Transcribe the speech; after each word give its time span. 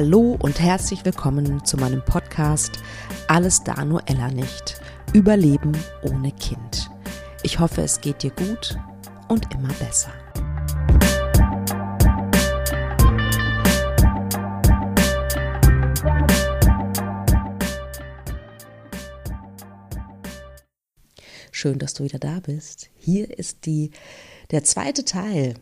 Hallo 0.00 0.38
und 0.40 0.60
herzlich 0.60 1.04
willkommen 1.04 1.64
zu 1.64 1.76
meinem 1.76 2.04
Podcast 2.04 2.78
Alles 3.26 3.64
da 3.64 3.84
nur 3.84 4.00
Ella 4.06 4.28
nicht. 4.28 4.80
Überleben 5.12 5.76
ohne 6.02 6.30
Kind. 6.30 6.88
Ich 7.42 7.58
hoffe, 7.58 7.82
es 7.82 8.00
geht 8.00 8.22
dir 8.22 8.30
gut 8.30 8.78
und 9.26 9.52
immer 9.52 9.72
besser. 9.80 10.12
Schön, 21.50 21.80
dass 21.80 21.94
du 21.94 22.04
wieder 22.04 22.20
da 22.20 22.38
bist. 22.38 22.88
Hier 22.94 23.36
ist 23.36 23.66
die, 23.66 23.90
der 24.52 24.62
zweite 24.62 25.04
Teil 25.04 25.54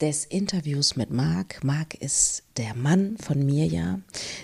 des 0.00 0.24
Interviews 0.24 0.96
mit 0.96 1.10
Marc. 1.10 1.62
Marc 1.62 1.94
ist 1.94 2.42
der 2.56 2.74
Mann 2.74 3.16
von 3.18 3.44
Mirja, 3.44 4.00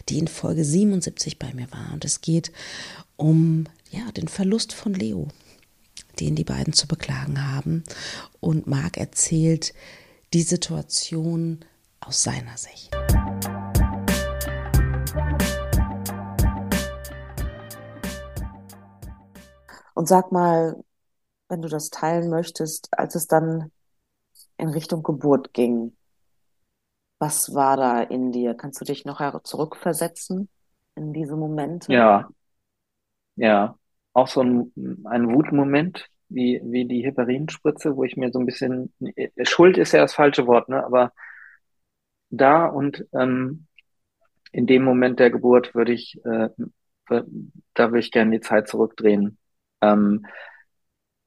die 0.09 0.19
in 0.19 0.29
Folge 0.29 0.65
77 0.65 1.39
bei 1.39 1.53
mir 1.55 1.71
war. 1.73 1.93
Und 1.93 2.05
es 2.05 2.21
geht 2.21 2.53
um 3.17 3.67
ja, 3.91 4.11
den 4.13 4.29
Verlust 4.29 4.73
von 4.73 4.95
Leo, 4.95 5.29
den 6.21 6.37
die 6.37 6.45
beiden 6.45 6.73
zu 6.73 6.87
beklagen 6.87 7.53
haben. 7.53 7.85
Und 8.39 8.67
Marc 8.67 8.97
erzählt 8.97 9.75
die 10.33 10.43
Situation 10.43 11.65
aus 12.01 12.23
seiner 12.23 12.57
Sicht. 12.57 12.95
Und 19.95 20.09
sag 20.09 20.33
mal, 20.33 20.83
wenn 21.49 21.61
du 21.61 21.69
das 21.69 21.91
teilen 21.91 22.31
möchtest, 22.31 22.89
als 22.93 23.17
es 23.17 23.27
dann 23.27 23.71
in 24.61 24.69
Richtung 24.69 25.03
Geburt 25.03 25.53
ging. 25.53 25.97
Was 27.19 27.55
war 27.55 27.77
da 27.77 28.01
in 28.03 28.33
dir? 28.33 28.55
Kannst 28.55 28.81
du 28.81 28.85
dich 28.85 29.05
noch 29.05 29.43
zurückversetzen 29.43 30.49
in 30.95 31.13
diese 31.13 31.37
Momente? 31.37 31.93
Ja, 31.93 32.29
ja, 33.37 33.79
auch 34.13 34.29
so 34.29 34.43
ein, 34.43 34.73
ein 35.05 35.33
Wutmoment, 35.35 36.09
wie, 36.29 36.61
wie 36.63 36.85
die 36.85 37.05
Heparinspritze, 37.05 37.97
wo 37.97 38.05
ich 38.05 38.17
mir 38.17 38.31
so 38.31 38.39
ein 38.39 38.47
bisschen, 38.47 38.93
Schuld 39.43 39.79
ist 39.79 39.93
ja 39.93 40.01
das 40.01 40.15
falsche 40.15 40.47
Wort, 40.47 40.69
ne, 40.69 40.85
aber 40.85 41.13
da 42.31 42.67
und 42.67 43.07
ähm, 43.13 43.67
in 44.53 44.67
dem 44.67 44.85
Moment 44.85 45.21
der 45.21 45.31
Geburt 45.31 45.75
würde 45.75 45.93
ich, 45.93 46.21
äh, 46.25 46.49
da 47.09 47.25
würde 47.91 47.99
ich 47.99 48.13
gerne 48.13 48.33
die 48.33 48.41
Zeit 48.41 48.69
zurückdrehen. 48.69 49.39
Ähm, 49.81 50.27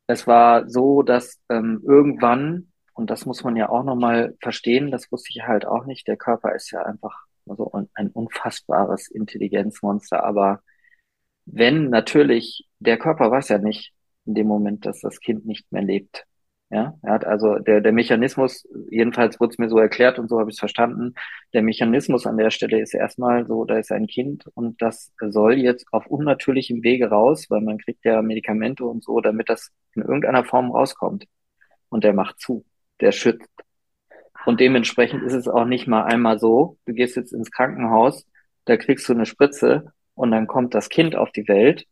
es 0.07 0.27
war 0.27 0.69
so, 0.69 1.01
dass 1.01 1.41
ähm, 1.49 1.81
irgendwann 1.85 2.72
und 2.93 3.09
das 3.09 3.25
muss 3.25 3.43
man 3.43 3.55
ja 3.55 3.69
auch 3.69 3.83
nochmal 3.83 4.35
verstehen, 4.41 4.91
das 4.91 5.11
wusste 5.11 5.29
ich 5.31 5.43
halt 5.43 5.65
auch 5.65 5.85
nicht. 5.85 6.07
Der 6.07 6.17
Körper 6.17 6.53
ist 6.55 6.71
ja 6.71 6.83
einfach 6.83 7.25
so 7.45 7.71
ein 7.93 8.09
unfassbares 8.11 9.09
Intelligenzmonster. 9.09 10.23
Aber 10.23 10.61
wenn 11.45 11.89
natürlich, 11.89 12.67
der 12.79 12.97
Körper 12.97 13.31
weiß 13.31 13.49
ja 13.49 13.57
nicht 13.57 13.93
in 14.25 14.35
dem 14.35 14.47
Moment, 14.47 14.85
dass 14.85 15.01
das 15.01 15.19
Kind 15.19 15.45
nicht 15.45 15.71
mehr 15.71 15.81
lebt. 15.83 16.25
Ja, 16.69 16.97
er 17.03 17.13
hat 17.13 17.25
also 17.25 17.59
der, 17.59 17.81
der 17.81 17.91
Mechanismus, 17.91 18.67
jedenfalls 18.89 19.39
wurde 19.39 19.51
es 19.51 19.57
mir 19.59 19.69
so 19.69 19.77
erklärt 19.77 20.17
und 20.17 20.27
so 20.27 20.39
habe 20.39 20.49
ich 20.49 20.55
es 20.55 20.59
verstanden, 20.59 21.13
der 21.53 21.61
Mechanismus 21.61 22.25
an 22.25 22.37
der 22.37 22.49
Stelle 22.49 22.81
ist 22.81 22.95
erstmal 22.95 23.45
so, 23.45 23.63
da 23.65 23.77
ist 23.77 23.91
ein 23.91 24.07
Kind 24.07 24.47
und 24.55 24.81
das 24.81 25.11
soll 25.19 25.53
jetzt 25.55 25.85
auf 25.91 26.07
unnatürlichem 26.07 26.81
Wege 26.83 27.09
raus, 27.09 27.45
weil 27.49 27.61
man 27.61 27.77
kriegt 27.77 28.03
ja 28.05 28.23
Medikamente 28.23 28.85
und 28.85 29.03
so, 29.03 29.21
damit 29.21 29.49
das 29.49 29.71
in 29.93 30.01
irgendeiner 30.01 30.45
Form 30.45 30.71
rauskommt. 30.71 31.25
Und 31.89 32.03
der 32.03 32.13
macht 32.13 32.39
zu 32.39 32.65
der 33.01 33.11
schützt. 33.11 33.49
Und 34.45 34.59
dementsprechend 34.59 35.23
ist 35.23 35.33
es 35.33 35.47
auch 35.47 35.65
nicht 35.65 35.87
mal 35.87 36.03
einmal 36.03 36.39
so, 36.39 36.77
du 36.85 36.93
gehst 36.93 37.15
jetzt 37.15 37.33
ins 37.33 37.51
Krankenhaus, 37.51 38.25
da 38.65 38.77
kriegst 38.77 39.07
du 39.07 39.13
eine 39.13 39.25
Spritze 39.25 39.93
und 40.15 40.31
dann 40.31 40.47
kommt 40.47 40.73
das 40.73 40.89
Kind 40.89 41.15
auf 41.15 41.31
die 41.31 41.47
Welt. 41.47 41.85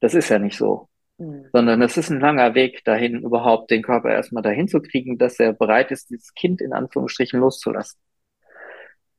Das 0.00 0.14
ist 0.14 0.28
ja 0.28 0.38
nicht 0.38 0.56
so. 0.56 0.88
Mhm. 1.18 1.46
Sondern 1.52 1.82
es 1.82 1.96
ist 1.96 2.10
ein 2.10 2.20
langer 2.20 2.54
Weg 2.54 2.84
dahin, 2.84 3.22
überhaupt 3.22 3.70
den 3.70 3.82
Körper 3.82 4.10
erstmal 4.10 4.42
dahin 4.42 4.68
zu 4.68 4.80
kriegen, 4.80 5.18
dass 5.18 5.38
er 5.38 5.52
bereit 5.52 5.90
ist, 5.90 6.10
dieses 6.10 6.34
Kind 6.34 6.60
in 6.60 6.72
Anführungsstrichen 6.72 7.38
loszulassen. 7.38 8.00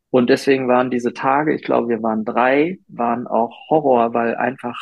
Und 0.10 0.30
deswegen 0.30 0.68
waren 0.68 0.92
diese 0.92 1.14
Tage, 1.14 1.54
ich 1.56 1.64
glaube, 1.64 1.88
wir 1.88 2.04
waren 2.04 2.26
drei, 2.26 2.80
waren 2.88 3.28
auch 3.28 3.70
Horror, 3.70 4.14
weil 4.14 4.36
einfach 4.36 4.78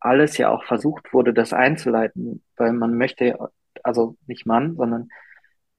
alles 0.00 0.38
ja 0.38 0.50
auch 0.50 0.64
versucht 0.64 1.12
wurde, 1.12 1.34
das 1.34 1.52
einzuleiten, 1.52 2.42
weil 2.56 2.72
man 2.72 2.96
möchte, 2.96 3.38
also 3.82 4.16
nicht 4.26 4.46
man, 4.46 4.76
sondern 4.76 5.08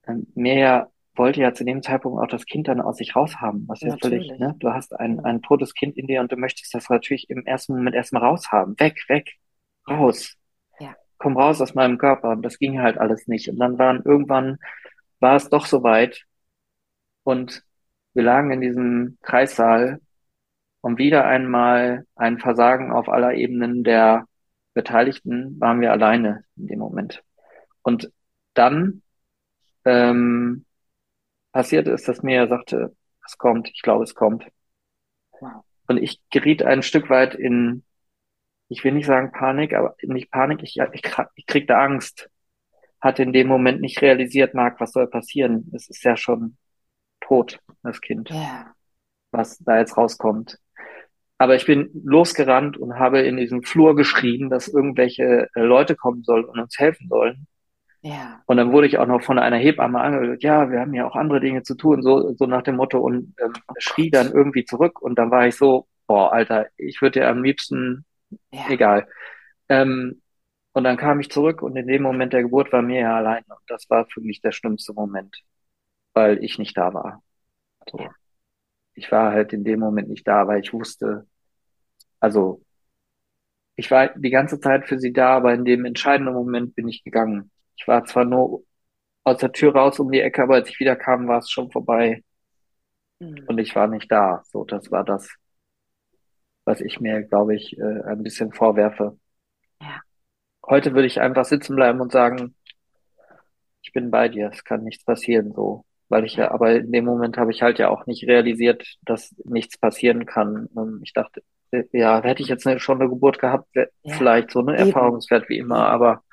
ähm, 0.07 0.27
Mirja 0.35 0.89
wollte 1.15 1.41
ja 1.41 1.53
zu 1.53 1.63
dem 1.63 1.81
Zeitpunkt 1.83 2.21
auch 2.21 2.27
das 2.27 2.45
Kind 2.45 2.67
dann 2.67 2.81
aus 2.81 2.97
sich 2.97 3.15
raushaben, 3.15 3.67
was 3.67 3.81
ja 3.81 3.95
völlig, 4.01 4.31
ne? 4.39 4.55
Du 4.59 4.73
hast 4.73 4.99
ein, 4.99 5.19
ein 5.23 5.41
totes 5.41 5.73
Kind 5.75 5.95
in 5.95 6.07
dir 6.07 6.21
und 6.21 6.31
du 6.31 6.37
möchtest 6.37 6.73
das 6.73 6.89
natürlich 6.89 7.29
im 7.29 7.45
ersten 7.45 7.75
Moment 7.75 7.95
erstmal 7.95 8.23
raushaben. 8.23 8.79
Weg, 8.79 9.03
weg, 9.09 9.35
raus. 9.87 10.35
Ja. 10.79 10.95
Komm 11.19 11.37
raus 11.37 11.61
aus 11.61 11.75
meinem 11.75 11.97
Körper. 11.99 12.31
Und 12.31 12.41
das 12.41 12.57
ging 12.57 12.81
halt 12.81 12.97
alles 12.97 13.27
nicht. 13.27 13.47
Und 13.49 13.59
dann 13.59 13.77
waren 13.77 14.01
irgendwann, 14.03 14.57
war 15.19 15.35
es 15.35 15.49
doch 15.49 15.67
soweit. 15.67 16.23
Und 17.23 17.63
wir 18.13 18.23
lagen 18.23 18.51
in 18.51 18.61
diesem 18.61 19.17
Kreissaal 19.21 20.01
und 20.81 20.97
wieder 20.97 21.25
einmal 21.25 22.05
ein 22.15 22.39
Versagen 22.39 22.91
auf 22.91 23.07
aller 23.07 23.35
Ebenen 23.35 23.83
der 23.83 24.25
Beteiligten 24.73 25.59
waren 25.59 25.79
wir 25.79 25.91
alleine 25.91 26.43
in 26.57 26.67
dem 26.67 26.79
Moment. 26.79 27.23
Und 27.83 28.11
dann 28.55 29.02
ähm, 29.85 30.65
passiert 31.51 31.87
ist, 31.87 32.07
dass 32.07 32.23
mir 32.23 32.47
sagte, 32.47 32.95
es 33.25 33.37
kommt, 33.37 33.69
ich 33.73 33.81
glaube, 33.81 34.03
es 34.03 34.15
kommt. 34.15 34.45
Wow. 35.39 35.63
Und 35.87 35.97
ich 35.97 36.21
geriet 36.29 36.63
ein 36.63 36.83
Stück 36.83 37.09
weit 37.09 37.35
in, 37.35 37.83
ich 38.69 38.83
will 38.83 38.93
nicht 38.93 39.05
sagen 39.05 39.31
Panik, 39.31 39.73
aber 39.73 39.95
nicht 40.01 40.31
Panik, 40.31 40.63
ich, 40.63 40.77
ich, 40.77 41.01
ich 41.35 41.45
krieg 41.45 41.67
da 41.67 41.83
Angst. 41.83 42.29
Hatte 43.01 43.23
in 43.23 43.33
dem 43.33 43.47
Moment 43.47 43.81
nicht 43.81 44.01
realisiert, 44.01 44.53
Marc, 44.53 44.79
was 44.79 44.93
soll 44.93 45.07
passieren? 45.07 45.69
Es 45.73 45.89
ist 45.89 46.03
ja 46.03 46.15
schon 46.15 46.57
tot, 47.19 47.59
das 47.83 47.99
Kind, 47.99 48.29
yeah. 48.31 48.73
was 49.31 49.59
da 49.59 49.79
jetzt 49.79 49.97
rauskommt. 49.97 50.57
Aber 51.37 51.55
ich 51.55 51.65
bin 51.65 51.89
losgerannt 52.05 52.77
und 52.77 52.99
habe 52.99 53.19
in 53.21 53.35
diesem 53.35 53.63
Flur 53.63 53.95
geschrien, 53.95 54.49
dass 54.49 54.69
irgendwelche 54.69 55.49
Leute 55.53 55.95
kommen 55.95 56.23
sollen 56.23 56.45
und 56.45 56.59
uns 56.59 56.79
helfen 56.79 57.09
sollen. 57.09 57.47
Ja. 58.03 58.43
Und 58.47 58.57
dann 58.57 58.73
wurde 58.73 58.87
ich 58.87 58.97
auch 58.97 59.07
noch 59.07 59.23
von 59.23 59.39
einer 59.39 59.55
Hebamme 59.55 60.01
angehört, 60.01 60.43
ja, 60.43 60.69
wir 60.69 60.81
haben 60.81 60.93
ja 60.93 61.07
auch 61.07 61.15
andere 61.15 61.39
Dinge 61.39 61.63
zu 61.63 61.75
tun, 61.75 62.03
so, 62.03 62.33
so 62.33 62.45
nach 62.45 62.61
dem 62.61 62.75
Motto 62.75 62.99
und 62.99 63.33
ähm, 63.41 63.53
oh 63.69 63.73
schrie 63.77 64.11
dann 64.11 64.31
irgendwie 64.33 64.65
zurück 64.65 65.01
und 65.01 65.17
dann 65.17 65.31
war 65.31 65.47
ich 65.47 65.55
so, 65.55 65.87
boah, 66.05 66.33
Alter, 66.33 66.67
ich 66.75 67.01
würde 67.01 67.21
ja 67.21 67.29
am 67.29 67.43
liebsten, 67.43 68.05
ja. 68.51 68.69
egal. 68.69 69.07
Ähm, 69.69 70.21
und 70.73 70.83
dann 70.83 70.97
kam 70.97 71.21
ich 71.21 71.29
zurück 71.29 71.61
und 71.61 71.77
in 71.77 71.87
dem 71.87 72.03
Moment 72.03 72.33
der 72.33 72.43
Geburt 72.43 72.73
war 72.73 72.81
mir 72.81 72.99
ja 73.01 73.15
allein 73.15 73.43
und 73.47 73.59
das 73.67 73.89
war 73.89 74.05
für 74.07 74.19
mich 74.19 74.41
der 74.41 74.51
schlimmste 74.51 74.93
Moment, 74.93 75.41
weil 76.13 76.43
ich 76.43 76.59
nicht 76.59 76.77
da 76.77 76.93
war. 76.93 77.23
So. 77.89 77.99
Ja. 77.99 78.09
Ich 78.95 79.11
war 79.13 79.31
halt 79.31 79.53
in 79.53 79.63
dem 79.63 79.79
Moment 79.79 80.09
nicht 80.09 80.27
da, 80.27 80.45
weil 80.45 80.59
ich 80.59 80.73
wusste, 80.73 81.25
also 82.19 82.61
ich 83.77 83.89
war 83.91 84.09
die 84.09 84.29
ganze 84.29 84.59
Zeit 84.59 84.87
für 84.87 84.99
sie 84.99 85.13
da, 85.13 85.37
aber 85.37 85.53
in 85.53 85.63
dem 85.63 85.85
entscheidenden 85.85 86.33
Moment 86.33 86.75
bin 86.75 86.89
ich 86.89 87.03
gegangen. 87.03 87.49
Ich 87.75 87.87
war 87.87 88.05
zwar 88.05 88.25
nur 88.25 88.63
aus 89.23 89.37
der 89.37 89.51
Tür 89.51 89.75
raus 89.75 89.99
um 89.99 90.11
die 90.11 90.21
Ecke, 90.21 90.43
aber 90.43 90.55
als 90.55 90.69
ich 90.69 90.79
wieder 90.79 90.95
kam, 90.95 91.27
war 91.27 91.39
es 91.39 91.49
schon 91.49 91.71
vorbei. 91.71 92.23
Mhm. 93.19 93.45
Und 93.47 93.57
ich 93.57 93.75
war 93.75 93.87
nicht 93.87 94.11
da. 94.11 94.43
So, 94.51 94.65
das 94.65 94.91
war 94.91 95.03
das, 95.03 95.29
was 96.65 96.81
ich 96.81 96.99
mir, 96.99 97.23
glaube 97.23 97.55
ich, 97.55 97.77
äh, 97.77 98.03
ein 98.03 98.23
bisschen 98.23 98.51
vorwerfe. 98.53 99.17
Ja. 99.81 100.01
Heute 100.65 100.93
würde 100.93 101.07
ich 101.07 101.19
einfach 101.19 101.45
sitzen 101.45 101.75
bleiben 101.75 102.01
und 102.01 102.11
sagen, 102.11 102.55
ich 103.81 103.91
bin 103.91 104.11
bei 104.11 104.29
dir, 104.29 104.49
es 104.51 104.63
kann 104.63 104.83
nichts 104.83 105.03
passieren, 105.03 105.53
so. 105.53 105.85
Weil 106.09 106.25
ich 106.25 106.35
ja, 106.35 106.51
aber 106.51 106.75
in 106.75 106.91
dem 106.91 107.05
Moment 107.05 107.37
habe 107.37 107.51
ich 107.51 107.61
halt 107.61 107.79
ja 107.79 107.89
auch 107.89 108.05
nicht 108.05 108.27
realisiert, 108.27 108.97
dass 109.01 109.35
nichts 109.45 109.77
passieren 109.77 110.25
kann. 110.25 110.69
Ähm, 110.77 111.01
ich 111.03 111.13
dachte, 111.13 111.43
äh, 111.71 111.83
ja, 111.91 112.21
hätte 112.21 112.41
ich 112.41 112.49
jetzt 112.49 112.67
schon 112.81 113.01
eine 113.01 113.09
Geburt 113.09 113.39
gehabt, 113.39 113.67
ja. 113.73 113.85
vielleicht 114.03 114.51
so 114.51 114.59
eine 114.59 114.77
Erfahrungswert 114.77 115.49
wie 115.49 115.57
immer, 115.57 115.87
aber 115.87 116.23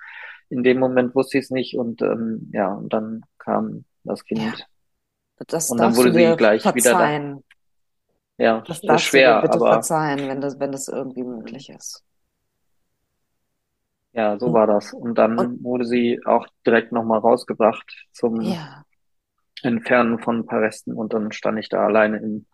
in 0.51 0.63
dem 0.63 0.79
Moment 0.79 1.15
wusste 1.15 1.39
ich 1.39 1.45
es 1.45 1.51
nicht 1.51 1.77
und 1.77 2.03
ähm, 2.03 2.51
ja, 2.53 2.75
und 2.75 2.93
dann 2.93 3.23
kam 3.39 3.85
das 4.05 4.25
Kind. 4.25 4.41
Ja. 4.41 5.45
Das 5.47 5.71
und 5.71 5.79
dann 5.79 5.97
wurde 5.97 6.13
sie 6.13 6.37
gleich 6.37 6.63
verzeihen. 6.63 7.37
wieder 7.37 7.43
da. 8.39 8.45
Ja, 8.45 8.61
das, 8.63 8.81
das 8.81 9.03
ist 9.03 9.09
schwer, 9.09 9.41
bitte 9.43 9.55
aber 9.55 9.73
verzeihen, 9.73 10.29
wenn 10.29 10.41
das, 10.41 10.59
wenn 10.59 10.73
das 10.73 10.89
irgendwie 10.89 11.23
möglich 11.23 11.71
ist. 11.71 12.05
Ja, 14.13 14.39
so 14.39 14.53
war 14.53 14.67
das. 14.67 14.93
Und 14.93 15.17
dann 15.17 15.39
und, 15.39 15.65
wurde 15.65 15.85
sie 15.85 16.21
auch 16.25 16.47
direkt 16.67 16.91
nochmal 16.91 17.21
rausgebracht 17.21 18.07
zum 18.13 18.41
ja. 18.41 18.85
Entfernen 19.63 20.19
von 20.19 20.41
ein 20.41 20.47
paar 20.47 20.63
Resten 20.63 20.95
und 20.95 21.13
dann 21.13 21.33
stand 21.33 21.59
ich 21.59 21.69
da 21.69 21.87
alleine 21.87 22.19
im, 22.19 22.47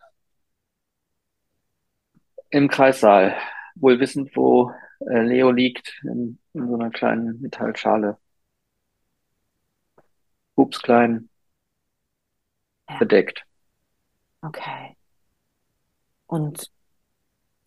im 2.50 2.68
Kreissaal, 2.68 3.34
wohl 3.74 3.98
wissend, 4.00 4.34
wo 4.34 4.72
äh, 5.00 5.22
Leo 5.22 5.50
liegt 5.50 6.00
in, 6.04 6.38
in 6.54 6.68
so 6.68 6.74
einer 6.74 6.90
kleinen 6.90 7.40
Metallschale. 7.40 8.18
Ups, 10.56 10.78
klein. 10.82 11.28
Ja. 12.88 13.00
Bedeckt. 13.00 13.44
Okay. 14.42 14.96
Und 16.28 16.70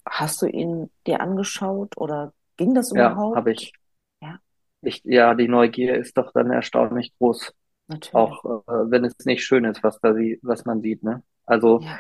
hast 0.06 0.42
du 0.42 0.48
ihn 0.48 0.90
dir 1.08 1.22
angeschaut 1.22 1.96
oder 1.98 2.34
ging 2.58 2.74
das 2.76 2.92
Ja, 2.94 3.00
überhaupt? 3.10 3.22
habe 3.34 3.52
ich. 3.52 3.74
Ja, 4.22 4.40
Ich, 4.82 5.02
ja, 5.04 5.36
die 5.36 5.48
Neugier 5.48 5.96
ist 5.98 6.18
doch 6.18 6.32
dann 6.34 6.52
erstaunlich 6.52 7.14
groß, 7.18 7.54
natürlich. 7.88 8.44
auch 8.44 8.64
äh, 8.68 8.92
wenn 8.92 9.06
es 9.06 9.16
nicht 9.26 9.44
schön 9.46 9.66
ist, 9.66 9.84
was 9.84 10.00
da 10.02 10.14
sie, 10.16 10.40
was 10.44 10.66
man 10.66 10.82
sieht, 10.82 11.04
ne? 11.04 11.24
Also 11.46 11.86
Ja, 11.86 12.00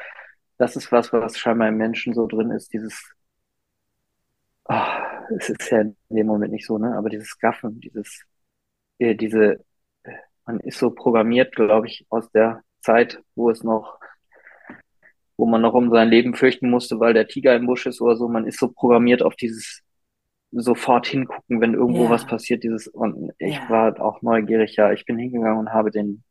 das 0.57 0.75
ist 0.77 0.91
was, 0.91 1.13
was 1.13 1.37
scheinbar 1.39 1.69
im 1.69 1.77
Menschen 1.77 2.13
so 2.13 2.27
drin 2.27 2.51
ist, 2.51 2.73
dieses, 2.73 3.01
ah, 4.69 5.08
es 5.37 5.49
ist 5.49 5.69
ja 5.71 5.81
in 5.81 5.95
dem 6.09 6.27
Moment 6.27 6.51
nicht 6.53 6.65
so, 6.65 6.77
ne? 6.77 6.95
Aber 6.95 7.09
dieses 7.09 7.37
Gaffen, 7.39 7.79
dieses, 7.79 8.23
äh, 8.99 9.15
diese, 9.15 9.65
äh, 10.03 10.11
man 10.45 10.59
ist 10.61 10.79
so 10.79 10.91
programmiert, 10.91 11.55
glaube 11.55 11.87
ich, 11.87 12.05
aus 12.09 12.29
der 12.31 12.63
Zeit, 12.81 13.21
wo 13.35 13.49
es 13.49 13.63
noch, 13.63 13.99
wo 15.37 15.45
man 15.45 15.61
noch 15.61 15.73
um 15.73 15.89
sein 15.89 16.09
Leben 16.09 16.33
fürchten 16.35 16.69
musste, 16.69 16.99
weil 16.99 17.13
der 17.13 17.27
Tiger 17.27 17.55
im 17.55 17.65
Busch 17.65 17.85
ist 17.85 18.01
oder 18.01 18.15
so. 18.17 18.27
Man 18.27 18.47
ist 18.47 18.59
so 18.59 18.69
programmiert 18.69 19.21
auf 19.21 19.35
dieses 19.35 19.81
sofort 20.51 21.07
hingucken, 21.07 21.61
wenn 21.61 21.75
irgendwo 21.75 22.09
was 22.09 22.23
ja, 22.23 22.29
passiert, 22.29 22.63
dieses, 22.63 22.87
und 22.87 23.31
ich 23.37 23.55
ja. 23.55 23.69
war 23.69 24.01
auch 24.01 24.21
neugierig, 24.21 24.75
ja. 24.77 24.91
Ich 24.91 25.05
bin 25.05 25.17
hingegangen 25.17 25.59
und 25.59 25.73
habe 25.73 25.91
den, 25.91 26.23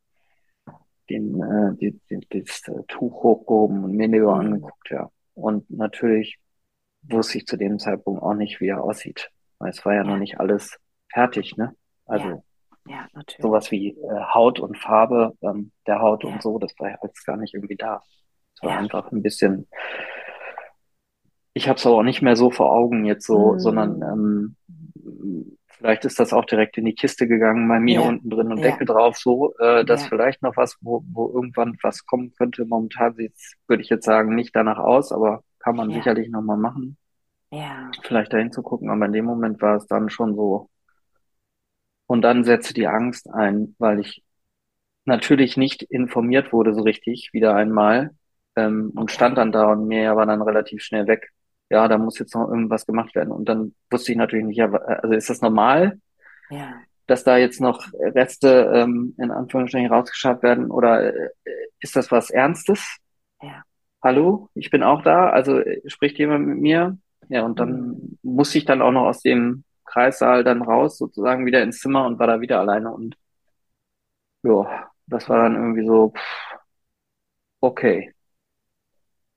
den, 1.09 1.41
äh, 1.41 1.75
die, 1.77 1.99
die, 2.09 2.43
das 2.43 2.61
Tuch 2.87 3.23
hochgehoben 3.23 3.83
und 3.83 3.93
mir 3.93 4.07
Leo 4.07 4.33
Mhm. 4.35 4.39
angeguckt, 4.41 4.89
ja. 4.89 5.09
Und 5.35 5.69
natürlich 5.69 6.37
wusste 7.03 7.37
ich 7.39 7.47
zu 7.47 7.57
dem 7.57 7.79
Zeitpunkt 7.79 8.21
auch 8.23 8.33
nicht, 8.33 8.59
wie 8.61 8.67
er 8.69 8.83
aussieht. 8.83 9.31
Weil 9.59 9.71
es 9.71 9.85
war 9.85 9.93
ja 9.95 10.03
noch 10.03 10.15
Ja, 10.15 10.17
nicht 10.17 10.39
alles 10.39 10.77
fertig, 11.11 11.57
ne? 11.57 11.75
ja, 12.11 12.29
Also 12.29 12.43
ja, 12.85 13.07
natürlich. 13.13 13.41
sowas 13.41 13.71
wie 13.71 13.89
äh, 13.91 14.21
Haut 14.33 14.59
und 14.59 14.77
Farbe 14.77 15.33
ähm, 15.41 15.71
der 15.87 15.99
Haut 16.01 16.25
und 16.25 16.41
Ja, 16.41 16.43
so, 16.43 16.59
das 16.59 16.73
war 16.79 16.89
ja 16.91 16.97
alles 17.01 17.23
gar 17.25 17.37
nicht 17.37 17.53
irgendwie 17.53 17.77
da. 17.77 18.03
Es 18.55 18.63
war 18.63 18.75
ja. 18.75 18.79
einfach 18.79 19.11
ein 19.11 19.23
bisschen, 19.23 19.67
ich 21.53 21.67
habe 21.67 21.77
es 21.77 21.85
auch 21.85 22.03
nicht 22.03 22.21
mehr 22.21 22.35
so 22.35 22.51
vor 22.51 22.71
Augen 22.71 23.05
jetzt 23.05 23.25
so, 23.25 23.57
sondern 23.57 24.01
Mhm. 24.01 24.01
ähm, 24.01 24.55
vielleicht 25.67 26.05
ist 26.05 26.19
das 26.19 26.33
auch 26.33 26.45
direkt 26.45 26.77
in 26.77 26.85
die 26.85 26.95
Kiste 26.95 27.27
gegangen, 27.27 27.67
bei 27.67 27.79
mir 27.79 28.03
Ja, 28.03 28.03
unten 28.03 28.29
drin 28.29 28.51
und 28.51 28.63
ja, 28.63 28.65
Deckel 28.65 28.85
drauf, 28.87 29.17
so, 29.17 29.55
äh, 29.59 29.85
dass 29.85 30.03
ja, 30.03 30.07
vielleicht 30.07 30.41
noch 30.41 30.57
was, 30.57 30.77
wo, 30.81 31.03
wo 31.11 31.27
irgendwann 31.33 31.77
was 31.81 32.05
kommen 32.05 32.33
könnte. 32.37 32.65
Momentan 32.65 33.15
sieht's, 33.15 33.55
würde 33.67 33.83
ich 33.83 33.89
jetzt 33.89 34.05
sagen, 34.05 34.35
nicht 34.35 34.55
danach 34.55 34.77
aus, 34.79 35.11
aber 35.11 35.43
kann 35.69 35.75
man 35.77 35.91
ja, 35.91 35.93
sicherlich 35.93 36.29
nochmal 36.29 36.57
machen, 36.57 36.97
ja, 37.51 37.99
vielleicht 38.03 38.33
dahin 38.33 38.51
zu 38.51 38.61
gucken. 38.61 38.89
Aber 38.89 39.05
in 39.05 39.13
dem 39.13 39.25
Moment 39.25 39.61
war 39.61 39.77
es 39.77 39.87
dann 39.87 40.09
schon 40.09 40.35
so. 40.35 40.69
Und 42.07 42.21
dann 42.23 42.43
setzte 42.43 42.73
die 42.73 42.87
Angst 42.87 43.29
ein, 43.31 43.75
weil 43.77 43.99
ich 43.99 44.23
natürlich 45.05 45.57
nicht 45.57 45.83
informiert 45.83 46.53
wurde 46.53 46.73
so 46.73 46.81
richtig, 46.83 47.29
wieder 47.33 47.55
einmal, 47.55 48.11
ähm, 48.55 48.91
und 48.95 49.11
stand 49.11 49.37
dann 49.37 49.51
da 49.51 49.71
und 49.71 49.87
mir 49.87 50.15
war 50.15 50.25
dann 50.25 50.41
relativ 50.41 50.83
schnell 50.83 51.07
weg. 51.07 51.31
Ja, 51.69 51.87
da 51.87 51.97
muss 51.97 52.19
jetzt 52.19 52.35
noch 52.35 52.49
irgendwas 52.49 52.85
gemacht 52.85 53.15
werden. 53.15 53.31
Und 53.31 53.49
dann 53.49 53.75
wusste 53.91 54.11
ich 54.13 54.17
natürlich 54.17 54.45
nicht, 54.45 54.57
ja, 54.57 54.71
also 54.71 55.15
ist 55.15 55.29
das 55.29 55.41
normal, 55.41 55.99
Ja, 56.49 56.85
dass 57.07 57.23
da 57.23 57.37
jetzt 57.37 57.59
noch 57.59 57.87
Reste, 57.93 58.71
ähm, 58.75 59.15
in 59.17 59.31
Anführungsstrichen 59.31 59.91
rausgeschafft 59.91 60.43
werden? 60.43 60.69
Oder 60.71 61.13
äh, 61.13 61.29
ist 61.79 61.95
das 61.95 62.11
was 62.11 62.29
Ernstes? 62.29 62.97
ja. 63.41 63.63
Hallo, 64.01 64.49
ich 64.53 64.69
bin 64.71 64.81
auch 64.83 65.01
da, 65.03 65.29
also 65.29 65.59
äh, 65.59 65.81
spricht 65.89 66.17
jemand 66.19 66.47
mit 66.47 66.57
mir? 66.59 66.97
Ja, 67.27 67.43
und 67.43 67.59
dann 67.59 67.95
Mhm. 67.95 68.17
musste 68.23 68.57
ich 68.57 68.65
dann 68.65 68.81
auch 68.81 68.91
noch 68.91 69.05
aus 69.05 69.21
dem 69.21 69.63
Kreissaal 69.85 70.43
dann 70.43 70.61
raus, 70.61 70.97
sozusagen 70.97 71.45
wieder 71.45 71.61
ins 71.63 71.79
Zimmer 71.79 72.05
und 72.05 72.17
war 72.19 72.27
da 72.27 72.39
wieder 72.41 72.59
alleine. 72.59 72.91
Und 72.93 73.17
ja, 74.43 74.89
das 75.07 75.29
war 75.29 75.43
dann 75.43 75.55
irgendwie 75.55 75.85
so, 75.87 76.11
pff, 76.15 76.49
okay. 77.61 78.13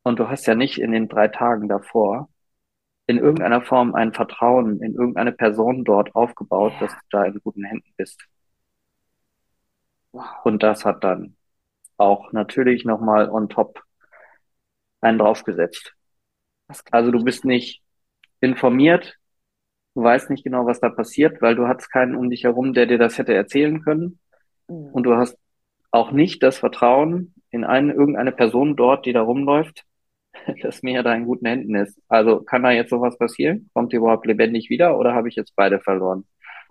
Und 0.04 0.20
du 0.20 0.28
hast 0.28 0.46
ja 0.46 0.54
nicht 0.54 0.78
in 0.78 0.92
den 0.92 1.08
drei 1.08 1.26
Tagen 1.28 1.68
davor 1.68 2.28
in 3.08 3.18
irgendeiner 3.18 3.62
Form 3.62 3.94
ein 3.94 4.12
Vertrauen 4.14 4.82
in 4.82 4.94
irgendeine 4.94 5.32
Person 5.32 5.84
dort 5.84 6.14
aufgebaut, 6.16 6.80
dass 6.80 6.92
du 6.92 7.00
da 7.10 7.24
in 7.24 7.40
guten 7.42 7.64
Händen 7.64 7.92
bist. 7.96 8.20
Und 10.44 10.62
das 10.62 10.84
hat 10.84 11.04
dann 11.04 11.36
auch 11.98 12.32
natürlich 12.32 12.84
nochmal 12.84 13.30
on 13.30 13.48
top 13.48 13.82
einen 15.02 15.18
draufgesetzt. 15.18 15.94
Also 16.90 17.10
du 17.10 17.22
bist 17.24 17.44
nicht 17.44 17.82
informiert, 18.40 19.18
du 19.94 20.02
weißt 20.04 20.30
nicht 20.30 20.44
genau, 20.44 20.66
was 20.66 20.80
da 20.80 20.90
passiert, 20.90 21.42
weil 21.42 21.56
du 21.56 21.68
hattest 21.68 21.92
keinen 21.92 22.16
um 22.16 22.30
dich 22.30 22.44
herum, 22.44 22.74
der 22.74 22.86
dir 22.86 22.98
das 22.98 23.18
hätte 23.18 23.34
erzählen 23.34 23.82
können. 23.82 24.20
Und 24.92 25.04
Mhm. 25.04 25.04
du 25.04 25.16
hast 25.16 25.38
auch 25.92 26.12
nicht 26.12 26.42
das 26.42 26.58
Vertrauen 26.58 27.34
in 27.50 27.64
eine, 27.64 27.92
irgendeine 27.94 28.32
Person 28.32 28.76
dort, 28.76 29.06
die 29.06 29.12
da 29.14 29.22
rumläuft, 29.22 29.84
dass 30.62 30.82
Mia 30.82 31.02
da 31.02 31.14
in 31.14 31.26
guten 31.26 31.46
Händen 31.46 31.76
ist. 31.76 32.00
Also 32.08 32.42
kann 32.42 32.62
da 32.64 32.70
jetzt 32.72 32.90
sowas 32.90 33.18
passieren? 33.18 33.70
Kommt 33.74 33.92
die 33.92 33.96
überhaupt 33.96 34.26
lebendig 34.26 34.70
wieder 34.70 34.98
oder 34.98 35.14
habe 35.14 35.28
ich 35.28 35.36
jetzt 35.36 35.54
beide 35.56 35.80
verloren? 35.80 36.26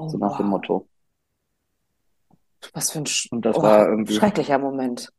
So 0.06 0.18
Oh, 0.18 0.20
nach 0.20 0.38
dem 0.38 0.48
wow. 0.48 0.48
Motto. 0.48 0.90
Was 2.74 2.92
für 2.92 3.00
ein 3.00 3.06
sch 3.06 3.30
Und 3.32 3.46
das 3.46 3.62
oh, 3.62 3.64
war 3.64 3.88
irgendwie, 3.90 4.20
schrecklicher 4.20 4.58
Moment. 4.60 5.10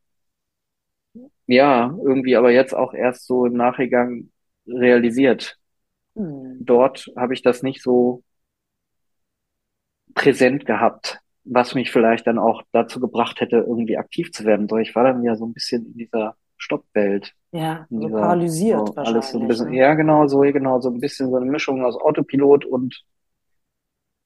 Ja, 1.47 1.95
irgendwie 2.03 2.35
aber 2.35 2.51
jetzt 2.51 2.73
auch 2.73 2.93
erst 2.93 3.25
so 3.27 3.45
im 3.45 3.53
Nachgang 3.53 4.31
realisiert. 4.67 5.57
Mhm. 6.15 6.65
Dort 6.67 7.11
habe 7.15 7.35
ich 7.35 7.43
das 7.43 7.61
nicht 7.61 7.83
so 7.83 8.23
präsent 10.15 10.65
gehabt, 10.65 11.19
was 11.43 11.75
mich 11.75 11.91
vielleicht 11.91 12.27
dann 12.27 12.39
auch 12.39 12.63
dazu 12.71 12.99
gebracht 12.99 13.41
hätte, 13.41 13.57
irgendwie 13.57 13.97
aktiv 13.97 14.31
zu 14.31 14.45
werden. 14.45 14.67
So, 14.69 14.77
ich 14.77 14.95
war 14.95 15.03
dann 15.03 15.23
ja 15.23 15.35
so 15.35 15.45
ein 15.45 15.53
bisschen 15.53 15.85
in 15.87 15.97
dieser 15.97 16.35
Stoppwelt, 16.57 17.33
Ja, 17.51 17.87
so 17.95 18.09
dieser, 18.09 18.09
paralysiert 18.09 18.91
so 18.91 18.99
alles 19.01 19.31
so 19.31 19.39
ein 19.39 19.47
wahrscheinlich, 19.47 19.47
bisschen, 19.47 19.73
ne? 19.73 19.73
ja, 19.73 19.93
genau, 19.95 20.27
so, 20.27 20.39
genau, 20.41 20.79
so 20.81 20.89
ein 20.89 20.99
bisschen 20.99 21.29
so 21.29 21.37
eine 21.37 21.45
Mischung 21.49 21.83
aus 21.83 21.97
Autopilot 21.97 22.65
und 22.65 23.03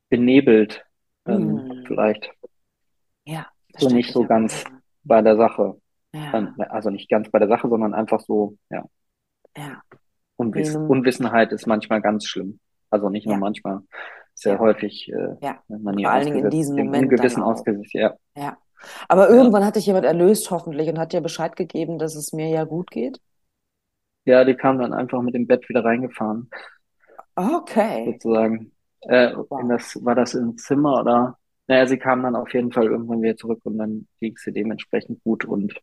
benebelt, 0.10 0.84
ähm, 1.26 1.66
Mhm. 1.66 1.86
vielleicht. 1.86 2.32
Ja, 3.26 3.52
So 3.78 3.88
nicht 3.90 4.12
so 4.12 4.26
ganz 4.26 4.66
bei 5.04 5.22
der 5.22 5.38
Sache. 5.38 5.80
Ja, 6.18 6.38
Ähm, 6.40 6.54
Also 6.70 6.90
nicht 6.90 7.10
ganz 7.10 7.30
bei 7.30 7.40
der 7.40 7.48
Sache, 7.48 7.70
sondern 7.70 7.94
einfach 7.94 8.20
so, 8.20 8.58
ja, 8.70 8.84
ja. 9.58 9.82
Unwiss 10.38 10.76
einem, 10.76 10.90
Unwissenheit 10.90 11.52
ist 11.52 11.68
manchmal 11.68 12.02
ganz 12.02 12.26
schlimm. 12.26 12.60
Also 12.90 13.10
nicht 13.10 13.26
nur 13.26 13.36
ja, 13.36 13.40
manchmal, 13.40 13.82
sehr 14.34 14.60
häufig, 14.60 15.12
äh, 15.12 15.36
ja. 15.42 15.62
vor 15.68 16.10
allen 16.12 16.26
Dingen 16.26 16.46
in 16.46 16.50
diesem 16.52 16.78
Moment 16.78 17.04
Ungewissen 17.12 17.44
ausgesetzt, 17.44 17.94
ja, 17.94 18.14
Ja. 18.36 18.58
Aber 19.10 19.30
irgendwann 19.30 19.66
hat 19.66 19.76
dich 19.76 19.88
jemand 19.88 20.06
erlöst, 20.06 20.52
hoffentlich, 20.52 20.88
und 20.90 21.00
hat 21.00 21.12
dir 21.12 21.22
Bescheid 21.22 21.56
gegeben, 21.56 21.98
dass 21.98 22.16
es 22.16 22.32
mir 22.34 22.48
ja 22.50 22.64
gut 22.64 22.92
geht. 22.92 23.20
Ja, 24.26 24.44
die 24.44 24.56
kam 24.56 24.78
dann 24.78 24.94
einfach 24.94 25.22
mit 25.22 25.34
dem 25.34 25.48
Bett 25.48 25.68
wieder 25.70 25.84
reingefahren, 25.84 26.50
Okay. 27.36 28.06
sozusagen. 28.14 28.72
Äh, 29.02 29.34
Wow. 29.36 29.62
das, 29.70 30.04
war 30.04 30.16
das 30.16 30.34
im 30.34 30.58
Zimmer 30.58 31.02
oder? 31.02 31.38
Naja, 31.68 31.86
sie 31.86 31.98
kam 31.98 32.24
dann 32.24 32.36
auf 32.36 32.54
jeden 32.54 32.72
Fall 32.72 32.86
irgendwann 32.86 33.22
wieder 33.22 33.36
zurück 33.38 33.60
und 33.64 33.78
dann 33.78 34.08
ging 34.20 34.34
es 34.36 34.48
ihr 34.48 34.54
dementsprechend 34.54 35.24
gut 35.24 35.46
und 35.46 35.74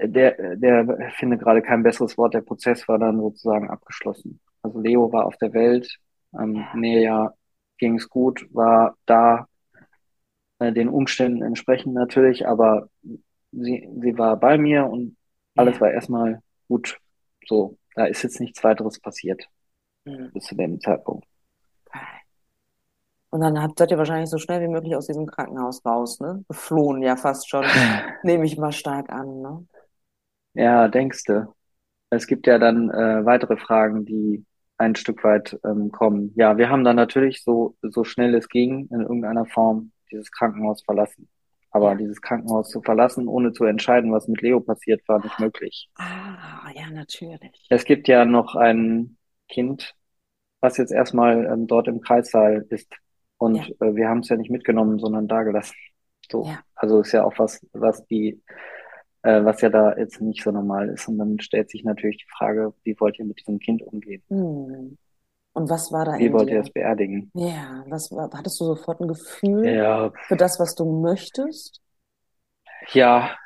der, 0.00 0.56
der 0.56 1.10
finde 1.16 1.38
gerade 1.38 1.62
kein 1.62 1.82
besseres 1.82 2.16
Wort, 2.18 2.34
der 2.34 2.40
Prozess 2.42 2.88
war 2.88 2.98
dann 2.98 3.18
sozusagen 3.20 3.70
abgeschlossen. 3.70 4.40
Also 4.62 4.80
Leo 4.80 5.12
war 5.12 5.26
auf 5.26 5.36
der 5.36 5.52
Welt, 5.52 5.98
ähm, 6.38 6.64
ja, 6.82 7.32
ging 7.78 7.96
es 7.96 8.08
gut, 8.08 8.46
war 8.52 8.96
da, 9.06 9.46
äh, 10.58 10.72
den 10.72 10.88
Umständen 10.88 11.42
entsprechend 11.42 11.94
natürlich, 11.94 12.46
aber 12.46 12.88
sie, 13.52 13.88
sie 14.00 14.18
war 14.18 14.36
bei 14.38 14.58
mir 14.58 14.86
und 14.86 15.16
alles 15.56 15.80
war 15.80 15.90
erstmal 15.90 16.42
gut. 16.68 16.98
So, 17.46 17.78
da 17.94 18.06
ist 18.06 18.22
jetzt 18.22 18.40
nichts 18.40 18.62
weiteres 18.64 19.00
passiert 19.00 19.48
Mhm. 20.06 20.30
bis 20.32 20.44
zu 20.44 20.54
dem 20.56 20.80
Zeitpunkt. 20.80 21.26
Und 23.30 23.40
dann 23.40 23.60
habt, 23.60 23.78
seid 23.78 23.90
ihr 23.90 23.98
wahrscheinlich 23.98 24.30
so 24.30 24.38
schnell 24.38 24.60
wie 24.62 24.68
möglich 24.68 24.96
aus 24.96 25.06
diesem 25.06 25.26
Krankenhaus 25.26 25.84
raus, 25.84 26.20
ne? 26.20 26.44
Geflohen 26.48 27.02
ja 27.02 27.16
fast 27.16 27.48
schon, 27.48 27.64
nehme 28.22 28.46
ich 28.46 28.56
mal 28.56 28.72
stark 28.72 29.10
an, 29.10 29.40
ne? 29.40 29.66
Ja, 30.54 30.88
denkste. 30.88 31.48
Es 32.10 32.26
gibt 32.26 32.46
ja 32.46 32.58
dann 32.58 32.90
äh, 32.90 33.24
weitere 33.24 33.56
Fragen, 33.58 34.06
die 34.06 34.44
ein 34.78 34.94
Stück 34.94 35.24
weit 35.24 35.58
ähm, 35.64 35.90
kommen. 35.90 36.32
Ja, 36.36 36.56
wir 36.56 36.70
haben 36.70 36.84
dann 36.84 36.96
natürlich 36.96 37.42
so, 37.42 37.76
so 37.82 38.04
schnell 38.04 38.34
es 38.34 38.48
ging 38.48 38.88
in 38.90 39.00
irgendeiner 39.00 39.44
Form 39.44 39.92
dieses 40.10 40.30
Krankenhaus 40.30 40.82
verlassen. 40.82 41.28
Aber 41.70 41.94
dieses 41.96 42.22
Krankenhaus 42.22 42.70
zu 42.70 42.80
verlassen, 42.80 43.28
ohne 43.28 43.52
zu 43.52 43.64
entscheiden, 43.64 44.10
was 44.10 44.26
mit 44.26 44.40
Leo 44.40 44.60
passiert, 44.60 45.06
war 45.06 45.22
nicht 45.22 45.38
möglich. 45.38 45.90
Ah, 45.96 46.70
ja, 46.74 46.88
natürlich. 46.90 47.66
Es 47.68 47.84
gibt 47.84 48.08
ja 48.08 48.24
noch 48.24 48.54
ein 48.54 49.18
Kind, 49.48 49.94
was 50.60 50.78
jetzt 50.78 50.92
erstmal 50.92 51.44
ähm, 51.46 51.66
dort 51.66 51.88
im 51.88 52.00
Kreissaal 52.00 52.64
ist. 52.70 52.94
Und 53.38 53.56
Ja, 53.56 53.68
äh, 53.80 53.94
wir 53.96 54.08
haben 54.08 54.20
es 54.20 54.28
ja 54.30 54.36
nicht 54.36 54.50
mitgenommen, 54.50 54.98
sondern 55.00 55.28
dagelassen. 55.28 55.76
So. 56.30 56.50
ja, 56.50 56.64
Also 56.74 57.00
ist 57.00 57.12
ja 57.12 57.24
auch 57.24 57.38
was, 57.38 57.66
was 57.72 58.06
die, 58.06 58.42
äh, 59.22 59.44
was 59.44 59.60
ja 59.62 59.70
da 59.70 59.96
jetzt 59.98 60.20
nicht 60.20 60.42
so 60.44 60.52
normal 60.52 60.90
ist. 60.90 61.08
Und 61.08 61.18
dann 61.18 61.40
stellt 61.40 61.70
sich 61.70 61.84
natürlich 61.84 62.18
die 62.18 62.30
Frage, 62.38 62.74
wie 62.84 62.98
wollt 63.00 63.18
ihr 63.18 63.24
mit 63.26 63.40
diesem 63.40 63.58
Kind 63.60 63.82
umgehen? 63.82 64.24
Hm. 64.28 64.96
Und 65.54 65.70
was 65.70 65.92
war 65.92 66.04
da 66.06 66.18
Wie 66.18 66.32
wollt 66.34 66.50
ihr 66.50 66.60
es 66.60 66.70
beerdigen? 66.70 67.32
Ja, 67.34 67.84
was 67.88 68.10
war, 68.12 68.30
hattest 68.34 68.60
du 68.60 68.64
sofort 68.66 69.00
ein 69.00 69.08
Gefühl 69.08 69.74
Ja, 69.74 70.12
für 70.26 70.36
das, 70.36 70.58
was 70.60 70.74
du 70.74 70.84
möchtest? 71.02 71.80
ja, 72.92 73.36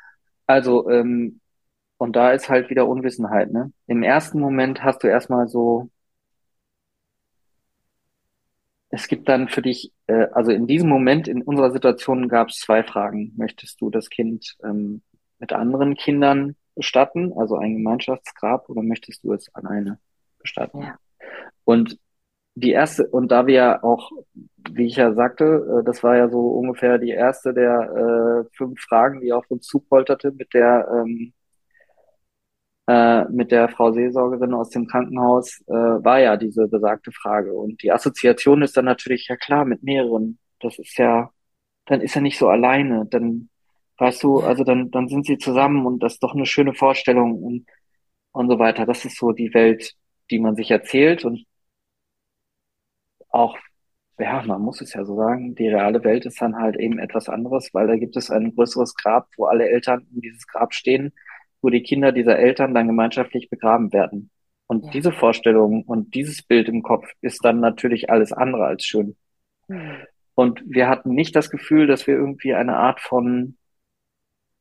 also 0.47 0.89
ähm, 0.89 1.41
und 1.97 2.15
da 2.15 2.31
ist 2.33 2.49
halt 2.49 2.69
wieder 2.69 2.87
Unwissenheit, 2.87 3.51
ne? 3.51 3.73
Im 3.87 4.03
ersten 4.03 4.39
Moment 4.39 4.83
hast 4.83 5.03
du 5.03 5.07
erstmal 5.07 5.47
so, 5.49 5.89
es 8.93 9.07
gibt 9.07 9.27
dann 9.27 9.47
für 9.47 9.63
dich, 9.63 9.91
äh, 10.05 10.27
also 10.33 10.51
in 10.51 10.67
diesem 10.67 10.87
Moment 10.87 11.27
in 11.27 11.41
unserer 11.41 11.71
Situation 11.71 12.29
gab 12.29 12.49
es 12.49 12.59
zwei 12.59 12.83
Fragen. 12.83 13.33
Möchtest 13.35 13.81
du 13.81 13.89
das 13.89 14.07
Kind 14.11 14.55
ähm, 14.63 15.01
mit 15.39 15.51
anderen 15.51 15.95
Kindern 15.95 16.55
bestatten, 16.75 17.33
also 17.35 17.57
ein 17.57 17.73
Gemeinschaftsgrab, 17.73 18.69
oder 18.69 18.83
möchtest 18.83 19.23
du 19.23 19.33
es 19.33 19.53
alleine 19.55 19.97
bestatten? 20.37 20.83
Ja. 20.83 20.99
Und 21.63 21.97
die 22.53 22.69
erste, 22.69 23.07
und 23.07 23.31
da 23.31 23.47
wir 23.47 23.55
ja 23.55 23.83
auch, 23.83 24.11
wie 24.69 24.85
ich 24.85 24.97
ja 24.97 25.11
sagte, 25.15 25.79
äh, 25.81 25.83
das 25.83 26.03
war 26.03 26.15
ja 26.15 26.29
so 26.29 26.49
ungefähr 26.49 26.99
die 26.99 27.09
erste 27.09 27.51
der 27.51 28.45
äh, 28.45 28.55
fünf 28.55 28.79
Fragen, 28.79 29.21
die 29.21 29.33
auf 29.33 29.49
uns 29.49 29.65
zupolterte 29.65 30.31
mit 30.33 30.53
der 30.53 30.87
ähm, 30.93 31.33
äh, 32.87 33.25
mit 33.29 33.51
der 33.51 33.69
Frau 33.69 33.91
Seelsorgerin 33.91 34.53
aus 34.53 34.69
dem 34.69 34.87
Krankenhaus, 34.87 35.61
äh, 35.67 35.73
war 35.73 36.19
ja 36.19 36.37
diese 36.37 36.67
besagte 36.67 37.11
Frage. 37.11 37.53
Und 37.53 37.81
die 37.83 37.91
Assoziation 37.91 38.61
ist 38.61 38.75
dann 38.77 38.85
natürlich, 38.85 39.27
ja 39.29 39.37
klar, 39.37 39.65
mit 39.65 39.83
mehreren. 39.83 40.39
Das 40.59 40.79
ist 40.79 40.97
ja, 40.97 41.31
dann 41.85 42.01
ist 42.01 42.15
er 42.15 42.21
nicht 42.21 42.37
so 42.37 42.49
alleine. 42.49 43.05
Dann, 43.09 43.49
weißt 43.97 44.23
du, 44.23 44.39
also 44.41 44.63
dann, 44.63 44.91
dann 44.91 45.07
sind 45.09 45.25
sie 45.25 45.37
zusammen 45.37 45.85
und 45.85 45.99
das 46.03 46.13
ist 46.15 46.23
doch 46.23 46.33
eine 46.35 46.45
schöne 46.45 46.73
Vorstellung 46.73 47.41
und, 47.43 47.65
und 48.31 48.49
so 48.49 48.59
weiter. 48.59 48.85
Das 48.85 49.05
ist 49.05 49.17
so 49.17 49.31
die 49.31 49.53
Welt, 49.53 49.93
die 50.31 50.39
man 50.39 50.55
sich 50.55 50.71
erzählt 50.71 51.25
und 51.25 51.45
auch, 53.29 53.57
ja, 54.19 54.43
man 54.43 54.61
muss 54.61 54.81
es 54.81 54.93
ja 54.93 55.03
so 55.05 55.15
sagen, 55.15 55.55
die 55.55 55.67
reale 55.67 56.03
Welt 56.03 56.25
ist 56.25 56.41
dann 56.41 56.55
halt 56.55 56.77
eben 56.77 56.99
etwas 56.99 57.29
anderes, 57.29 57.73
weil 57.73 57.87
da 57.87 57.95
gibt 57.97 58.15
es 58.15 58.29
ein 58.29 58.55
größeres 58.55 58.95
Grab, 58.95 59.27
wo 59.37 59.45
alle 59.45 59.67
Eltern 59.69 60.07
in 60.13 60.21
dieses 60.21 60.47
Grab 60.47 60.73
stehen 60.73 61.13
wo 61.63 61.69
die 61.69 61.81
Kinder 61.81 62.11
dieser 62.11 62.37
Eltern 62.37 62.75
dann 62.75 62.87
gemeinschaftlich 62.87 63.49
begraben 63.49 63.91
werden. 63.93 64.29
Und 64.67 64.85
Ja. 64.85 64.91
diese 64.91 65.11
Vorstellung 65.11 65.83
und 65.83 66.13
dieses 66.13 66.43
Bild 66.43 66.67
im 66.67 66.83
Kopf 66.83 67.09
ist 67.21 67.43
dann 67.43 67.59
natürlich 67.59 68.09
alles 68.09 68.33
andere 68.33 68.65
als 68.65 68.85
schön. 68.85 69.15
Hm. 69.67 69.95
Und 70.35 70.63
wir 70.65 70.89
hatten 70.89 71.13
nicht 71.13 71.35
das 71.35 71.49
Gefühl, 71.49 71.87
dass 71.87 72.05
wir 72.05 72.15
irgendwie 72.15 72.53
eine 72.53 72.75
Art 72.75 72.99
von, 72.99 73.57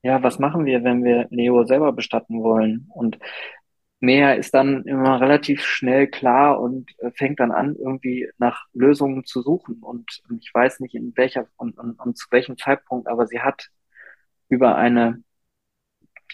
ja, 0.02 0.22
was 0.22 0.38
machen 0.38 0.64
wir, 0.64 0.84
wenn 0.84 1.02
wir 1.04 1.26
Leo 1.30 1.64
selber 1.64 1.92
bestatten 1.92 2.42
wollen? 2.42 2.86
Und 2.90 3.18
mehr 4.00 4.36
ist 4.36 4.52
dann 4.54 4.84
immer 4.84 5.20
relativ 5.20 5.62
schnell 5.64 6.08
klar 6.08 6.60
und 6.60 6.90
äh, 6.98 7.10
fängt 7.12 7.40
dann 7.40 7.52
an, 7.52 7.76
irgendwie 7.76 8.28
nach 8.38 8.66
Lösungen 8.74 9.24
zu 9.24 9.42
suchen. 9.42 9.76
Und 9.80 10.22
ich 10.40 10.52
weiß 10.52 10.80
nicht, 10.80 10.94
in 10.94 11.12
welcher 11.16 11.46
und, 11.56 11.78
und, 11.78 11.98
und 11.98 12.16
zu 12.18 12.26
welchem 12.30 12.56
Zeitpunkt, 12.58 13.08
aber 13.08 13.26
sie 13.26 13.40
hat 13.40 13.70
über 14.48 14.76
eine 14.76 15.22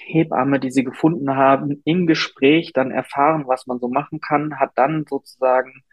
Hebamme, 0.05 0.61
die 0.61 0.71
sie 0.71 0.85
gefunden 0.85 1.37
haben, 1.37 1.83
im 1.85 2.07
Gespräch 2.07 2.73
dann 2.73 2.91
erfahren, 2.91 3.47
was 3.47 3.67
man 3.67 3.79
so 3.81 3.89
machen 3.89 4.21
kann, 4.21 4.59
hat 4.59 4.73
dann 4.77 5.05
sozusagen 5.09 5.85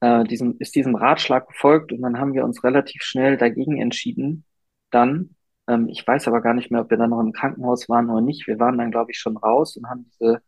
äh, 0.00 0.24
diesem, 0.24 0.56
ist 0.58 0.74
diesem 0.74 0.96
Ratschlag 0.96 1.48
gefolgt 1.48 1.92
und 1.92 2.02
dann 2.02 2.18
haben 2.18 2.34
wir 2.34 2.44
uns 2.44 2.64
relativ 2.64 3.02
schnell 3.02 3.36
dagegen 3.36 3.80
entschieden. 3.80 4.44
Dann, 4.90 5.36
ähm, 5.68 5.88
ich 5.88 6.06
weiß 6.06 6.28
aber 6.28 6.42
gar 6.42 6.54
nicht 6.54 6.70
mehr, 6.70 6.82
ob 6.82 6.90
wir 6.90 6.98
dann 6.98 7.10
noch 7.10 7.20
im 7.20 7.32
Krankenhaus 7.32 7.88
waren 7.88 8.10
oder 8.10 8.20
nicht. 8.20 8.46
Wir 8.46 8.58
waren 8.58 8.78
dann, 8.78 8.90
glaube 8.90 9.12
ich, 9.12 9.18
schon 9.18 9.36
raus 9.36 9.76
und 9.76 9.88
haben 9.88 10.04
diese, 10.10 10.42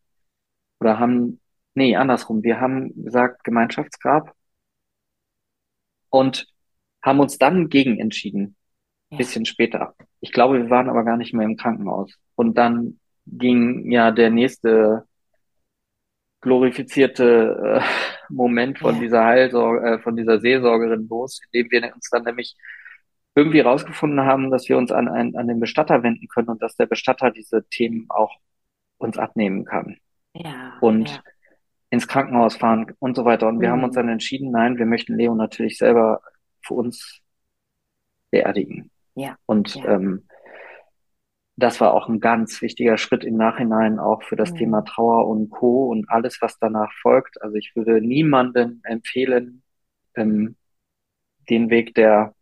oder 0.80 0.98
haben, 0.98 1.40
nee, 1.74 1.96
andersrum. 1.96 2.42
Wir 2.42 2.60
haben 2.60 2.92
gesagt 3.04 3.44
Gemeinschaftsgrab 3.44 4.34
und 6.10 6.46
haben 7.02 7.20
uns 7.20 7.38
dann 7.38 7.68
gegen 7.68 7.98
entschieden 8.00 8.56
Ja. 9.14 9.18
bisschen 9.18 9.44
später. 9.46 9.94
Ich 10.20 10.32
glaube, 10.32 10.58
wir 10.62 10.70
waren 10.70 10.88
aber 10.88 11.04
gar 11.04 11.16
nicht 11.16 11.34
mehr 11.34 11.46
im 11.46 11.56
Krankenhaus. 11.56 12.14
Und 12.34 12.56
dann 12.58 12.98
ging 13.26 13.90
ja 13.90 14.10
der 14.10 14.30
nächste 14.30 15.04
glorifizierte 16.40 17.80
äh, 17.80 18.32
Moment 18.32 18.78
von 18.78 18.94
Ja. 18.96 19.00
dieser 19.00 19.24
Heilsorge, 19.24 19.86
äh, 19.86 19.98
von 20.00 20.16
dieser 20.16 20.40
Seelsorgerin 20.40 21.06
los, 21.08 21.40
indem 21.50 21.70
wir 21.70 21.94
uns 21.94 22.10
dann 22.10 22.24
nämlich 22.24 22.56
irgendwie 23.34 23.60
rausgefunden 23.60 24.20
haben, 24.26 24.50
dass 24.50 24.68
wir 24.68 24.76
uns 24.78 24.92
an, 24.92 25.08
einen, 25.08 25.36
an 25.36 25.48
den 25.48 25.58
Bestatter 25.60 26.02
wenden 26.02 26.28
können 26.28 26.48
und 26.48 26.62
dass 26.62 26.76
der 26.76 26.86
Bestatter 26.86 27.30
diese 27.30 27.66
Themen 27.68 28.06
auch 28.10 28.36
uns 28.98 29.18
abnehmen 29.18 29.64
kann 29.64 29.96
Ja. 30.34 30.78
und 30.80 31.08
Ja. 31.10 31.22
ins 31.90 32.06
Krankenhaus 32.08 32.56
fahren 32.56 32.92
und 32.98 33.16
so 33.16 33.24
weiter. 33.24 33.48
Und 33.48 33.60
wir 33.60 33.70
haben 33.70 33.78
Mhm. 33.78 33.84
uns 33.84 33.94
dann 33.94 34.08
entschieden, 34.08 34.50
nein, 34.50 34.78
wir 34.78 34.86
möchten 34.86 35.16
Leo 35.16 35.34
natürlich 35.34 35.78
selber 35.78 36.20
für 36.62 36.74
uns 36.74 37.20
beerdigen. 38.30 38.90
Ja. 39.14 39.36
Und 39.46 39.74
Ja. 39.74 39.84
ähm, 39.86 40.26
das 41.56 41.80
war 41.80 41.94
auch 41.94 42.08
ein 42.08 42.18
ganz 42.18 42.60
wichtiger 42.62 42.98
Schritt 42.98 43.22
im 43.22 43.36
Nachhinein 43.36 43.98
auch 44.00 44.22
für 44.24 44.34
das 44.36 44.52
Mhm. 44.52 44.56
Thema 44.58 44.82
Trauer 44.82 45.28
und 45.28 45.50
Co. 45.50 45.86
und 45.88 46.08
alles, 46.10 46.38
was 46.40 46.58
danach 46.58 46.92
folgt. 47.00 47.40
Also 47.42 47.54
ich 47.56 47.72
würde 47.76 48.00
niemandem 48.00 48.80
empfehlen, 48.84 49.62
ähm, 50.16 50.56
den 51.48 51.70
Weg 51.70 51.94
der, 51.94 52.34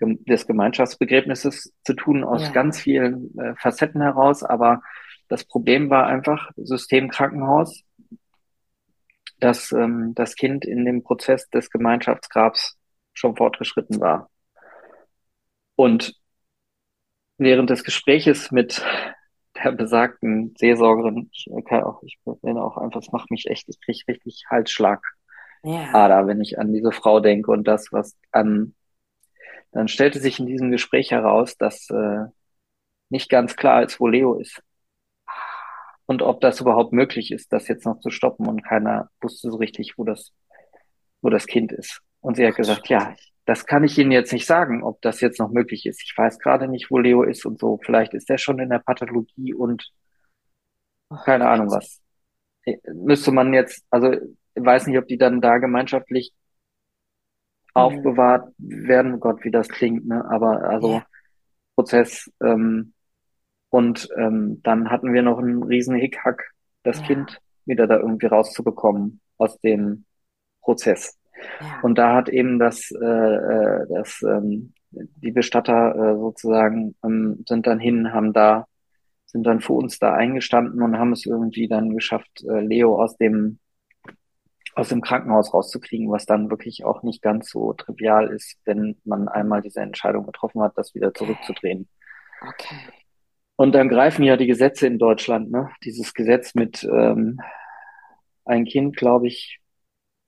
des 0.00 0.46
Gemeinschaftsbegräbnisses 0.46 1.74
zu 1.84 1.94
tun, 1.94 2.24
aus 2.24 2.42
Ja. 2.42 2.52
ganz 2.52 2.80
vielen 2.80 3.36
äh, 3.38 3.54
Facetten 3.56 4.00
heraus. 4.00 4.42
Aber 4.42 4.82
das 5.28 5.44
Problem 5.44 5.90
war 5.90 6.06
einfach 6.06 6.50
System 6.56 7.10
Krankenhaus, 7.10 7.82
dass 9.40 9.72
ähm, 9.72 10.12
das 10.14 10.36
Kind 10.36 10.64
in 10.64 10.84
dem 10.84 11.02
Prozess 11.02 11.48
des 11.50 11.70
Gemeinschaftsgrabs 11.70 12.78
schon 13.12 13.36
fortgeschritten 13.36 14.00
war. 14.00 14.30
Und 15.76 16.14
während 17.38 17.70
des 17.70 17.84
Gespräches 17.84 18.50
mit 18.50 18.82
der 19.62 19.72
besagten 19.72 20.54
Seelsorgerin, 20.58 21.30
ich 21.32 21.46
kann 21.68 21.84
auch, 21.84 22.02
ich 22.02 22.18
bin 22.42 22.58
auch 22.58 22.76
einfach, 22.76 23.00
es 23.00 23.12
macht 23.12 23.30
mich 23.30 23.46
echt, 23.48 23.68
ich 23.68 23.80
kriege 23.80 24.00
richtig 24.08 24.44
Halsschlagader, 24.50 25.02
Ja. 25.62 26.26
wenn 26.26 26.40
ich 26.40 26.58
an 26.58 26.72
diese 26.72 26.92
Frau 26.92 27.20
denke 27.20 27.50
und 27.50 27.64
das, 27.66 27.92
was 27.92 28.16
an, 28.32 28.74
dann 29.72 29.88
stellte 29.88 30.20
sich 30.20 30.40
in 30.40 30.46
diesem 30.46 30.70
Gespräch 30.70 31.10
heraus, 31.12 31.56
dass 31.56 31.90
äh, 31.90 32.26
nicht 33.10 33.30
ganz 33.30 33.56
klar 33.56 33.82
ist, 33.84 34.00
wo 34.00 34.08
Leo 34.08 34.34
ist 34.36 34.62
und 36.06 36.22
ob 36.22 36.40
das 36.40 36.60
überhaupt 36.60 36.92
möglich 36.92 37.30
ist, 37.32 37.52
das 37.52 37.68
jetzt 37.68 37.84
noch 37.86 38.00
zu 38.00 38.10
stoppen 38.10 38.46
und 38.48 38.62
keiner 38.64 39.10
wusste 39.20 39.50
so 39.50 39.56
richtig, 39.56 39.94
wo 39.96 40.04
das, 40.04 40.32
wo 41.22 41.30
das 41.30 41.46
Kind 41.46 41.72
ist. 41.72 42.02
Und 42.20 42.36
sie 42.36 42.46
hat 42.46 42.56
gesagt, 42.56 42.88
ja, 42.88 43.14
das 43.46 43.66
kann 43.66 43.84
ich 43.84 43.98
Ihnen 43.98 44.12
jetzt 44.12 44.32
nicht 44.32 44.46
sagen, 44.46 44.82
ob 44.82 45.00
das 45.02 45.20
jetzt 45.20 45.38
noch 45.38 45.50
möglich 45.50 45.86
ist. 45.86 46.02
Ich 46.02 46.14
weiß 46.16 46.38
gerade 46.38 46.68
nicht, 46.68 46.90
wo 46.90 46.98
Leo 46.98 47.22
ist 47.22 47.44
und 47.44 47.58
so. 47.58 47.78
Vielleicht 47.84 48.14
ist 48.14 48.30
er 48.30 48.38
schon 48.38 48.58
in 48.58 48.70
der 48.70 48.78
Pathologie 48.78 49.54
und 49.54 49.90
keine 51.24 51.48
Ahnung 51.48 51.70
was. 51.70 52.00
Äh, 52.64 52.78
Müsste 52.92 53.32
man 53.32 53.52
jetzt, 53.52 53.84
also 53.90 54.12
ich 54.12 54.64
weiß 54.64 54.86
nicht, 54.86 54.98
ob 54.98 55.06
die 55.06 55.18
dann 55.18 55.40
da 55.40 55.58
gemeinschaftlich 55.58 56.32
aufbewahrt 57.74 58.52
werden. 58.58 59.20
Gott, 59.20 59.44
wie 59.44 59.50
das 59.50 59.68
klingt, 59.68 60.06
ne? 60.06 60.24
Aber 60.30 60.62
also 60.64 60.88
Ja. 60.92 61.06
Prozess. 61.74 62.30
Ähm, 62.42 62.92
und 63.70 64.08
ähm, 64.16 64.60
dann 64.62 64.90
hatten 64.90 65.12
wir 65.12 65.22
noch 65.22 65.38
einen 65.38 65.62
riesen 65.64 65.96
Hickhack, 65.96 66.52
das 66.84 67.00
Ja. 67.00 67.06
Kind 67.06 67.40
wieder 67.66 67.86
da 67.86 67.98
irgendwie 67.98 68.26
rauszubekommen 68.26 69.20
aus 69.38 69.58
dem 69.60 70.04
Prozess. 70.62 71.18
Ja. 71.60 71.80
Und 71.82 71.98
da 71.98 72.14
hat 72.14 72.28
eben 72.28 72.58
das, 72.58 72.90
äh, 72.90 73.04
äh, 73.04 73.86
das 73.88 74.22
ähm, 74.22 74.72
die 74.90 75.32
Bestatter 75.32 75.94
äh, 75.94 76.16
sozusagen 76.16 76.94
ähm, 77.04 77.44
sind 77.48 77.66
dann 77.66 77.78
hin, 77.78 78.12
haben 78.12 78.32
da, 78.32 78.66
sind 79.26 79.44
dann 79.44 79.60
für 79.60 79.72
uns 79.72 79.98
da 79.98 80.14
eingestanden 80.14 80.82
und 80.82 80.98
haben 80.98 81.12
es 81.12 81.26
irgendwie 81.26 81.68
dann 81.68 81.94
geschafft, 81.94 82.44
äh, 82.48 82.60
Leo 82.60 83.00
aus 83.02 83.16
dem 83.16 83.58
aus 84.76 84.88
dem 84.88 85.02
Krankenhaus 85.02 85.54
rauszukriegen, 85.54 86.10
was 86.10 86.26
dann 86.26 86.50
wirklich 86.50 86.84
auch 86.84 87.04
nicht 87.04 87.22
ganz 87.22 87.48
so 87.48 87.74
trivial 87.74 88.26
ist, 88.28 88.58
wenn 88.64 88.96
man 89.04 89.28
einmal 89.28 89.62
diese 89.62 89.80
Entscheidung 89.80 90.26
getroffen 90.26 90.62
hat, 90.62 90.72
das 90.76 90.96
wieder 90.96 91.14
zurückzudrehen. 91.14 91.88
Okay. 92.40 92.74
Und 93.54 93.72
dann 93.72 93.88
greifen 93.88 94.24
ja 94.24 94.36
die 94.36 94.48
Gesetze 94.48 94.88
in 94.88 94.98
Deutschland, 94.98 95.50
ne? 95.52 95.70
Dieses 95.84 96.12
Gesetz 96.12 96.56
mit 96.56 96.82
ähm, 96.82 97.40
ein 98.44 98.64
Kind, 98.64 98.96
glaube 98.96 99.28
ich, 99.28 99.60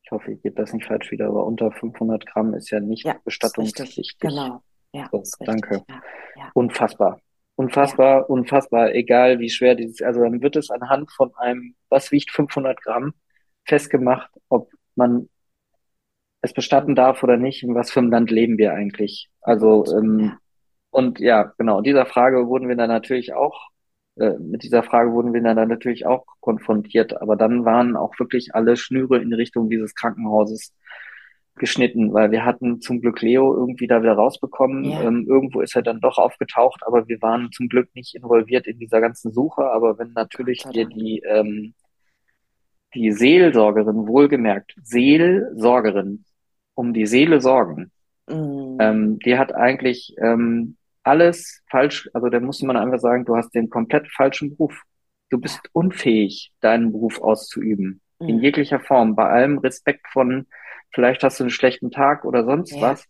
ich 0.06 0.12
hoffe, 0.12 0.30
ich 0.30 0.40
gebe 0.42 0.54
das 0.54 0.72
nicht 0.72 0.86
falsch 0.86 1.10
wieder, 1.10 1.26
aber 1.26 1.44
unter 1.44 1.72
500 1.72 2.24
Gramm 2.26 2.54
ist 2.54 2.70
ja 2.70 2.78
nicht 2.78 3.04
Ja, 3.04 3.16
bestattungspflichtig. 3.24 4.16
Genau. 4.20 4.62
Ja, 4.92 5.08
So, 5.10 5.24
danke. 5.44 5.82
Ja. 5.88 6.02
Ja. 6.36 6.50
Unfassbar. 6.54 7.20
Unfassbar, 7.56 8.30
unfassbar, 8.30 8.94
egal 8.94 9.40
wie 9.40 9.50
schwer 9.50 9.74
dieses, 9.74 10.02
also 10.02 10.20
dann 10.20 10.40
wird 10.42 10.54
es 10.54 10.70
anhand 10.70 11.10
von 11.10 11.34
einem, 11.36 11.74
was 11.88 12.12
wiegt 12.12 12.30
500 12.30 12.80
Gramm, 12.82 13.14
festgemacht, 13.64 14.30
ob 14.48 14.70
man 14.94 15.28
es 16.40 16.52
bestatten 16.52 16.94
darf 16.94 17.24
oder 17.24 17.36
nicht, 17.36 17.64
in 17.64 17.74
was 17.74 17.90
für 17.90 17.98
einem 17.98 18.10
Land 18.12 18.30
leben 18.30 18.58
wir 18.58 18.74
eigentlich. 18.74 19.28
Also, 19.40 19.84
ähm, 19.96 20.20
Ja. 20.20 20.38
und 20.90 21.18
ja, 21.18 21.52
genau, 21.58 21.80
dieser 21.80 22.06
Frage 22.06 22.46
wurden 22.46 22.68
wir 22.68 22.76
dann 22.76 22.90
natürlich 22.90 23.34
auch, 23.34 23.70
äh, 24.16 24.38
mit 24.38 24.62
dieser 24.62 24.82
Frage 24.82 25.12
wurden 25.12 25.32
wir 25.32 25.42
dann 25.42 25.68
natürlich 25.68 26.06
auch 26.06 26.24
konfrontiert, 26.40 27.20
aber 27.20 27.36
dann 27.36 27.64
waren 27.64 27.96
auch 27.96 28.18
wirklich 28.18 28.54
alle 28.54 28.76
Schnüre 28.76 29.18
in 29.18 29.32
Richtung 29.32 29.68
dieses 29.68 29.94
Krankenhauses 29.94 30.74
geschnitten, 31.56 32.12
weil 32.12 32.30
wir 32.30 32.44
hatten 32.44 32.80
zum 32.80 33.00
Glück 33.00 33.22
Leo 33.22 33.54
irgendwie 33.54 33.86
da 33.86 34.02
wieder 34.02 34.12
rausbekommen. 34.12 34.84
Ja. 34.84 35.02
Ähm, 35.04 35.26
irgendwo 35.26 35.60
ist 35.60 35.74
er 35.74 35.82
dann 35.82 36.00
doch 36.00 36.18
aufgetaucht, 36.18 36.82
aber 36.86 37.08
wir 37.08 37.22
waren 37.22 37.50
zum 37.52 37.68
Glück 37.68 37.88
nicht 37.94 38.14
involviert 38.14 38.66
in 38.66 38.78
dieser 38.78 39.00
ganzen 39.00 39.32
Suche. 39.32 39.70
Aber 39.70 39.98
wenn 39.98 40.12
natürlich 40.12 40.62
Dank. 40.62 40.74
die, 40.74 41.22
ähm, 41.26 41.74
die 42.94 43.10
Seelsorgerin, 43.10 44.06
wohlgemerkt, 44.06 44.74
Seelsorgerin, 44.82 46.24
um 46.74 46.92
die 46.92 47.06
Seele 47.06 47.40
sorgen, 47.40 47.90
Mm. 48.28 48.78
ähm, 48.80 49.18
die 49.20 49.38
hat 49.38 49.54
eigentlich 49.54 50.14
ähm, 50.18 50.76
alles 51.06 51.62
falsch, 51.70 52.08
also 52.14 52.28
da 52.28 52.40
musste 52.40 52.66
man 52.66 52.76
einfach 52.76 52.98
sagen, 52.98 53.24
du 53.24 53.36
hast 53.36 53.54
den 53.54 53.70
komplett 53.70 54.08
falschen 54.12 54.50
Beruf. 54.56 54.82
Du 55.30 55.38
bist 55.38 55.60
unfähig, 55.72 56.52
deinen 56.60 56.92
Beruf 56.92 57.20
auszuüben. 57.20 58.00
In 58.20 58.38
Mm. 58.38 58.42
jeglicher 58.42 58.80
Form, 58.80 59.14
bei 59.16 59.28
allem 59.28 59.58
Respekt 59.58 60.06
von, 60.12 60.46
vielleicht 60.92 61.22
hast 61.22 61.40
du 61.40 61.44
einen 61.44 61.50
schlechten 61.50 61.90
Tag 61.90 62.24
oder 62.24 62.44
sonst 62.44 62.72
Ja. 62.72 62.82
was. 62.82 63.06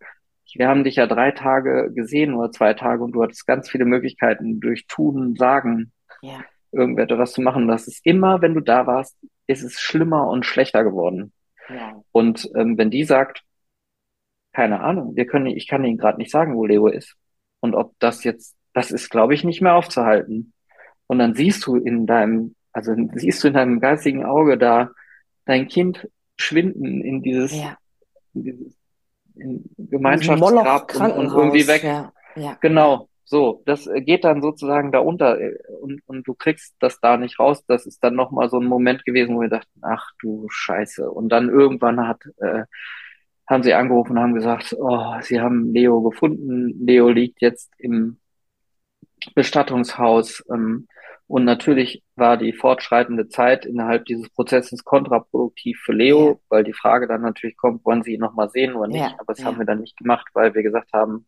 Wir 0.55 0.69
haben 0.69 0.85
dich 0.85 0.97
ja 0.97 1.07
drei 1.07 1.33
Tage 1.33 1.93
gesehen 1.95 2.35
oder 2.35 2.50
zwei 2.53 2.75
Tage 2.75 3.03
und 3.03 3.12
du 3.12 3.23
hattest 3.23 3.47
ganz 3.47 3.69
viele 3.71 3.85
Möglichkeiten 3.85 4.61
durch 4.61 4.87
Tun, 4.87 5.37
Sagen, 5.37 5.93
Ja. 6.23 6.45
irgendetwas 6.73 7.33
zu 7.33 7.41
machen. 7.43 7.69
Das 7.69 7.87
ist 7.87 8.05
immer, 8.07 8.41
wenn 8.43 8.55
du 8.55 8.61
da 8.61 8.87
warst, 8.87 9.17
ist 9.47 9.62
es 9.62 9.81
schlimmer 9.81 10.29
und 10.29 10.47
schlechter 10.47 10.85
geworden. 10.85 11.33
Ja. 11.69 12.03
Und 12.12 12.49
ähm, 12.57 12.79
wenn 12.79 12.91
die 12.91 13.05
sagt, 13.05 13.43
keine 14.53 14.81
Ahnung, 14.81 15.17
wir 15.17 15.26
können, 15.26 15.47
ich 15.47 15.69
kann 15.69 15.85
Ihnen 15.85 15.99
gerade 15.99 16.19
nicht 16.19 16.31
sagen, 16.31 16.57
wo 16.57 16.65
Leo 16.65 16.87
ist. 16.88 17.15
Und 17.61 17.75
ob 17.75 17.95
das 17.99 18.25
jetzt, 18.25 18.57
das 18.73 18.91
ist, 18.91 19.11
glaube 19.11 19.35
ich, 19.35 19.45
nicht 19.45 19.63
mehr 19.63 19.75
aufzuhalten. 19.75 20.53
Und 21.07 21.19
dann 21.19 21.35
siehst 21.35 21.67
du 21.67 21.77
in 21.77 22.07
deinem, 22.07 22.55
also 22.73 22.95
siehst 23.15 23.43
du 23.43 23.49
in 23.49 23.55
deinem 23.55 23.81
geistigen 23.81 24.25
Auge 24.25 24.59
da 24.59 24.91
dein 25.45 25.69
Kind 25.69 26.09
schwinden 26.37 27.03
in 27.03 27.23
dieses, 27.23 27.55
Ja. 27.55 27.79
in 28.35 28.43
dieses 28.43 28.77
in 29.37 29.65
Gemeinschaftsgrab 29.77 30.95
und, 30.97 31.13
und 31.13 31.27
irgendwie 31.27 31.67
weg. 31.69 31.83
Ja. 31.85 32.13
Ja. 32.37 32.57
Genau, 32.61 33.09
so, 33.29 33.63
das 33.67 33.89
geht 33.97 34.25
dann 34.25 34.41
sozusagen 34.41 34.93
da 34.93 35.01
unter 35.01 35.41
äh, 35.41 35.57
und, 35.81 36.01
und 36.07 36.29
du 36.29 36.35
kriegst 36.35 36.77
das 36.79 37.01
da 37.01 37.17
nicht 37.17 37.39
raus. 37.41 37.65
Das 37.67 37.85
ist 37.85 38.03
dann 38.05 38.15
nochmal 38.15 38.49
so 38.49 38.61
ein 38.61 38.67
Moment 38.67 39.05
gewesen, 39.05 39.35
wo 39.35 39.41
wir 39.41 39.49
dachten, 39.49 39.81
ach 39.83 40.13
du 40.21 40.47
Scheiße. 40.49 41.11
Und 41.11 41.31
dann 41.31 41.49
irgendwann 41.49 42.07
hat, 42.07 42.21
äh, 42.39 42.65
haben 43.49 43.62
sie 43.62 43.75
angerufen 43.75 44.12
und 44.12 44.19
haben 44.23 44.35
gesagt, 44.35 44.75
oh, 44.79 45.15
sie 45.23 45.41
haben 45.41 45.73
Leo 45.73 46.03
gefunden. 46.03 46.85
Leo 46.85 47.09
liegt 47.11 47.41
jetzt 47.41 47.73
im 47.79 48.19
Bestattungshaus. 49.35 50.45
Ähm, 50.53 50.87
und 51.29 51.45
natürlich 51.45 52.03
war 52.15 52.37
die 52.37 52.53
fortschreitende 52.53 53.29
Zeit 53.29 53.67
innerhalb 53.67 54.05
dieses 54.05 54.29
Prozesses 54.31 54.85
kontraproduktiv 54.85 55.81
für 55.85 55.93
Leo, 55.93 56.31
Ja. 56.31 56.37
weil 56.49 56.65
die 56.65 56.73
Frage 56.73 57.09
dann 57.09 57.23
natürlich 57.23 57.57
kommt, 57.57 57.85
wollen 57.85 58.03
Sie 58.03 58.15
ihn 58.15 58.21
nochmal 58.21 58.49
sehen 58.50 58.75
oder 58.75 58.88
nicht? 58.88 59.00
Ja, 59.00 59.15
Aber 59.19 59.33
das 59.33 59.41
ja. 59.41 59.47
haben 59.47 59.59
wir 59.59 59.67
dann 59.67 59.81
nicht 59.81 59.97
gemacht, 59.97 60.26
weil 60.35 60.55
wir 60.55 60.62
gesagt 60.62 60.93
haben, 60.93 61.26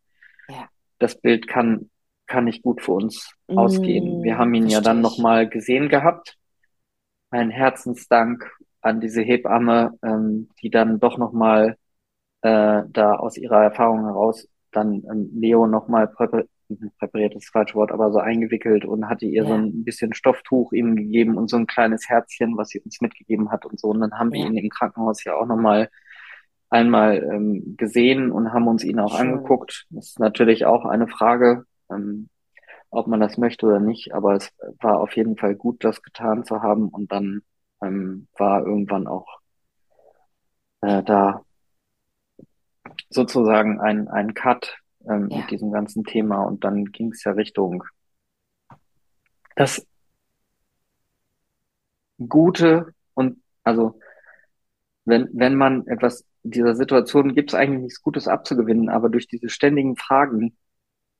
das 1.00 1.20
Bild 1.20 1.46
kann, 1.46 1.90
kann 2.26 2.44
nicht 2.44 2.62
gut 2.62 2.82
für 2.82 2.92
uns 2.92 3.32
Mm, 3.48 3.58
ausgehen. 3.58 4.22
Wir 4.22 4.36
haben 4.38 4.52
ihn 4.54 4.68
ja 4.68 4.80
dann 4.80 5.00
nochmal 5.00 5.48
gesehen 5.48 5.88
gehabt. 5.88 6.36
Ein 7.30 7.50
Herzensdank 7.50 8.50
an 8.80 9.00
diese 9.00 9.22
Hebamme, 9.22 9.98
ähm, 10.02 10.48
die 10.62 10.70
dann 10.70 11.00
doch 11.00 11.18
nochmal 11.18 11.76
äh, 12.42 12.82
da 12.88 13.14
aus 13.16 13.36
ihrer 13.36 13.62
Erfahrung 13.64 14.04
heraus 14.04 14.48
dann 14.72 15.02
ähm, 15.10 15.30
Leo 15.34 15.66
nochmal 15.66 16.08
präpar 16.08 16.44
präpariert, 16.98 17.34
ist 17.34 17.46
das 17.46 17.50
falsche 17.52 17.76
Wort, 17.76 17.92
aber 17.92 18.12
so 18.12 18.18
eingewickelt 18.18 18.84
und 18.84 19.08
hatte 19.08 19.24
ihr 19.24 19.46
so 19.46 19.54
Ja. 19.54 19.56
ein 19.56 19.84
bisschen 19.84 20.12
Stofftuch 20.12 20.72
ihm 20.72 20.96
gegeben 20.96 21.38
und 21.38 21.48
so 21.48 21.56
ein 21.56 21.66
kleines 21.66 22.08
Herzchen, 22.10 22.58
was 22.58 22.68
sie 22.68 22.80
uns 22.80 23.00
mitgegeben 23.00 23.50
hat 23.50 23.64
und 23.64 23.80
so. 23.80 23.88
Und 23.88 24.00
dann 24.00 24.12
haben 24.18 24.32
wir 24.32 24.40
Ja. 24.40 24.46
ihn 24.48 24.56
im 24.58 24.68
Krankenhaus 24.68 25.24
ja 25.24 25.34
auch 25.34 25.46
nochmal 25.46 25.88
einmal 26.70 27.22
ähm, 27.32 27.74
gesehen 27.78 28.30
und 28.30 28.52
haben 28.52 28.68
uns 28.68 28.84
ihn 28.84 29.00
auch 29.00 29.14
Schön. 29.16 29.30
angeguckt. 29.30 29.86
Das 29.90 30.08
ist 30.08 30.20
natürlich 30.20 30.66
auch 30.66 30.84
eine 30.84 31.08
Frage, 31.08 31.64
ähm, 31.90 32.28
ob 32.90 33.06
man 33.06 33.20
das 33.20 33.38
möchte 33.38 33.66
oder 33.66 33.80
nicht, 33.80 34.14
aber 34.14 34.34
es 34.34 34.50
war 34.80 35.00
auf 35.00 35.16
jeden 35.16 35.36
Fall 35.36 35.54
gut, 35.54 35.84
das 35.84 36.02
getan 36.02 36.44
zu 36.44 36.62
haben 36.62 36.88
und 36.88 37.12
dann 37.12 37.40
ähm, 37.82 38.28
war 38.36 38.66
irgendwann 38.66 39.06
auch 39.06 39.40
äh, 40.82 41.02
da 41.02 41.42
sozusagen 43.10 43.80
ein, 43.80 44.08
ein 44.08 44.34
Cut 44.34 44.76
ähm, 45.08 45.28
Ja. 45.30 45.38
mit 45.38 45.50
diesem 45.50 45.72
ganzen 45.72 46.04
Thema 46.04 46.42
und 46.42 46.64
dann 46.64 46.86
ging 46.86 47.12
es 47.12 47.24
ja 47.24 47.32
Richtung 47.32 47.84
das 49.56 49.84
Gute 52.18 52.94
und 53.14 53.40
also 53.64 53.98
wenn, 55.04 55.28
wenn 55.32 55.54
man 55.54 55.86
etwas 55.86 56.24
dieser 56.42 56.74
Situation 56.74 57.34
gibt 57.34 57.50
es 57.50 57.54
eigentlich 57.54 57.82
nichts 57.82 58.02
Gutes 58.02 58.28
abzugewinnen, 58.28 58.88
aber 58.88 59.08
durch 59.08 59.26
diese 59.26 59.48
ständigen 59.48 59.96
Fragen 59.96 60.56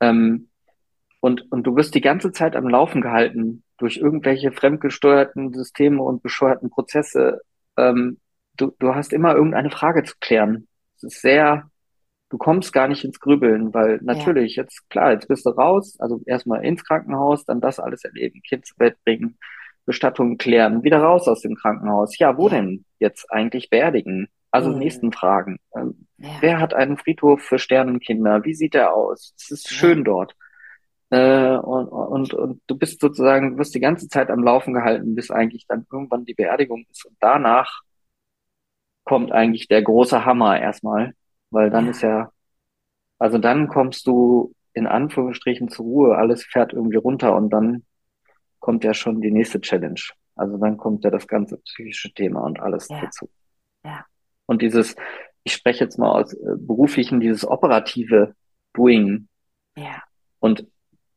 ähm, 0.01 0.49
und, 1.21 1.51
und 1.51 1.65
du 1.65 1.77
wirst 1.77 1.95
die 1.95 2.01
ganze 2.01 2.33
Zeit 2.33 2.55
am 2.57 2.69
Laufen 2.69 3.01
gehalten 3.01 3.65
durch 3.79 3.97
irgendwelche 3.97 4.53
fremdgesteuerten 4.53 5.53
Systeme 5.53 6.03
und 6.03 6.23
bescheuerten 6.23 6.71
Prozesse. 6.71 7.41
Ähm, 7.77 8.19
du, 8.57 8.73
du 8.79 8.95
hast 8.95 9.13
immer 9.13 9.35
irgendeine 9.35 9.71
Frage 9.71 10.05
zu 10.05 10.15
klären. 10.21 10.69
Es 10.99 11.05
ist 11.05 11.23
sehr, 11.23 11.71
du 12.29 12.39
kommst 12.39 12.73
gar 12.73 12.89
nicht 12.89 13.05
ins 13.05 13.21
Grübeln, 13.21 13.73
weil 13.73 14.01
natürlich, 14.03 14.57
jetzt 14.57 14.89
klar, 14.91 15.13
jetzt 15.13 15.29
bist 15.29 15.47
du 15.47 15.51
raus, 15.51 15.97
also 16.01 16.21
erstmal 16.27 16.65
ins 16.65 16.85
Krankenhaus, 16.85 17.45
dann 17.45 17.61
das 17.61 17.81
alles 17.81 18.05
erleben, 18.05 18.43
Kind 18.43 18.67
zu 18.67 18.75
Bett 18.77 18.97
bringen, 19.05 19.39
Bestattung 19.87 20.37
klären, 20.37 20.83
wieder 20.83 21.01
raus 21.01 21.29
aus 21.29 21.41
dem 21.41 21.55
Krankenhaus. 21.55 22.19
Ja, 22.19 22.37
wo 22.37 22.49
Ja. 22.49 22.57
denn 22.57 22.85
jetzt 22.99 23.33
eigentlich 23.33 23.71
beerdigen? 23.71 24.29
Also 24.51 24.71
Mhm. 24.71 24.79
nächsten 24.79 25.13
Fragen. 25.13 25.59
Ähm, 25.75 26.07
Ja. 26.19 26.29
Wer 26.41 26.61
hat 26.61 26.75
einen 26.75 26.97
Friedhof 26.97 27.41
für 27.43 27.59
Sternenkinder? 27.59 28.45
Wie 28.45 28.55
sieht 28.55 28.75
der 28.75 28.93
aus? 28.95 29.33
Es 29.39 29.51
ist 29.51 29.71
Ja. 29.71 29.77
schön 29.77 30.05
dort. 30.05 30.35
Äh, 31.11 31.57
und, 31.57 31.89
und, 31.89 32.35
und 32.35 32.61
du 32.67 32.77
bist 32.77 33.01
sozusagen, 33.01 33.53
du 33.53 33.59
wirst 33.59 33.75
die 33.75 33.81
ganze 33.81 34.09
Zeit 34.09 34.31
am 34.31 34.43
Laufen 34.43 34.75
gehalten, 34.75 35.15
bis 35.15 35.31
eigentlich 35.31 35.67
dann 35.67 35.87
irgendwann 35.91 36.25
die 36.27 36.35
Beerdigung 36.35 36.85
ist. 36.91 37.07
Und 37.07 37.17
danach 37.21 37.81
kommt 39.09 39.33
eigentlich 39.33 39.69
der 39.69 39.81
große 39.81 40.27
Hammer 40.27 40.61
erstmal, 40.61 41.15
weil 41.51 41.71
dann 41.71 41.87
Ja. 41.87 41.91
ist 41.93 42.03
ja, 42.03 42.31
also 43.19 43.39
dann 43.39 43.69
kommst 43.69 44.07
du 44.07 44.53
in 44.75 44.87
Anführungsstrichen 44.87 45.71
zur 45.71 45.87
Ruhe, 45.87 46.17
alles 46.19 46.45
fährt 46.45 46.75
irgendwie 46.75 46.99
runter 46.99 47.35
und 47.35 47.49
dann 47.49 47.85
kommt 48.61 48.85
ja 48.85 48.93
schon 48.93 49.23
die 49.23 49.31
nächste 49.31 49.63
Challenge. 49.63 49.99
Also 50.37 50.59
dann 50.59 50.77
kommt 50.77 51.05
ja 51.05 51.11
das 51.11 51.27
ganze 51.27 51.57
psychische 51.57 52.13
Thema 52.13 52.43
und 52.43 52.61
alles 52.61 52.87
Ja. 52.89 53.01
dazu. 53.01 53.31
Ja. 53.83 54.05
Und 54.45 54.61
dieses, 54.61 54.95
ich 55.43 55.55
spreche 55.55 55.85
jetzt 55.85 55.99
mal 55.99 56.11
aus 56.11 56.35
äh, 56.35 56.57
beruflichen, 56.59 57.19
dieses 57.19 57.49
operative 57.49 58.35
Doing 58.75 59.27
Ja. 59.75 60.03
und 60.39 60.67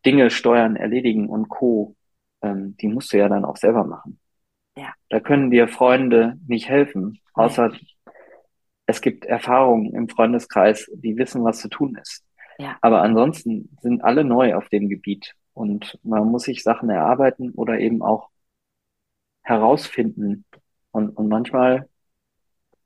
Dinge 0.06 0.30
steuern, 0.30 0.78
erledigen 0.78 1.28
und 1.28 1.50
Co., 1.50 1.98
ähm, 2.42 2.78
die 2.78 2.88
musst 2.88 3.12
du 3.12 3.18
ja 3.18 3.28
dann 3.28 3.44
auch 3.44 3.58
selber 3.58 3.84
machen. 3.84 4.18
Ja. 4.76 4.94
Da 5.10 5.20
können 5.20 5.52
dir 5.52 5.68
Freunde 5.68 6.38
nicht 6.48 6.70
helfen, 6.70 7.20
außer 7.34 7.74
es 8.86 9.02
gibt 9.02 9.26
Erfahrungen 9.26 9.94
im 9.94 10.10
Freundeskreis, 10.10 10.90
die 10.94 11.18
wissen, 11.18 11.44
was 11.44 11.60
zu 11.60 11.70
tun 11.70 11.98
ist. 12.02 12.24
Ja. 12.58 12.78
Aber 12.82 13.02
ansonsten 13.02 13.76
sind 13.82 14.04
alle 14.04 14.24
neu 14.24 14.56
auf 14.56 14.70
dem 14.70 14.90
Gebiet 14.90 15.36
und 15.54 16.00
man 16.04 16.28
muss 16.28 16.44
sich 16.44 16.64
Sachen 16.64 16.90
erarbeiten 16.90 17.52
oder 17.52 17.80
eben 17.80 18.02
auch 18.02 18.30
herausfinden. 19.44 20.46
Und, 20.92 21.10
und 21.10 21.28
manchmal 21.28 21.90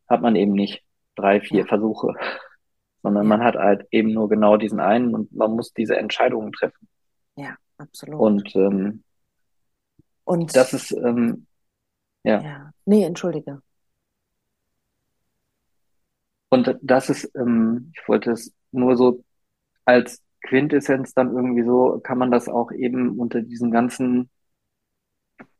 hat 0.08 0.21
man 0.21 0.36
eben 0.36 0.54
nicht 0.54 0.84
drei, 1.15 1.41
vier 1.41 1.62
Ja. 1.62 1.65
Versuche, 1.65 2.13
sondern 3.04 3.28
man 3.28 3.43
hat 3.43 3.56
halt 3.56 3.88
eben 3.91 4.12
nur 4.13 4.30
genau 4.30 4.58
diesen 4.58 4.80
einen 4.80 5.13
und 5.13 5.34
man 5.34 5.52
muss 5.52 5.74
diese 5.74 5.98
Entscheidungen 5.98 6.52
treffen. 6.52 6.88
Ja, 7.36 7.56
absolut. 7.78 8.19
Und 8.19 8.56
ähm, 8.56 9.04
Und 10.24 10.56
das 10.56 10.74
ist, 10.74 10.91
ähm, 10.91 11.48
ja, 12.26 12.42
ja. 12.42 12.72
Nee, 12.86 13.04
entschuldige. 13.04 13.62
und 16.50 16.78
das 16.82 17.10
ist, 17.10 17.32
ähm, 17.36 17.92
ich 17.96 18.08
wollte 18.08 18.32
es 18.32 18.54
nur 18.72 18.96
so 18.98 19.24
als 19.86 20.24
Quintessenz 20.42 21.14
dann 21.14 21.36
irgendwie 21.36 21.64
so, 21.64 22.00
kann 22.04 22.18
man 22.18 22.32
das 22.32 22.50
auch 22.50 22.72
eben 22.72 23.20
unter 23.20 23.42
diesen 23.42 23.72
ganzen 23.72 24.30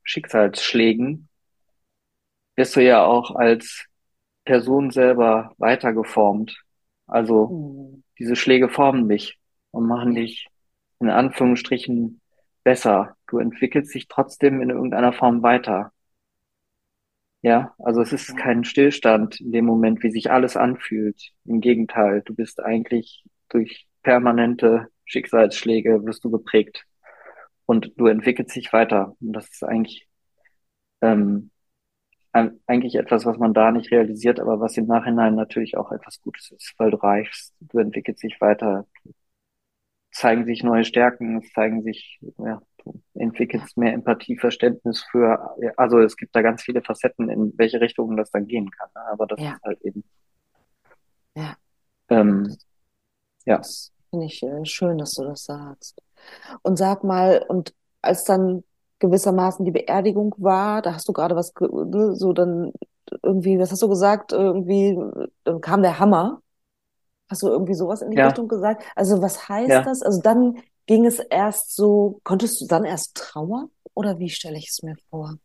Schicksalsschlägen, 0.04 1.28
wirst 2.56 2.75
du 2.75 2.82
ja 2.84 3.04
auch 3.06 3.36
als 3.36 3.86
Person 4.45 4.91
selber 4.91 5.54
weitergeformt. 5.58 6.63
Also 7.08 7.49
Hm. 7.49 8.04
diese 8.19 8.36
Schläge 8.36 8.69
formen 8.69 9.10
dich 9.10 9.39
und 9.71 9.88
machen 9.88 10.15
dich 10.15 10.47
in 10.99 11.10
Anführungsstrichen 11.10 12.21
besser. 12.63 13.15
Du 13.28 13.39
entwickelst 13.39 13.93
dich 13.93 14.08
trotzdem 14.08 14.62
in 14.62 14.69
irgendeiner 14.69 15.13
Form 15.13 15.43
weiter. 15.43 15.91
Ja, 17.45 17.75
also 17.77 18.01
es 18.01 18.12
ist 18.12 18.36
kein 18.38 18.63
Stillstand 18.63 19.39
in 19.39 19.51
dem 19.51 19.65
Moment, 19.65 20.01
wie 20.01 20.10
sich 20.10 20.31
alles 20.31 20.58
anfühlt. 20.58 21.31
Im 21.45 21.62
Gegenteil, 21.62 22.23
du 22.25 22.34
bist 22.34 22.60
eigentlich 22.60 23.23
durch 23.49 23.88
permanente 24.01 24.88
Schicksalsschläge 25.05 26.03
wirst 26.05 26.23
du 26.23 26.31
geprägt 26.31 26.86
und 27.67 27.91
du 27.97 28.08
entwickelst 28.08 28.55
dich 28.55 28.73
weiter. 28.73 29.15
Und 29.21 29.34
das 29.34 29.47
ist 29.47 29.63
eigentlich 29.63 30.08
ähm, 31.01 31.51
eigentlich 32.34 32.95
etwas, 32.95 33.27
was 33.27 33.38
man 33.38 33.53
da 33.53 33.71
nicht 33.71 33.91
realisiert, 33.91 34.39
aber 34.39 34.60
was 34.60 34.75
im 34.77 34.88
Nachhinein 34.88 35.36
natürlich 35.36 35.77
auch 35.77 35.91
etwas 35.91 36.19
Gutes 36.21 36.49
ist, 36.49 36.73
weil 36.79 36.89
du 36.89 36.97
reichst, 36.97 37.53
du 37.60 37.77
entwickelst 37.77 38.23
dich 38.23 38.41
weiter, 38.41 38.88
zeigen 40.12 40.45
sich 40.45 40.63
neue 40.63 40.84
Stärken, 40.84 41.38
es 41.38 41.51
zeigen 41.53 41.84
sich, 41.84 42.19
ja, 42.39 42.60
du 42.85 43.01
entwickelst 43.15 43.77
mehr 43.77 43.93
Empathie, 43.93 44.37
Verständnis 44.37 45.03
für, 45.11 45.55
also 45.77 45.99
es 45.99 46.17
gibt 46.17 46.35
da 46.35 46.41
ganz 46.41 46.63
viele 46.63 46.81
Facetten, 46.83 47.29
in 47.29 47.53
welche 47.57 47.81
Richtung 47.81 48.17
das 48.17 48.31
dann 48.31 48.47
gehen 48.47 48.69
kann, 48.71 48.89
ne? 48.95 49.01
aber 49.11 49.27
das 49.27 49.39
Ja. 49.39 49.57
ist 49.57 49.61
halt 49.63 49.81
eben, 49.83 50.03
Ja. 51.35 51.57
ähm, 52.09 52.57
ja, 53.45 53.61
Das 53.61 53.91
finde 54.09 54.25
ich 54.27 54.43
äh, 54.43 54.65
schön, 54.65 54.97
dass 54.97 55.11
du 55.13 55.23
das 55.23 55.45
sagst. 55.45 56.01
Und 56.63 56.77
sag 56.77 57.03
mal, 57.03 57.45
und 57.49 57.73
als 58.01 58.23
dann 58.25 58.63
gewissermaßen 58.99 59.65
die 59.65 59.71
Beerdigung 59.71 60.35
war, 60.37 60.81
da 60.81 60.93
hast 60.95 61.07
du 61.07 61.13
gerade 61.13 61.35
was, 61.35 61.53
ne, 61.61 62.15
so 62.15 62.33
dann 62.33 62.73
irgendwie, 63.23 63.59
was 63.59 63.71
hast 63.71 63.81
du 63.83 63.89
gesagt? 63.89 64.31
Irgendwie, 64.33 64.97
dann 65.43 65.61
kam 65.61 65.81
der 65.83 65.99
Hammer. 65.99 66.41
Hast 67.29 67.43
du 67.43 67.47
irgendwie 67.49 67.73
sowas 67.75 68.01
in 68.01 68.11
die 68.11 68.17
ja, 68.17 68.19
Richtung 68.19 68.47
gesagt? 68.47 68.83
Also 68.95 69.21
was 69.21 69.49
heißt 69.49 69.85
ja. 69.85 69.85
das? 69.85 70.01
Also 70.03 70.21
dann 70.21 70.57
ging 70.87 71.05
es 71.05 71.19
erst 71.19 71.75
so, 71.75 72.19
konntest 72.23 72.61
du 72.61 72.67
dann 72.67 72.85
erst 72.85 73.15
trauern? 73.17 73.69
Oder 73.93 74.19
wie 74.19 74.29
stelle 74.29 74.57
ich 74.57 74.69
es 74.69 74.83
mir 74.83 74.95
vor? 75.09 75.37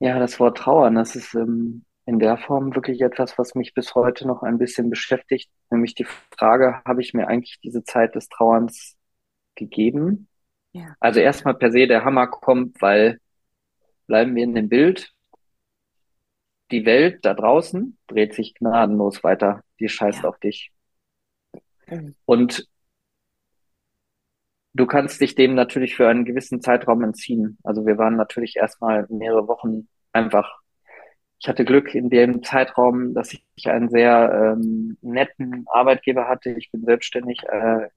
Ja, 0.00 0.18
das 0.18 0.40
Wort 0.40 0.58
Trauern, 0.58 0.96
das 0.96 1.14
ist 1.16 1.34
ähm, 1.34 1.84
in 2.06 2.18
der 2.18 2.36
Form 2.36 2.74
wirklich 2.74 3.00
etwas, 3.00 3.38
was 3.38 3.54
mich 3.54 3.72
bis 3.74 3.94
heute 3.94 4.26
noch 4.26 4.42
ein 4.42 4.58
bisschen 4.58 4.90
beschäftigt, 4.90 5.50
nämlich 5.70 5.94
die 5.94 6.06
Frage, 6.36 6.82
habe 6.84 7.00
ich 7.00 7.14
mir 7.14 7.28
eigentlich 7.28 7.60
diese 7.62 7.84
Zeit 7.84 8.14
des 8.16 8.28
Trauerns 8.28 8.96
gegeben? 9.54 10.28
Ja. 10.72 10.96
Also 11.00 11.20
erstmal 11.20 11.54
per 11.54 11.72
se 11.72 11.86
der 11.86 12.04
Hammer 12.04 12.28
kommt, 12.28 12.80
weil 12.82 13.20
bleiben 14.08 14.34
wir 14.36 14.44
in 14.44 14.54
dem 14.54 14.68
Bild, 14.68 15.12
die 16.72 16.84
Welt 16.86 17.24
da 17.24 17.34
draußen 17.34 17.98
dreht 18.08 18.34
sich 18.34 18.54
gnadenlos 18.54 19.22
weiter, 19.22 19.62
die 19.78 19.88
scheißt 19.88 20.24
Ja. 20.24 20.28
auf 20.28 20.38
dich. 20.40 20.71
Und 22.24 22.66
du 24.74 24.86
kannst 24.86 25.20
dich 25.20 25.34
dem 25.34 25.54
natürlich 25.54 25.96
für 25.96 26.08
einen 26.08 26.24
gewissen 26.24 26.62
Zeitraum 26.62 27.02
entziehen. 27.02 27.58
Also 27.62 27.86
wir 27.86 27.98
waren 27.98 28.16
natürlich 28.16 28.56
erstmal 28.56 29.06
mehrere 29.10 29.48
Wochen 29.48 29.88
einfach 30.12 30.60
Ich 31.40 31.48
hatte 31.48 31.64
Glück 31.64 31.94
in 31.94 32.10
dem 32.10 32.42
Zeitraum, 32.42 33.14
dass 33.14 33.32
ich 33.32 33.68
einen 33.68 33.90
sehr 33.90 34.56
ähm, 34.56 34.96
netten 35.02 35.66
Arbeitgeber 35.68 36.28
hatte. 36.28 36.50
Ich 36.50 36.70
bin 36.70 36.84
selbstständig 36.84 37.42
äh, 37.48 37.88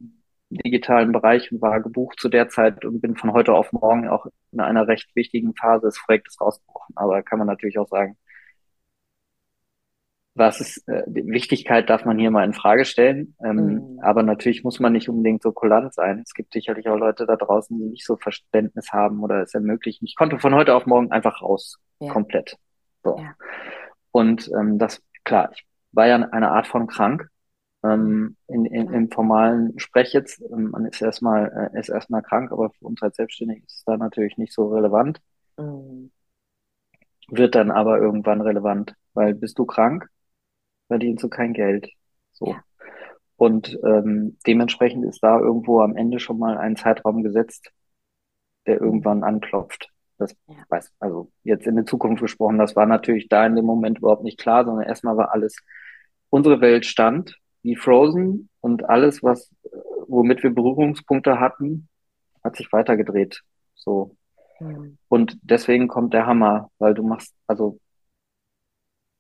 im 0.49 0.57
digitalen 0.57 1.11
Bereich 1.11 1.51
und 1.51 1.61
war 1.61 1.81
gebucht 1.81 2.19
zu 2.19 2.29
der 2.29 2.49
Zeit 2.49 2.85
und 2.85 3.01
bin 3.01 3.15
von 3.15 3.33
heute 3.33 3.53
auf 3.53 3.71
morgen 3.71 4.07
auch 4.07 4.27
in 4.51 4.59
einer 4.61 4.87
recht 4.87 5.15
wichtigen 5.15 5.55
Phase 5.55 5.87
des 5.87 6.01
Projektes 6.05 6.39
rausgebrochen. 6.41 6.95
Aber 6.97 7.23
kann 7.23 7.39
man 7.39 7.47
natürlich 7.47 7.77
auch 7.79 7.87
sagen, 7.87 8.17
was 10.35 10.59
ist, 10.61 10.87
äh, 10.87 11.03
die 11.07 11.25
Wichtigkeit 11.27 11.89
darf 11.89 12.05
man 12.05 12.19
hier 12.19 12.29
mal 12.31 12.43
in 12.45 12.53
Frage 12.53 12.85
stellen. 12.85 13.35
Ähm, 13.43 13.55
Mhm. 13.55 13.99
aber 14.01 14.21
natürlich 14.23 14.63
muss 14.63 14.79
man 14.79 14.93
nicht 14.93 15.09
unbedingt 15.09 15.41
so 15.41 15.51
kulant 15.51 15.93
sein. 15.93 16.21
Es 16.25 16.33
gibt 16.33 16.53
sicherlich 16.53 16.87
auch 16.89 16.97
Leute 16.97 17.25
da 17.25 17.35
draußen, 17.37 17.77
die 17.77 17.85
nicht 17.85 18.05
so 18.05 18.17
Verständnis 18.17 18.91
haben 18.91 19.23
oder 19.23 19.41
es 19.41 19.53
ermöglichen. 19.53 20.05
Ich 20.05 20.15
konnte 20.15 20.37
von 20.39 20.53
heute 20.53 20.75
auf 20.75 20.85
morgen 20.85 21.11
einfach 21.11 21.41
raus. 21.41 21.79
Ja. 21.99 22.11
Komplett. 22.11 22.57
So. 23.03 23.17
Ja. 23.17 23.33
Und 24.11 24.49
ähm, 24.59 24.77
das, 24.77 25.01
klar, 25.23 25.51
ich 25.53 25.65
war 25.93 26.07
ja 26.07 26.15
eine 26.15 26.51
Art 26.51 26.67
von 26.67 26.87
krank. 26.87 27.27
Ähm, 27.83 28.35
in, 28.47 28.65
in, 28.65 28.87
Klar. 28.87 28.97
Im 28.99 29.11
formalen 29.11 29.79
Sprech 29.79 30.11
jetzt, 30.13 30.41
ähm, 30.51 30.71
man 30.71 30.85
ist 30.85 31.01
erstmal, 31.01 31.71
äh, 31.73 31.79
ist 31.79 31.89
erstmal 31.89 32.23
krank, 32.23 32.51
aber 32.51 32.71
für 32.71 32.85
uns 32.85 33.01
als 33.03 33.15
Selbstständig 33.15 33.63
ist 33.63 33.77
es 33.77 33.83
da 33.85 33.95
natürlich 33.95 34.37
nicht 34.37 34.53
so 34.53 34.67
relevant, 34.69 35.21
Mhm. 35.57 36.11
wird 37.29 37.55
dann 37.55 37.71
aber 37.71 37.99
irgendwann 37.99 38.41
relevant, 38.41 38.95
weil 39.13 39.33
bist 39.35 39.57
du 39.59 39.65
krank, 39.65 40.09
verdienst 40.87 41.23
du 41.23 41.29
kein 41.29 41.53
Geld. 41.53 41.89
So. 42.33 42.47
Ja. 42.47 42.63
Und 43.37 43.77
ähm, 43.83 44.37
dementsprechend 44.47 45.05
ist 45.05 45.21
da 45.21 45.39
irgendwo 45.39 45.81
am 45.81 45.95
Ende 45.95 46.19
schon 46.19 46.39
mal 46.39 46.57
ein 46.57 46.75
Zeitraum 46.75 47.23
gesetzt, 47.23 47.71
der 48.65 48.79
irgendwann 48.79 49.23
anklopft. 49.23 49.89
Das 50.17 50.35
Ja. 50.47 50.55
weiß, 50.69 50.93
also 50.99 51.31
jetzt 51.43 51.67
in 51.67 51.75
der 51.75 51.85
Zukunft 51.85 52.21
gesprochen, 52.21 52.57
das 52.57 52.75
war 52.75 52.85
natürlich 52.85 53.27
da 53.27 53.45
in 53.45 53.55
dem 53.55 53.65
Moment 53.65 53.97
überhaupt 53.97 54.23
nicht 54.23 54.39
klar, 54.39 54.63
sondern 54.63 54.85
erstmal 54.87 55.17
war 55.17 55.33
alles, 55.33 55.57
unsere 56.29 56.61
Welt 56.61 56.85
stand 56.85 57.37
wie 57.63 57.75
Frozen 57.75 58.49
und 58.61 58.87
alles, 58.87 59.23
was, 59.23 59.51
womit 60.07 60.43
wir 60.43 60.51
Berührungspunkte 60.51 61.39
hatten, 61.39 61.89
hat 62.43 62.55
sich 62.55 62.71
weitergedreht. 62.71 63.41
So. 63.73 64.15
Mhm. 64.59 64.97
Und 65.09 65.37
deswegen 65.41 65.87
kommt 65.87 66.13
der 66.13 66.25
Hammer, 66.25 66.71
weil 66.79 66.93
du 66.93 67.03
machst, 67.03 67.35
also 67.47 67.79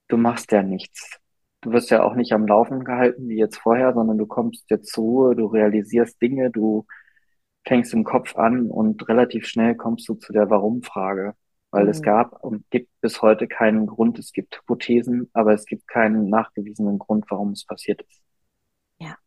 du 0.07 0.17
machst 0.17 0.51
ja 0.51 0.63
nichts. 0.63 1.19
Du 1.65 1.71
wirst 1.71 1.89
ja 1.89 2.03
auch 2.03 2.13
nicht 2.13 2.31
am 2.31 2.45
Laufen 2.45 2.83
gehalten 2.83 3.27
wie 3.27 3.37
jetzt 3.39 3.57
vorher, 3.57 3.91
sondern 3.95 4.19
du 4.19 4.27
kommst 4.27 4.69
jetzt 4.69 4.91
zur 4.93 5.03
Ruhe, 5.03 5.35
du 5.35 5.47
realisierst 5.47 6.21
Dinge, 6.21 6.51
du 6.51 6.85
fängst 7.65 7.91
im 7.95 8.03
Kopf 8.03 8.35
an 8.35 8.69
und 8.69 9.07
relativ 9.09 9.47
schnell 9.47 9.73
kommst 9.75 10.07
du 10.07 10.13
zu 10.13 10.31
der 10.31 10.51
Warum-Frage. 10.51 11.33
Weil 11.71 11.89
es 11.89 12.01
Mhm. 12.01 12.03
gab 12.03 12.43
und 12.43 12.69
gibt 12.69 12.91
bis 13.01 13.23
heute 13.23 13.47
keinen 13.47 13.87
Grund. 13.87 14.19
Es 14.19 14.31
gibt 14.31 14.59
Hypothesen, 14.59 15.31
aber 15.33 15.53
es 15.53 15.65
gibt 15.65 15.87
keinen 15.87 16.29
nachgewiesenen 16.29 16.99
Grund, 16.99 17.25
warum 17.29 17.53
es 17.53 17.65
passiert 17.65 18.03
ist. 18.03 18.21
Ja. 18.99 19.17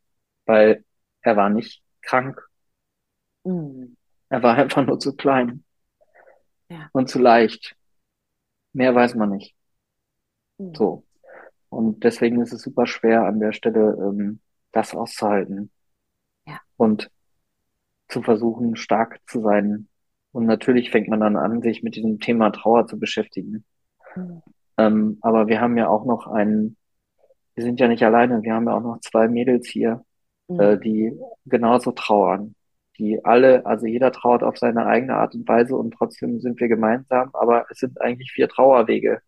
Weil 0.47 0.85
er 1.23 1.37
war 1.37 1.51
nicht 1.51 1.83
krank. 2.03 2.41
Mhm. 3.43 3.97
Er 4.29 4.45
war 4.45 4.55
einfach 4.55 4.87
nur 4.87 5.01
zu 5.01 5.17
klein 5.17 5.65
Ja. 6.71 6.89
und 6.93 7.09
zu 7.11 7.19
leicht. 7.19 7.75
Mehr 8.73 8.95
weiß 8.95 9.17
man 9.17 9.31
nicht. 9.31 9.57
Mhm. 10.59 10.75
So. 10.77 11.05
Und 11.71 12.05
deswegen 12.05 12.41
ist 12.41 12.53
es 12.53 12.63
super 12.63 12.87
schwer 12.87 13.25
an 13.25 13.41
der 13.41 13.53
Stelle, 13.53 13.97
ähm, 14.01 14.41
das 14.73 14.95
auszuhalten. 14.95 15.71
Ja. 16.47 16.61
Und 16.77 17.11
zu 18.09 18.23
versuchen, 18.23 18.77
stark 18.77 19.21
zu 19.27 19.43
sein. 19.43 19.89
Und 20.33 20.47
natürlich 20.47 20.91
fängt 20.91 21.09
man 21.09 21.21
dann 21.21 21.37
an, 21.37 21.63
sich 21.63 21.83
mit 21.83 21.95
diesem 21.97 22.21
Thema 22.21 22.51
Trauer 22.51 22.87
zu 22.87 22.99
beschäftigen. 22.99 23.65
Mhm. 24.17 24.43
Ähm, 24.79 25.19
aber 25.21 25.49
wir 25.49 25.61
haben 25.61 25.77
ja 25.77 25.89
auch 25.89 26.05
noch 26.05 26.27
einen, 26.27 26.77
wir 27.55 27.65
sind 27.65 27.81
ja 27.81 27.89
nicht 27.89 28.03
alleine, 28.05 28.43
wir 28.43 28.55
haben 28.55 28.67
ja 28.67 28.77
auch 28.77 28.83
noch 28.83 29.01
zwei 29.01 29.29
Mädels 29.29 29.69
hier, 29.69 30.05
äh, 30.49 30.77
Mhm. 30.77 30.81
die 30.81 31.13
genauso 31.47 31.93
trauern. 31.93 32.55
Die 32.99 33.25
alle, 33.25 33.65
also 33.67 33.87
jeder 33.87 34.11
trauert 34.11 34.43
auf 34.43 34.59
seine 34.59 34.87
eigene 34.87 35.15
Art 35.15 35.35
und 35.35 35.47
Weise 35.49 35.77
und 35.77 35.93
trotzdem 35.93 36.41
sind 36.41 36.59
wir 36.61 36.69
gemeinsam, 36.69 37.31
aber 37.33 37.67
es 37.71 37.79
sind 37.79 38.01
eigentlich 38.01 38.33
vier 38.33 38.49
Trauerwege 38.49 39.21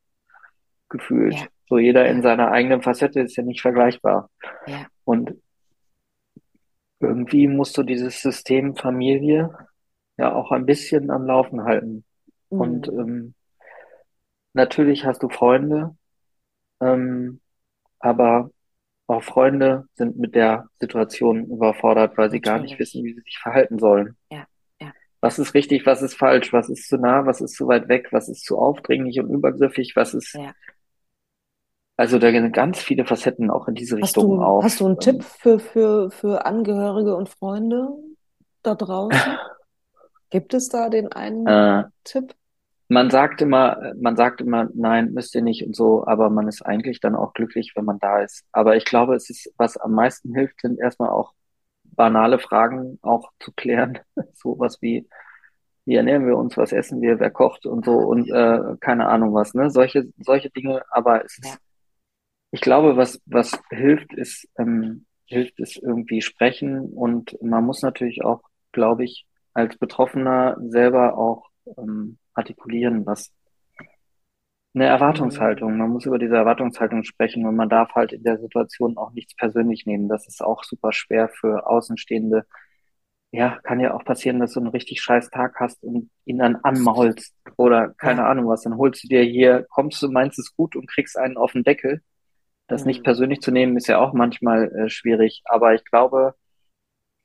gefühlt. 0.89 1.35
Ja. 1.35 1.47
So 1.71 1.79
jeder 1.79 2.07
in 2.09 2.21
seiner 2.21 2.51
eigenen 2.51 2.83
Facette 2.83 3.21
ist 3.21 3.37
ja 3.37 3.45
nicht 3.45 3.63
vergleichbar. 3.63 4.29
Ja. 4.67 4.87
Und 5.05 5.41
irgendwie 7.01 7.47
musst 7.49 7.79
du 7.79 7.83
dieses 7.83 8.21
System 8.21 8.77
Familie 8.77 9.57
ja 10.19 10.35
auch 10.35 10.51
ein 10.53 10.67
bisschen 10.67 11.11
am 11.11 11.25
Laufen 11.25 11.63
halten. 11.65 12.05
Und 12.49 12.89
Mhm. 12.93 12.99
ähm, 13.01 13.35
natürlich 14.53 15.07
hast 15.07 15.23
du 15.23 15.29
Freunde, 15.29 15.97
ähm, 16.81 17.41
aber 18.01 18.51
auch 19.07 19.23
Freunde 19.23 19.87
sind 19.95 20.19
mit 20.19 20.35
der 20.35 20.69
Situation 20.81 21.47
überfordert, 21.47 22.19
weil 22.19 22.31
sie 22.31 22.41
gar 22.41 22.59
nicht 22.59 22.73
Natürlich. 22.73 22.81
wissen, 22.95 23.05
wie 23.05 23.15
sie 23.15 23.21
sich 23.23 23.39
verhalten 23.39 23.79
sollen. 23.79 24.17
Ja. 24.31 24.47
Ja. 24.81 24.93
Was 25.21 25.39
ist 25.39 25.55
richtig, 25.55 25.87
was 25.87 26.03
ist 26.03 26.15
falsch, 26.15 26.53
was 26.53 26.69
ist 26.69 26.89
zu 26.89 26.97
nah, 26.99 27.27
was 27.27 27.41
ist 27.41 27.55
zu 27.55 27.67
weit 27.69 27.89
weg, 27.89 28.09
was 28.11 28.29
ist 28.29 28.45
zu 28.45 28.59
aufdringlich 28.59 29.21
und 29.21 29.31
übergriffig, 29.31 29.95
was 29.97 30.15
ist, 30.15 30.35
Ja. 30.35 30.53
Also 32.01 32.19
da 32.19 32.31
gehen 32.31 32.51
ganz 32.53 32.81
viele 32.81 33.05
Facetten 33.05 33.51
auch 33.51 33.69
in 33.69 33.75
diese 33.75 33.97
Hast 34.01 34.17
Richtung 34.17 34.39
du, 34.39 34.43
auf. 34.43 34.65
hast 34.65 34.81
du 34.81 34.87
einen 34.87 34.99
Tipp 34.99 35.23
für, 35.23 35.59
für, 35.59 36.11
für 36.11 36.47
Angehörige 36.47 37.15
und 37.15 37.29
Freunde 37.29 37.89
da 38.63 38.75
draußen? 38.75 39.21
Gibt 40.31 40.55
es 40.55 40.71
da 40.71 40.89
den 40.89 41.13
einen 41.13 41.47
äh, 41.47 41.85
Tipp? 42.05 42.35
Man 42.89 43.11
sagt 43.11 43.43
immer, 43.43 43.93
man 44.01 44.17
sagt 44.17 44.41
immer, 44.41 44.69
nein, 44.75 45.13
müsst 45.13 45.35
ihr 45.35 45.43
nicht 45.43 45.65
und 45.65 45.77
so, 45.77 46.07
aber 46.07 46.31
man 46.31 46.49
ist 46.49 46.63
eigentlich 46.63 47.01
dann 47.01 47.15
auch 47.15 47.35
glücklich, 47.35 47.73
wenn 47.77 47.85
man 47.85 47.99
da 47.99 48.21
ist. 48.21 48.45
Aber 48.51 48.77
ich 48.77 48.85
glaube, 48.85 49.15
es 49.15 49.29
ist, 49.31 49.53
was 49.59 49.77
am 49.77 49.93
meisten 49.93 50.35
hilft, 50.35 50.61
sind 50.61 50.81
erstmal 50.81 51.11
auch 51.11 51.35
banale 51.85 52.39
Fragen 52.39 52.99
auch 53.03 53.31
zu 53.41 53.53
klären. 53.53 53.99
Sowas 54.35 54.79
wie, 54.81 55.07
wie 55.85 55.97
ernähren 55.97 56.27
wir 56.27 56.37
uns, 56.37 56.57
was 56.57 56.73
essen 56.73 57.01
wir, 57.01 57.21
wer 57.21 57.31
kocht 57.31 57.67
und 57.67 57.85
so 57.85 57.93
und 57.93 58.31
äh, 58.31 58.77
keine 58.81 59.09
Ahnung 59.09 59.35
was, 59.35 59.55
ne? 59.55 59.71
Solche, 59.71 60.07
solche 60.19 60.51
Dinge. 60.51 60.83
Aber 60.91 61.25
es 61.25 61.39
Ja. 61.43 61.51
ist, 61.51 61.61
ich 62.51 62.61
glaube, 62.61 62.97
was, 62.97 63.21
was 63.27 63.59
hilft, 63.71 64.13
ist, 64.15 64.49
ähm, 64.59 65.07
hilft 65.27 65.61
es 65.61 65.77
irgendwie 65.77 66.23
sprechen 66.23 66.81
und 66.93 67.37
man 67.43 67.65
muss 67.65 67.83
natürlich 67.83 68.25
auch, 68.25 68.43
glaube 68.73 69.05
ich, 69.05 69.27
als 69.55 69.77
Betroffener 69.79 70.57
selber 70.61 71.17
auch 71.19 71.49
ähm, 71.79 72.19
artikulieren, 72.35 73.07
was 73.07 73.33
eine 74.75 74.87
Erwartungshaltung. 74.87 75.77
Man 75.77 75.91
muss 75.91 76.07
über 76.07 76.19
diese 76.19 76.37
Erwartungshaltung 76.37 77.03
sprechen 77.05 77.47
und 77.47 77.57
man 77.57 77.69
darf 77.69 77.93
halt 77.95 78.13
in 78.13 78.23
der 78.23 78.39
Situation 78.39 78.97
auch 78.97 79.13
nichts 79.13 79.35
persönlich 79.35 79.85
nehmen. 79.87 80.09
Das 80.09 80.27
ist 80.29 80.43
auch 80.43 80.63
super 80.65 80.93
schwer 80.93 81.29
für 81.29 81.67
Außenstehende, 81.67 82.47
ja, 83.33 83.59
kann 83.65 83.81
ja 83.81 83.95
auch 83.95 84.05
passieren, 84.05 84.41
dass 84.41 84.55
du 84.55 84.61
einen 84.61 84.71
richtig 84.71 85.03
scheiß 85.03 85.31
Tag 85.31 85.57
hast 85.61 85.83
und 85.85 86.11
ihn 86.27 86.39
dann 86.39 86.57
anmaulst 86.57 87.35
oder 87.57 87.91
keine 87.95 88.25
Ja. 88.25 88.27
Ahnung 88.27 88.49
was. 88.49 88.63
Dann 88.63 88.77
holst 88.79 89.05
du 89.05 89.09
dir 89.09 89.23
hier, 89.23 89.67
kommst 89.71 90.03
du, 90.03 90.11
meinst 90.11 90.39
es 90.39 90.55
gut 90.57 90.77
und 90.77 90.89
kriegst 90.91 91.19
einen 91.19 91.37
auf 91.39 91.53
den 91.53 91.65
Deckel. 91.65 92.03
Das 92.71 92.87
nicht 92.87 93.03
Mhm. 93.03 93.05
persönlich 93.05 93.41
zu 93.43 93.53
nehmen, 93.53 93.77
ist 93.77 93.89
ja 93.89 93.99
auch 94.01 94.15
manchmal 94.15 94.73
äh, 94.75 94.91
schwierig. 94.91 95.43
Aber 95.47 95.75
ich 95.75 95.85
glaube, 95.85 96.37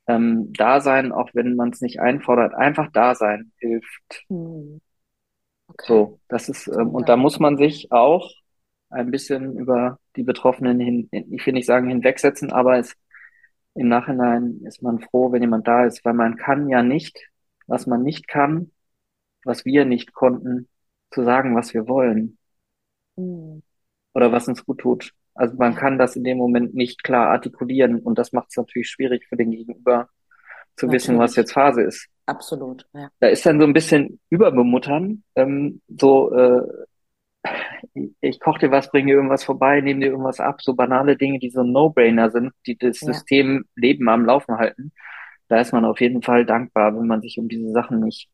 ähm, 0.08 0.52
da 0.54 0.80
sein, 0.80 1.12
auch 1.12 1.30
wenn 1.34 1.56
man 1.56 1.70
es 1.70 1.80
nicht 1.80 2.00
einfordert, 2.00 2.54
einfach 2.54 2.90
da 2.92 3.14
sein 3.14 3.52
hilft. 3.58 4.26
Mhm. 4.28 4.80
Okay. 5.68 5.86
So, 5.86 6.20
das 6.28 6.48
ist, 6.48 6.66
ähm, 6.68 6.90
und 6.90 7.08
da 7.08 7.16
muss 7.16 7.38
man 7.38 7.56
sich 7.56 7.92
auch 7.92 8.30
ein 8.90 9.10
bisschen 9.10 9.56
über 9.56 9.98
die 10.16 10.22
Betroffenen 10.22 10.80
hin, 10.80 11.08
ich 11.12 11.44
will 11.46 11.52
nicht 11.54 11.66
sagen 11.66 11.88
hinwegsetzen, 11.88 12.52
aber 12.52 12.78
es, 12.78 12.94
im 13.74 13.88
Nachhinein 13.88 14.62
ist 14.66 14.82
man 14.82 15.00
froh, 15.00 15.32
wenn 15.32 15.42
jemand 15.42 15.68
da 15.68 15.84
ist, 15.86 16.04
weil 16.04 16.14
man 16.14 16.36
kann 16.36 16.68
ja 16.68 16.82
nicht, 16.82 17.18
was 17.66 17.86
man 17.86 18.02
nicht 18.02 18.28
kann, 18.28 18.72
was 19.44 19.64
wir 19.66 19.84
nicht 19.86 20.12
konnten, 20.14 20.68
zu 21.12 21.24
sagen, 21.24 21.56
was 21.56 21.74
wir 21.74 21.88
wollen 21.88 22.38
Mhm. 23.16 23.62
oder 24.14 24.32
was 24.32 24.48
uns 24.48 24.64
gut 24.64 24.78
tut. 24.80 25.12
Also 25.36 25.54
man 25.56 25.74
kann 25.74 25.98
das 25.98 26.16
in 26.16 26.24
dem 26.24 26.38
Moment 26.38 26.74
nicht 26.74 27.02
klar 27.04 27.28
artikulieren 27.28 28.00
und 28.00 28.18
das 28.18 28.32
macht 28.32 28.48
es 28.50 28.56
natürlich 28.56 28.88
schwierig 28.88 29.26
für 29.28 29.36
den 29.36 29.50
Gegenüber 29.50 30.08
zu 30.76 30.90
wissen, 30.90 31.18
was 31.18 31.32
Natürlich. 31.32 31.36
jetzt 31.36 31.52
Phase 31.52 31.82
ist. 31.82 32.08
Absolut, 32.26 32.86
ja. 32.92 33.10
Da 33.20 33.28
ist 33.28 33.46
dann 33.46 33.60
so 33.60 33.66
ein 33.66 33.72
bisschen 33.72 34.20
überbemuttern, 34.30 35.22
ähm, 35.36 35.80
so 35.88 36.32
äh, 36.34 36.62
ich 38.20 38.40
koche 38.40 38.60
dir 38.60 38.70
was, 38.70 38.90
bringe 38.90 39.08
dir 39.12 39.16
irgendwas 39.16 39.44
vorbei, 39.44 39.80
nehme 39.80 40.00
dir 40.00 40.06
irgendwas 40.08 40.40
ab, 40.40 40.62
so 40.62 40.74
banale 40.74 41.16
Dinge, 41.16 41.38
die 41.38 41.50
so 41.50 41.60
ein 41.60 41.72
No-Brainer 41.72 42.30
sind, 42.30 42.52
die 42.66 42.76
das 42.76 43.00
Ja. 43.00 43.12
System 43.12 43.64
Leben 43.74 44.08
am 44.08 44.24
Laufen 44.24 44.56
halten. 44.58 44.92
Da 45.48 45.60
ist 45.60 45.72
man 45.72 45.84
auf 45.84 46.00
jeden 46.00 46.22
Fall 46.22 46.44
dankbar, 46.44 46.96
wenn 46.96 47.06
man 47.06 47.20
sich 47.22 47.38
um 47.38 47.48
diese 47.48 47.70
Sachen 47.70 48.00
nicht, 48.00 48.28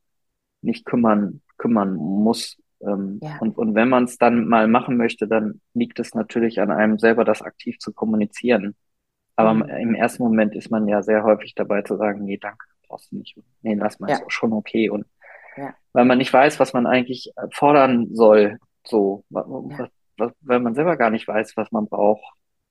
nicht 0.63 0.85
kümmern, 0.87 1.43
kümmern 1.59 1.95
muss. 1.95 2.57
Ähm, 2.83 3.21
Ja. 3.23 3.39
und, 3.41 3.57
und 3.59 3.75
wenn 3.75 3.89
man 3.89 4.05
es 4.05 4.19
dann 4.19 4.47
mal 4.47 4.69
machen 4.69 4.97
möchte, 4.97 5.27
dann 5.29 5.61
liegt 5.75 5.99
es 6.01 6.15
natürlich 6.15 6.61
an 6.61 6.71
einem 6.71 6.99
selber, 6.99 7.25
das 7.25 7.43
aktiv 7.43 7.79
zu 7.79 7.93
kommunizieren. 7.93 8.75
Aber 9.37 9.55
Mhm. 9.55 9.63
im 9.63 9.95
ersten 9.95 10.23
Moment 10.23 10.55
ist 10.55 10.71
man 10.71 10.89
ja 10.89 11.03
sehr 11.03 11.25
häufig 11.25 11.55
dabei 11.55 11.83
zu 11.83 11.97
sagen, 11.97 12.25
nee, 12.25 12.39
danke, 12.39 12.65
brauchst 12.87 13.13
du 13.13 13.17
nicht. 13.17 13.37
Nee, 13.63 13.75
lass 13.75 13.99
mal, 14.01 14.11
Ja. 14.11 14.17
ist 14.17 14.25
auch 14.25 14.31
schon 14.31 14.53
okay. 14.53 14.91
Und 14.91 15.07
Ja. 15.57 15.75
weil 15.93 16.05
man 16.05 16.19
nicht 16.19 16.33
weiß, 16.33 16.61
was 16.61 16.73
man 16.73 16.87
eigentlich 16.87 17.33
äh, 17.37 17.47
fordern 17.53 18.09
soll, 18.15 18.59
so, 18.85 19.25
was, 19.31 19.47
was, 20.19 20.33
weil 20.41 20.61
man 20.61 20.75
selber 20.75 20.97
gar 20.97 21.11
nicht 21.11 21.27
weiß, 21.29 21.57
was 21.57 21.71
man 21.73 21.87
braucht, 21.89 22.25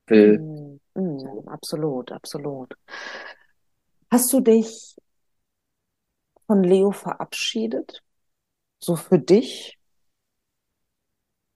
will. 0.07 0.39
Mhm. 0.39 0.79
Mhm. 0.95 1.47
Absolut, 1.47 2.11
absolut. 2.11 2.75
Hast 4.11 4.31
du 4.33 4.41
dich 4.41 4.95
von 6.47 6.63
Leo 6.63 6.91
verabschiedet? 6.91 8.03
So 8.79 8.95
für 8.95 9.19
dich? 9.19 9.77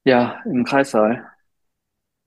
Ja, 0.05 0.41
im 0.45 0.63
Kreissaal, 0.63 1.25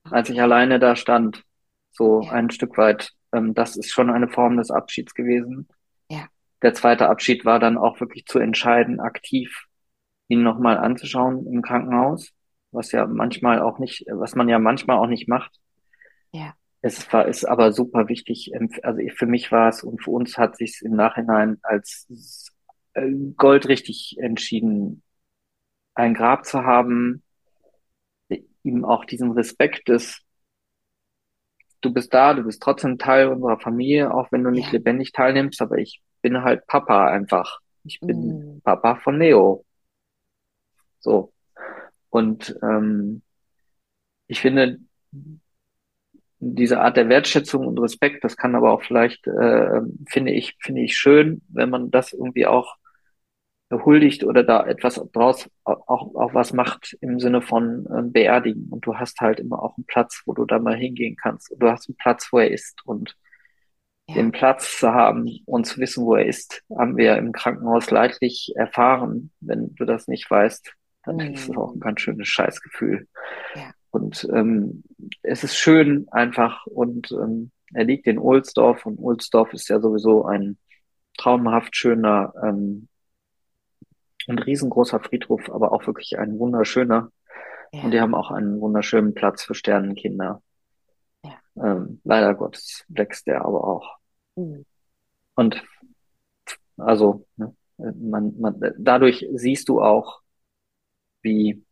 als 0.04 0.28
ich 0.30 0.40
alleine 0.40 0.78
da 0.78 0.96
stand, 0.96 1.44
so 1.90 2.22
Ja. 2.22 2.32
ein 2.32 2.50
Stück 2.50 2.76
weit, 2.76 3.12
ähm, 3.32 3.54
das 3.54 3.76
ist 3.76 3.90
schon 3.90 4.10
eine 4.10 4.28
Form 4.28 4.56
des 4.56 4.70
Abschieds 4.70 5.14
gewesen. 5.14 5.68
Ja. 6.10 6.28
Der 6.62 6.74
zweite 6.74 7.08
Abschied 7.08 7.44
war 7.44 7.58
dann 7.60 7.78
auch 7.78 8.00
wirklich 8.00 8.26
zu 8.26 8.38
entscheiden, 8.38 9.00
aktiv 9.00 9.66
ihn 10.28 10.42
nochmal 10.42 10.78
anzuschauen 10.78 11.46
im 11.46 11.62
Krankenhaus, 11.62 12.32
was 12.72 12.92
ja 12.92 13.06
manchmal 13.06 13.60
auch 13.62 13.78
nicht, 13.78 14.04
was 14.10 14.34
man 14.34 14.48
ja 14.48 14.58
manchmal 14.58 14.98
auch 14.98 15.06
nicht 15.06 15.28
macht. 15.28 15.58
Ja. 16.32 16.54
Es 16.80 17.12
war, 17.12 17.26
ist 17.26 17.44
aber 17.44 17.72
super 17.72 18.08
wichtig. 18.08 18.50
ähm, 18.54 18.70
Also 18.82 19.00
für 19.16 19.26
mich 19.26 19.50
war 19.52 19.68
es 19.68 19.82
und 19.82 20.02
für 20.02 20.10
uns 20.10 20.36
hat 20.36 20.56
sich 20.56 20.80
im 20.82 20.94
Nachhinein 20.94 21.58
als 21.62 22.52
äh, 22.94 23.10
goldrichtig 23.36 24.16
entschieden, 24.20 25.02
ein 25.94 26.14
Grab 26.14 26.44
zu 26.44 26.64
haben, 26.64 27.22
ihm 28.68 28.84
auch 28.84 29.04
diesen 29.04 29.32
Respekt 29.32 29.88
des, 29.88 30.20
du 31.80 31.92
bist 31.92 32.12
da, 32.14 32.34
du 32.34 32.42
bist 32.44 32.62
trotzdem 32.62 32.98
Teil 32.98 33.28
unserer 33.28 33.58
Familie, 33.58 34.12
auch 34.14 34.30
wenn 34.32 34.44
du 34.44 34.50
nicht 34.50 34.66
Ja. 34.66 34.72
lebendig 34.72 35.12
teilnimmst, 35.12 35.60
aber 35.62 35.78
ich 35.78 36.02
bin 36.22 36.42
halt 36.42 36.66
Papa 36.66 37.08
einfach. 37.08 37.60
Ich 37.84 38.00
bin 38.00 38.56
Mhm. 38.56 38.60
Papa 38.62 38.96
von 38.96 39.18
Leo. 39.18 39.64
So. 41.00 41.32
Und 42.10 42.56
ähm, 42.62 43.22
ich 44.26 44.40
finde, 44.40 44.78
diese 46.40 46.80
Art 46.80 46.96
der 46.96 47.08
Wertschätzung 47.08 47.66
und 47.66 47.78
Respekt, 47.78 48.22
das 48.24 48.36
kann 48.36 48.54
aber 48.54 48.72
auch 48.72 48.82
vielleicht, 48.82 49.26
äh, 49.26 49.80
finde 50.08 50.32
ich, 50.32 50.56
finde 50.60 50.82
ich 50.82 50.96
schön, 50.96 51.42
wenn 51.48 51.70
man 51.70 51.90
das 51.90 52.12
irgendwie 52.12 52.46
auch 52.46 52.76
huldigt 53.70 54.24
oder 54.24 54.42
da 54.44 54.66
etwas 54.66 54.96
draus 55.12 55.48
auch, 55.64 55.86
auch 55.88 56.34
was 56.34 56.52
macht 56.52 56.96
im 57.00 57.20
Sinne 57.20 57.42
von 57.42 57.86
ähm, 57.96 58.12
beerdigen. 58.12 58.68
Und 58.70 58.86
du 58.86 58.96
hast 58.96 59.20
halt 59.20 59.40
immer 59.40 59.62
auch 59.62 59.76
einen 59.76 59.86
Platz, 59.86 60.22
wo 60.26 60.32
du 60.34 60.44
da 60.46 60.58
mal 60.58 60.76
hingehen 60.76 61.16
kannst. 61.16 61.50
Und 61.52 61.60
du 61.62 61.70
hast 61.70 61.88
einen 61.88 61.96
Platz, 61.96 62.28
wo 62.32 62.38
er 62.38 62.50
ist. 62.50 62.80
Und 62.86 63.16
Ja. 64.08 64.14
den 64.14 64.32
Platz 64.32 64.78
zu 64.78 64.92
haben 64.94 65.28
und 65.46 65.66
zu 65.66 65.80
wissen, 65.80 66.04
wo 66.04 66.16
er 66.16 66.26
ist, 66.26 66.62
haben 66.76 66.96
wir 66.96 67.16
im 67.18 67.32
Krankenhaus 67.32 67.90
leidlich 67.90 68.52
erfahren. 68.56 69.32
Wenn 69.40 69.74
du 69.74 69.84
das 69.84 70.08
nicht 70.08 70.30
weißt, 70.30 70.72
dann 71.04 71.28
ist 71.32 71.48
es 71.48 71.56
auch 71.56 71.74
ein 71.74 71.78
Mhm. 71.78 71.80
ganz 71.80 72.00
schönes 72.00 72.28
Scheißgefühl. 72.28 73.06
Ja. 73.54 73.72
Und 73.90 74.26
ähm, 74.32 74.84
es 75.22 75.44
ist 75.44 75.56
schön 75.56 76.06
einfach 76.10 76.66
und 76.66 77.10
ähm, 77.12 77.50
er 77.74 77.84
liegt 77.84 78.06
in 78.06 78.18
Ohlsdorf 78.18 78.86
und 78.86 78.98
Ohlsdorf 78.98 79.52
ist 79.52 79.68
ja 79.68 79.80
sowieso 79.80 80.24
ein 80.26 80.58
traumhaft 81.18 81.76
schöner 81.76 82.32
ähm, 82.42 82.88
ein 84.28 84.38
riesengroßer 84.38 85.00
Friedhof, 85.00 85.48
aber 85.50 85.72
auch 85.72 85.86
wirklich 85.86 86.18
ein 86.18 86.38
wunderschöner. 86.38 87.10
Und 87.72 87.90
die 87.90 87.96
Ja. 87.96 88.02
haben 88.02 88.14
auch 88.14 88.30
einen 88.30 88.60
wunderschönen 88.60 89.14
Platz 89.14 89.42
für 89.42 89.54
Sternenkinder. 89.54 90.42
Ja. 91.24 91.32
Ähm, 91.56 92.00
leider 92.04 92.34
Gottes 92.34 92.84
wächst 92.88 93.26
der 93.26 93.44
aber 93.44 93.64
auch. 93.64 93.98
Mhm. 94.36 94.64
Und 95.34 95.64
also, 96.76 97.26
ne, 97.36 97.54
man, 97.76 98.38
man, 98.38 98.74
dadurch 98.78 99.26
siehst 99.34 99.68
du 99.68 99.82
auch, 99.82 100.20
wie, 101.22 101.64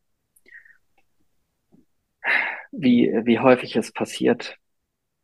wie, 2.72 3.12
wie 3.24 3.38
häufig 3.38 3.76
es 3.76 3.92
passiert. 3.92 4.56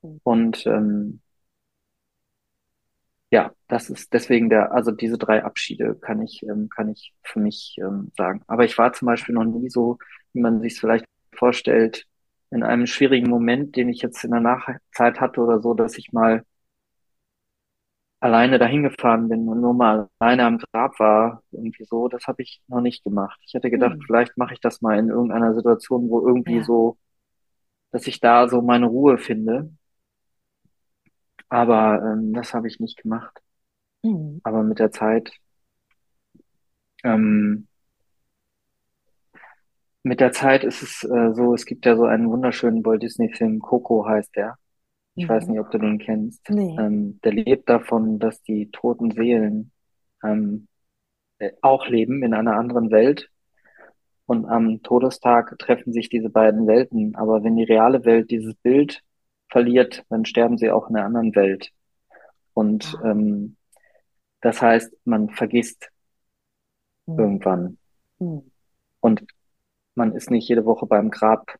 Mhm. 0.02 0.20
Und 0.22 0.66
ähm, 0.66 1.21
ja, 3.32 3.52
das 3.68 3.90
ist 3.90 4.14
deswegen 4.14 4.50
der, 4.50 4.72
also 4.72 4.92
diese 4.92 5.18
drei 5.18 5.44
Abschiede 5.44 5.96
kann 5.96 6.22
ich, 6.22 6.42
ähm, 6.44 6.70
kann 6.70 6.90
ich 6.90 7.14
für 7.24 7.40
mich 7.40 7.76
ähm, 7.80 8.12
sagen. 8.16 8.42
Aber 8.48 8.64
ich 8.66 8.78
war 8.78 8.94
zum 8.94 9.06
Beispiel 9.06 9.34
noch 9.36 9.44
nie 9.46 9.70
so, 9.70 9.98
wie 10.34 10.42
man 10.42 10.62
sich 10.62 10.74
es 10.74 10.80
vielleicht 10.80 11.06
vorstellt, 11.36 12.06
in 12.52 12.64
einem 12.64 12.86
schwierigen 12.86 13.30
Moment, 13.30 13.76
den 13.76 13.90
ich 13.90 14.02
jetzt 14.02 14.24
in 14.24 14.32
der 14.32 14.40
Nachzeit 14.40 15.20
hatte 15.20 15.42
oder 15.42 15.60
so, 15.62 15.74
dass 15.74 15.98
ich 15.98 16.12
mal 16.12 16.44
alleine 18.20 18.58
dahin 18.58 18.84
gefahren 18.84 19.28
bin 19.28 19.48
und 19.48 19.60
nur 19.60 19.74
mal 19.74 20.08
alleine 20.18 20.44
am 20.46 20.58
Grab 20.58 20.98
war, 21.00 21.42
irgendwie 21.50 21.84
so, 21.84 22.08
das 22.08 22.26
habe 22.26 22.42
ich 22.42 22.62
noch 22.68 22.80
nicht 22.80 23.02
gemacht. 23.04 23.40
Ich 23.46 23.54
hätte 23.54 23.70
gedacht, 23.70 23.98
Mhm. 23.98 24.06
vielleicht 24.06 24.36
mache 24.38 24.54
ich 24.54 24.60
das 24.60 24.80
mal 24.80 24.98
in 24.98 25.08
irgendeiner 25.08 25.54
Situation, 25.54 26.08
wo 26.08 26.26
irgendwie 26.26 26.58
Ja. 26.58 26.62
so, 26.62 26.98
dass 27.92 28.06
ich 28.08 28.20
da 28.20 28.48
so 28.48 28.62
meine 28.62 28.86
Ruhe 28.86 29.18
finde. 29.18 29.72
Aber 31.52 32.02
ähm, 32.02 32.32
das 32.32 32.54
habe 32.54 32.66
ich 32.66 32.80
nicht 32.80 32.96
gemacht. 33.02 33.38
Mhm. 34.02 34.40
Aber 34.44 34.62
mit 34.62 34.78
der 34.78 34.90
Zeit, 34.92 35.32
ähm, 37.04 37.66
mit 40.02 40.20
der 40.20 40.32
Zeit 40.32 40.64
ist 40.64 40.82
es 40.82 41.04
äh, 41.04 41.32
so, 41.34 41.54
es 41.54 41.64
gibt 41.64 41.86
ja 41.86 41.96
so 41.96 42.04
einen 42.04 42.28
wunderschönen 42.30 42.84
Walt 42.84 43.02
Disney-Film, 43.02 43.60
Coco 43.60 44.06
heißt 44.06 44.34
der. 44.36 44.56
Ich 45.16 45.28
weiß 45.28 45.46
Mhm. 45.46 45.52
nicht, 45.52 45.60
ob 45.60 45.70
du 45.70 45.78
den 45.78 45.98
kennst. 45.98 46.48
Nee. 46.50 46.76
Ähm, 46.78 47.20
der 47.24 47.32
lebt 47.32 47.68
davon, 47.68 48.18
dass 48.18 48.42
die 48.42 48.70
toten 48.70 49.10
Seelen 49.12 49.72
ähm, 50.24 50.68
äh, 51.38 51.52
auch 51.62 51.88
leben 51.88 52.22
in 52.22 52.34
einer 52.34 52.56
anderen 52.56 52.90
Welt. 52.90 53.30
Und 54.26 54.46
am 54.46 54.82
Todestag 54.82 55.58
treffen 55.58 55.92
sich 55.92 56.08
diese 56.08 56.30
beiden 56.30 56.66
Welten. 56.66 57.16
Aber 57.16 57.44
wenn 57.44 57.56
die 57.56 57.64
reale 57.64 58.04
Welt 58.04 58.30
dieses 58.30 58.54
Bild 58.56 59.02
verliert, 59.52 60.04
dann 60.08 60.24
sterben 60.24 60.58
sie 60.58 60.70
auch 60.70 60.88
in 60.90 60.96
einer 60.96 61.06
anderen 61.06 61.34
Welt. 61.36 61.70
Und 62.54 62.98
Ah. 63.02 63.10
ähm, 63.12 63.56
das 64.40 64.60
heißt, 64.60 64.92
man 65.04 65.30
vergisst 65.30 65.90
Mhm. 67.06 67.18
irgendwann. 67.18 67.78
Mhm. 68.18 68.50
Und 69.00 69.24
man 69.94 70.14
ist 70.14 70.30
nicht 70.30 70.48
jede 70.48 70.64
Woche 70.64 70.86
beim 70.86 71.10
Grab. 71.10 71.54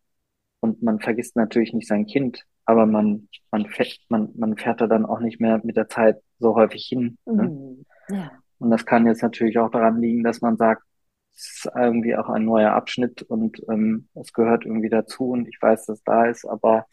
Und 0.61 0.83
man 0.83 1.01
vergisst 1.01 1.37
natürlich 1.37 1.73
nicht 1.73 1.89
sein 1.89 2.07
Kind. 2.07 2.45
Aber 2.65 2.87
man, 2.87 3.29
man 3.51 3.67
fährt, 3.67 3.99
man, 4.09 4.31
man 4.37 4.57
fährt 4.57 4.81
da 4.81 4.87
dann 4.87 5.05
auch 5.05 5.19
nicht 5.21 5.41
mehr 5.41 5.61
mit 5.65 5.77
der 5.77 5.89
Zeit 5.89 6.23
so 6.39 6.55
häufig 6.55 6.85
hin. 6.87 7.19
Ne? 7.25 7.43
Mhm. 7.45 7.85
Ja. 8.09 8.31
Und 8.59 8.71
das 8.71 8.87
kann 8.87 9.07
jetzt 9.07 9.23
natürlich 9.23 9.59
auch 9.59 9.71
daran 9.71 10.01
liegen, 10.01 10.23
dass 10.23 10.41
man 10.41 10.57
sagt, 10.57 10.83
es 11.35 11.65
ist 11.65 11.71
irgendwie 11.75 12.15
auch 12.17 12.29
ein 12.29 12.45
neuer 12.45 12.73
Abschnitt 12.73 13.23
und 13.23 13.61
ähm, 13.69 14.09
es 14.15 14.33
gehört 14.33 14.65
irgendwie 14.67 14.91
dazu 14.91 15.31
und 15.31 15.49
ich 15.49 15.59
weiß, 15.61 15.87
dass 15.87 15.99
es 15.99 16.05
da 16.05 16.27
ist, 16.27 16.45
aber 16.45 16.87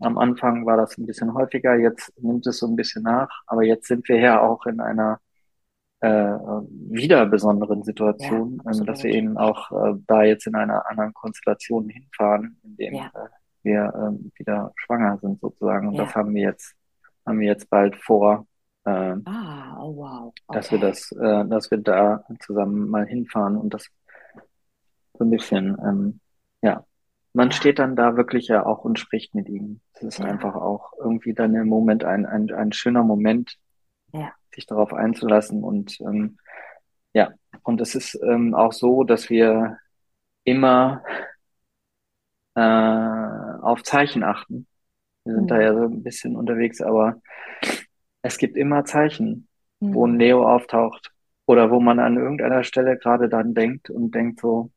Am 0.00 0.18
Anfang 0.18 0.66
war 0.66 0.76
das 0.76 0.96
ein 0.98 1.06
bisschen 1.06 1.34
häufiger, 1.34 1.76
jetzt 1.76 2.12
nimmt 2.22 2.46
es 2.46 2.58
so 2.58 2.66
ein 2.66 2.76
bisschen 2.76 3.02
nach, 3.02 3.28
aber 3.46 3.64
jetzt 3.64 3.86
sind 3.88 4.08
wir 4.08 4.18
ja 4.18 4.40
auch 4.40 4.66
in 4.66 4.80
einer 4.80 5.20
äh, 6.00 6.08
wieder 6.08 7.26
besonderen 7.26 7.82
Situation, 7.84 8.62
Ja, 8.64 8.72
ähm, 8.72 8.86
dass 8.86 9.02
wir 9.04 9.12
eben 9.12 9.36
auch 9.38 9.70
äh, 9.72 9.94
da 10.06 10.22
jetzt 10.24 10.46
in 10.46 10.54
einer 10.54 10.88
anderen 10.88 11.12
Konstellation 11.14 11.88
hinfahren, 11.88 12.58
in 12.64 12.76
dem 12.76 12.94
Ja, 12.94 13.06
äh, 13.14 13.28
wir 13.62 13.92
ähm, 13.96 14.32
wieder 14.36 14.72
schwanger 14.76 15.18
sind 15.18 15.40
sozusagen. 15.40 15.88
Und 15.88 15.98
das 15.98 16.08
ja. 16.10 16.14
haben 16.14 16.34
wir 16.34 16.42
jetzt, 16.42 16.74
haben 17.26 17.40
wir 17.40 17.48
jetzt 17.48 17.68
bald 17.70 17.96
vor, 17.96 18.46
äh, 18.84 19.16
Ah, 19.26 19.76
oh 19.82 19.96
wow. 19.96 20.34
dass 20.48 20.70
wir 20.70 20.78
Okay. 20.78 20.88
das, 20.88 21.12
äh, 21.12 21.46
dass 21.48 21.70
wir 21.70 21.78
da 21.78 22.24
zusammen 22.40 22.88
mal 22.88 23.06
hinfahren 23.06 23.56
und 23.56 23.74
das 23.74 23.88
so 25.18 25.24
ein 25.24 25.30
bisschen, 25.30 25.76
ähm, 25.86 26.20
ja, 26.62 26.84
man 27.32 27.52
steht 27.52 27.78
dann 27.78 27.96
da 27.96 28.16
wirklich 28.16 28.48
ja 28.48 28.66
auch 28.66 28.84
und 28.84 28.98
spricht 28.98 29.34
mit 29.34 29.48
ihm. 29.48 29.80
Es 29.94 30.02
ist 30.02 30.20
einfach 30.20 30.54
ja, 30.54 30.60
auch 30.60 30.92
irgendwie 30.98 31.34
dann 31.34 31.54
im 31.54 31.68
Moment 31.68 32.04
ein, 32.04 32.26
ein, 32.26 32.52
ein 32.52 32.72
schöner 32.72 33.04
Moment, 33.04 33.58
ja. 34.12 34.32
sich 34.54 34.66
darauf 34.66 34.92
einzulassen 34.92 35.62
und 35.64 36.00
ähm, 36.00 36.38
ja, 37.12 37.30
und 37.64 37.80
es 37.80 37.94
ist 37.94 38.14
ähm, 38.22 38.54
auch 38.54 38.72
so, 38.72 39.04
dass 39.04 39.30
wir 39.30 39.78
immer 40.44 41.02
äh, 42.54 42.60
auf 42.60 43.82
Zeichen 43.82 44.22
achten. 44.24 44.66
Wir 45.24 45.34
sind 45.34 45.50
da 45.50 45.56
Hm. 45.56 45.62
ja 45.62 45.74
so 45.74 45.82
ein 45.84 46.02
bisschen 46.02 46.36
unterwegs, 46.36 46.80
aber 46.80 47.20
es 48.22 48.38
gibt 48.38 48.56
immer 48.56 48.84
Zeichen, 48.84 49.48
wo 49.80 50.06
ein. 50.06 50.16
Neo 50.16 50.48
auftaucht 50.48 51.12
oder 51.46 51.70
wo 51.70 51.80
man 51.80 51.98
an 52.00 52.16
irgendeiner 52.16 52.64
Stelle 52.64 52.98
gerade 52.98 53.28
dann 53.28 53.54
denkt 53.54 53.90
und 53.90 54.14
denkt 54.14 54.40
so, 54.40 54.70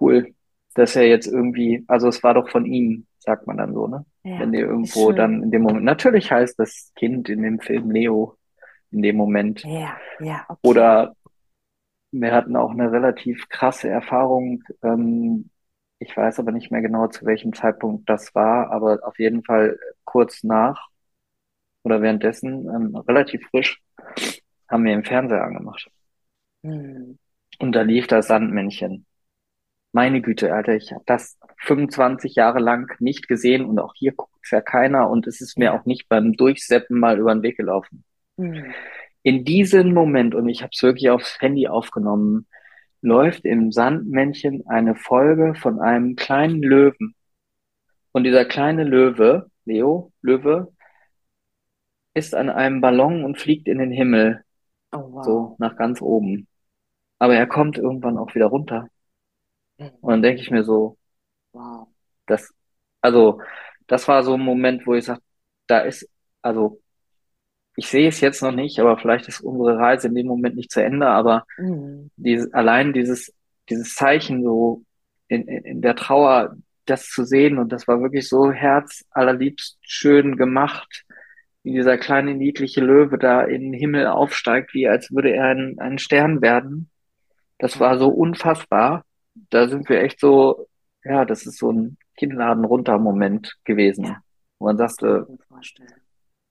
cool, 0.00 0.34
dass 0.76 0.94
er 0.94 1.06
jetzt 1.06 1.26
irgendwie, 1.26 1.84
also 1.88 2.08
es 2.08 2.22
war 2.22 2.34
doch 2.34 2.48
von 2.48 2.66
ihm, 2.66 3.06
sagt 3.18 3.46
man 3.46 3.56
dann 3.56 3.74
so, 3.74 3.86
ne? 3.86 4.04
Ja, 4.24 4.40
Wenn 4.40 4.52
wie 4.52 4.58
irgendwo 4.58 5.12
dann 5.12 5.42
in 5.42 5.50
dem 5.50 5.62
Moment, 5.62 5.84
natürlich 5.84 6.30
heißt 6.30 6.58
das 6.58 6.92
Kind 6.94 7.28
in 7.28 7.42
dem 7.42 7.60
Film 7.60 7.88
Neo 7.88 8.36
in 8.90 9.02
dem 9.02 9.16
Moment. 9.16 9.64
Ja, 9.64 9.96
ja, 10.20 10.44
okay. 10.48 10.60
Oder 10.62 11.16
wir 12.12 12.32
hatten 12.32 12.56
auch 12.56 12.70
eine 12.70 12.92
relativ 12.92 13.48
krasse 13.48 13.88
Erfahrung, 13.88 14.62
ähm, 14.82 15.50
ich 15.98 16.14
weiß 16.14 16.38
aber 16.38 16.52
nicht 16.52 16.70
mehr 16.70 16.82
genau, 16.82 17.06
zu 17.08 17.24
welchem 17.24 17.54
Zeitpunkt 17.54 18.08
das 18.08 18.34
war, 18.34 18.70
aber 18.70 19.00
auf 19.02 19.18
jeden 19.18 19.42
Fall 19.44 19.78
kurz 20.04 20.44
nach 20.44 20.88
oder 21.84 22.02
währenddessen, 22.02 22.68
ähm, 22.68 22.96
relativ 22.96 23.46
frisch, 23.50 23.80
haben 24.68 24.84
wir 24.84 24.92
im 24.92 25.04
Fernseher 25.04 25.42
angemacht. 25.42 25.88
Hm. 26.62 27.18
Und 27.58 27.72
da 27.72 27.82
lief 27.82 28.06
das 28.08 28.26
Sandmännchen. 28.26 29.05
Meine 29.96 30.20
Güte, 30.20 30.52
Alter, 30.52 30.76
ich 30.76 30.92
habe 30.92 31.04
das 31.06 31.38
25 31.56 32.34
Jahre 32.34 32.58
lang 32.58 32.94
nicht 33.00 33.28
gesehen 33.28 33.64
und 33.64 33.78
auch 33.78 33.94
hier 33.94 34.12
guckt's 34.12 34.50
ja 34.50 34.60
keiner 34.60 35.08
und 35.08 35.26
es 35.26 35.40
ist 35.40 35.56
mir 35.56 35.72
auch 35.72 35.86
nicht 35.86 36.10
beim 36.10 36.34
Durchseppen 36.34 37.00
mal 37.00 37.18
über 37.18 37.34
den 37.34 37.42
Weg 37.42 37.56
gelaufen. 37.56 38.04
Hm. 38.36 38.74
In 39.22 39.46
diesem 39.46 39.94
Moment, 39.94 40.34
und 40.34 40.50
ich 40.50 40.60
habe 40.60 40.68
es 40.74 40.82
wirklich 40.82 41.08
aufs 41.08 41.40
Handy 41.40 41.66
aufgenommen, 41.66 42.46
läuft 43.00 43.46
im 43.46 43.72
Sandmännchen 43.72 44.66
eine 44.66 44.96
Folge 44.96 45.54
von 45.54 45.80
einem 45.80 46.14
kleinen 46.14 46.62
Löwen. 46.62 47.14
Und 48.12 48.24
dieser 48.24 48.44
kleine 48.44 48.84
Löwe, 48.84 49.50
Leo, 49.64 50.12
Löwe, 50.20 50.74
ist 52.12 52.34
an 52.34 52.50
einem 52.50 52.82
Ballon 52.82 53.24
und 53.24 53.38
fliegt 53.38 53.66
in 53.66 53.78
den 53.78 53.92
Himmel, 53.92 54.44
Oh 54.92 55.22
so 55.22 55.32
wow. 55.32 55.58
nach 55.58 55.74
ganz 55.78 56.02
oben. 56.02 56.48
Aber 57.18 57.34
er 57.34 57.46
kommt 57.46 57.78
irgendwann 57.78 58.18
auch 58.18 58.34
wieder 58.34 58.48
runter. 58.48 58.90
Hm. 59.78 59.90
Und 60.00 60.10
dann 60.10 60.22
denke 60.22 60.40
ich 60.42 60.50
mir 60.50 60.64
so, 60.64 60.96
Wow. 61.52 61.88
das, 62.26 62.52
also, 63.00 63.40
das 63.86 64.08
war 64.08 64.22
so 64.22 64.34
ein 64.34 64.40
Moment, 64.40 64.86
wo 64.86 64.94
ich 64.94 65.04
sage, 65.04 65.20
da 65.66 65.80
ist, 65.80 66.08
also, 66.42 66.80
ich 67.76 67.88
sehe 67.88 68.08
es 68.08 68.20
jetzt 68.20 68.42
noch 68.42 68.52
nicht, 68.52 68.78
aber 68.80 68.98
vielleicht 68.98 69.28
ist 69.28 69.40
unsere 69.40 69.78
Reise 69.78 70.08
in 70.08 70.14
dem 70.14 70.26
Moment 70.26 70.56
nicht 70.56 70.70
zu 70.70 70.82
Ende, 70.82 71.08
aber 71.08 71.44
Hm. 71.56 72.10
dieses, 72.16 72.52
allein 72.54 72.92
dieses, 72.92 73.32
dieses 73.68 73.94
Zeichen 73.94 74.42
so 74.42 74.84
in, 75.28 75.46
in, 75.48 75.64
in 75.64 75.82
der 75.82 75.96
Trauer, 75.96 76.56
das 76.86 77.08
zu 77.08 77.24
sehen 77.24 77.58
und 77.58 77.72
das 77.72 77.88
war 77.88 78.00
wirklich 78.00 78.28
so 78.28 78.52
herzallerliebst 78.52 79.78
schön 79.82 80.36
gemacht, 80.36 81.04
wie 81.64 81.72
dieser 81.72 81.98
kleine 81.98 82.34
niedliche 82.34 82.80
Löwe 82.80 83.18
da 83.18 83.42
in 83.42 83.72
den 83.72 83.74
Himmel 83.74 84.06
aufsteigt, 84.06 84.72
wie 84.74 84.88
als 84.88 85.10
würde 85.12 85.32
er 85.32 85.46
ein, 85.48 85.76
ein 85.80 85.98
Stern 85.98 86.42
werden. 86.42 86.90
Das 87.58 87.80
war 87.80 87.98
so 87.98 88.08
unfassbar. 88.10 89.05
Da 89.50 89.68
sind 89.68 89.88
wir 89.88 90.00
echt 90.02 90.20
so, 90.20 90.68
ja, 91.04 91.24
das 91.24 91.46
ist 91.46 91.58
so 91.58 91.70
ein 91.72 91.98
Kinnladen 92.16 92.64
runter 92.64 92.98
Moment 92.98 93.56
gewesen, 93.64 94.04
Ja, 94.04 94.22
wo 94.58 94.66
man 94.66 94.76
sagte, 94.76 95.26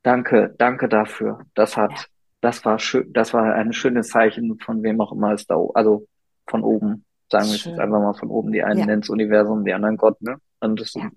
danke, 0.03 0.53
danke 0.57 0.87
dafür. 0.89 1.45
Das 1.53 1.75
Ja, 1.75 1.83
hat, 1.83 2.09
das 2.41 2.63
war 2.65 2.79
schön, 2.79 3.11
das 3.13 3.33
war 3.33 3.53
ein 3.55 3.73
schönes 3.73 4.09
Zeichen 4.09 4.59
von 4.59 4.83
wem 4.83 5.01
auch 5.01 5.11
immer 5.11 5.33
es 5.33 5.47
da, 5.47 5.55
also 5.73 6.07
von 6.47 6.63
oben, 6.63 7.05
sagen 7.31 7.47
wir 7.47 7.55
es 7.55 7.65
jetzt 7.65 7.79
einfach 7.79 7.97
schön. 7.97 8.03
mal 8.03 8.13
von 8.13 8.29
oben. 8.29 8.51
Die 8.51 8.63
einen 8.63 8.81
Ja, 8.81 8.85
nennen 8.85 9.01
es 9.01 9.09
Universum, 9.09 9.65
die 9.65 9.73
anderen 9.73 9.97
Gott, 9.97 10.21
ne? 10.21 10.37
Und 10.59 10.79
das, 10.79 10.93
ja, 10.93 11.09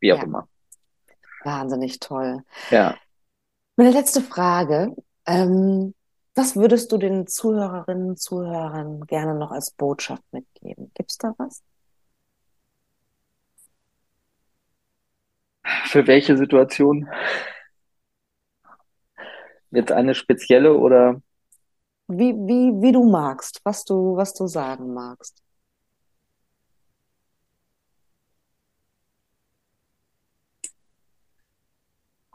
wie 0.00 0.12
auch 0.12 0.18
ja. 0.18 0.24
immer. 0.24 0.48
Wahnsinnig 1.44 2.00
toll. 2.00 2.44
Ja. 2.70 2.96
Meine 3.76 3.90
letzte 3.92 4.20
Frage. 4.22 4.94
Ähm, 5.26 5.94
was 6.38 6.54
würdest 6.54 6.92
du 6.92 6.98
den 6.98 7.26
Zuhörerinnen 7.26 8.10
und 8.10 8.20
Zuhörern 8.20 9.04
gerne 9.06 9.34
noch 9.34 9.50
als 9.50 9.72
Botschaft 9.72 10.22
mitgeben? 10.30 10.92
Gibt's 10.94 11.18
da 11.18 11.34
was? 11.36 11.64
Für 15.86 16.06
welche 16.06 16.36
Situation? 16.36 17.08
Jetzt 19.70 19.90
eine 19.90 20.14
spezielle 20.14 20.74
oder? 20.74 21.20
Wie, 22.06 22.32
wie, 22.32 22.82
wie 22.82 22.92
du 22.92 23.04
magst, 23.04 23.60
was 23.64 23.84
du, 23.84 24.16
was 24.16 24.32
du 24.32 24.46
sagen 24.46 24.94
magst. 24.94 25.42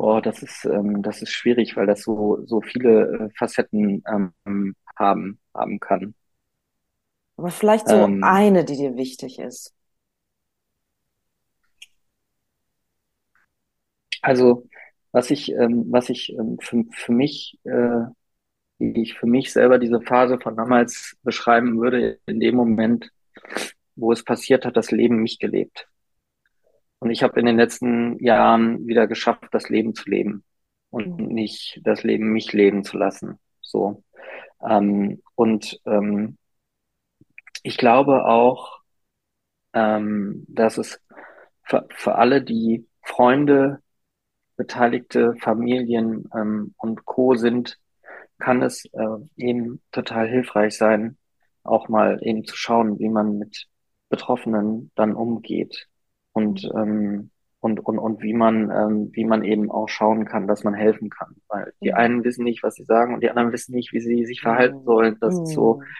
Boah, 0.03 0.21
das 0.21 0.43
ist, 0.43 0.65
ähm, 0.65 1.01
das 1.01 1.21
ist 1.21 1.31
schwierig, 1.31 1.75
weil 1.77 1.87
das 1.87 2.01
so, 2.03 2.45
so 2.45 2.61
viele 2.61 3.29
äh, 3.31 3.37
Facetten 3.37 4.03
ähm, 4.45 4.75
haben, 4.97 5.39
haben 5.53 5.79
kann. 5.79 6.13
Aber 7.37 7.51
vielleicht 7.51 7.89
so 7.89 8.17
Ähm, 8.17 8.21
eine, 8.21 8.65
die 8.65 8.75
dir 8.75 8.95
wichtig 8.97 9.37
ist. 9.37 9.71
also, 14.21 14.67
was 15.11 15.29
ich, 15.31 15.51
ähm, 15.53 15.85
was 15.91 16.09
ich 16.09 16.33
ähm, 16.33 16.57
für, 16.61 16.83
für 16.91 17.11
mich, 17.11 17.59
äh, 17.65 18.05
wie 18.79 19.03
ich 19.03 19.15
für 19.17 19.27
mich 19.27 19.53
selber 19.53 19.79
diese 19.79 20.01
Phase 20.01 20.39
von 20.41 20.55
damals 20.57 21.17
beschreiben 21.23 21.79
würde, 21.81 22.19
in 22.27 22.39
dem 22.39 22.55
Moment, 22.55 23.11
wo 23.95 24.11
es 24.13 24.23
passiert 24.25 24.65
hat, 24.65 24.77
das 24.77 24.91
Leben 24.91 25.17
mich 25.17 25.39
gelebt. 25.39 25.87
Und 27.03 27.11
ich 27.11 27.21
habe 27.21 27.37
in 27.37 27.45
den 27.45 27.57
letzten 27.57 28.17
Jahren 28.23 28.87
wieder 28.87 29.07
geschafft, 29.07 29.43
das 29.51 29.67
Leben 29.67 29.93
zu 29.93 30.09
leben 30.09 30.45
und 30.89 31.19
Mhm. 31.19 31.27
nicht 31.27 31.81
das 31.83 32.03
Leben 32.03 32.31
mich 32.31 32.53
leben 32.53 32.85
zu 32.85 32.97
lassen. 32.97 33.39
So. 33.59 34.05
Ähm, 34.65 35.21
und 35.35 35.81
ähm, 35.85 36.37
ich 37.61 37.75
glaube 37.77 38.23
auch, 38.23 38.79
ähm, 39.73 40.45
dass 40.47 40.77
es 40.77 41.01
für, 41.63 41.85
für 41.89 42.15
alle, 42.15 42.41
die 42.41 42.87
Freunde, 43.01 43.81
beteiligte 44.55 45.35
Familien 45.41 46.29
ähm, 46.33 46.73
und 46.77 47.03
Co. 47.03 47.35
sind, 47.35 47.79
kann 48.39 48.61
es 48.61 48.85
äh, 48.93 49.17
eben 49.35 49.81
total 49.91 50.29
hilfreich 50.29 50.77
sein, 50.77 51.17
auch 51.63 51.89
mal 51.89 52.19
eben 52.21 52.45
zu 52.45 52.55
schauen, 52.55 52.97
wie 52.97 53.09
man 53.09 53.37
mit 53.39 53.67
Betroffenen 54.07 54.89
dann 54.95 55.13
umgeht 55.15 55.89
und 56.33 56.65
ähm, 56.75 57.31
und 57.59 57.79
und 57.81 57.99
und 57.99 58.21
wie 58.21 58.33
man 58.33 58.69
ähm, 58.71 59.09
wie 59.13 59.25
man 59.25 59.43
eben 59.43 59.71
auch 59.71 59.87
schauen 59.89 60.25
kann, 60.25 60.47
dass 60.47 60.63
man 60.63 60.73
helfen 60.73 61.09
kann, 61.09 61.35
weil 61.47 61.73
die 61.83 61.93
Mhm. 61.93 61.95
einen 61.95 62.23
wissen 62.23 62.43
nicht, 62.43 62.63
was 62.63 62.75
sie 62.75 62.83
sagen 62.85 63.13
und 63.13 63.21
die 63.23 63.29
anderen 63.29 63.51
wissen 63.53 63.75
nicht, 63.75 63.93
wie 63.93 64.01
sie 64.01 64.25
sich 64.25 64.41
verhalten 64.41 64.77
Mhm. 64.77 64.85
sollen. 64.85 65.17
Das 65.21 65.39
ist 65.41 65.53
so 65.53 65.79
Mhm. 65.79 65.95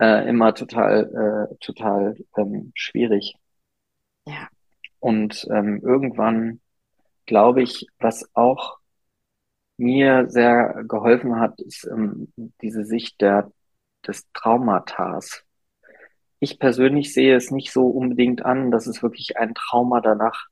äh, 0.00 0.28
immer 0.28 0.54
total 0.54 1.48
äh, 1.52 1.56
total 1.60 2.16
ähm, 2.36 2.72
schwierig. 2.74 3.34
Ja. 4.26 4.50
Und 4.98 5.46
ähm, 5.50 5.80
irgendwann 5.82 6.60
glaube 7.26 7.62
ich, 7.62 7.86
was 8.00 8.28
auch 8.34 8.78
mir 9.78 10.28
sehr 10.30 10.84
geholfen 10.88 11.40
hat, 11.40 11.60
ist 11.60 11.84
ähm, 11.86 12.32
diese 12.62 12.84
Sicht 12.84 13.20
der, 13.20 13.52
des 14.06 14.26
Traumatas. 14.32 15.44
Ich 16.40 16.58
persönlich 16.58 17.12
sehe 17.14 17.36
es 17.36 17.50
nicht 17.50 17.72
so 17.72 17.86
unbedingt 17.86 18.44
an, 18.44 18.70
dass 18.70 18.86
es 18.86 19.02
wirklich 19.02 19.36
ein 19.38 19.54
Trauma 19.54 20.00
danach 20.00 20.48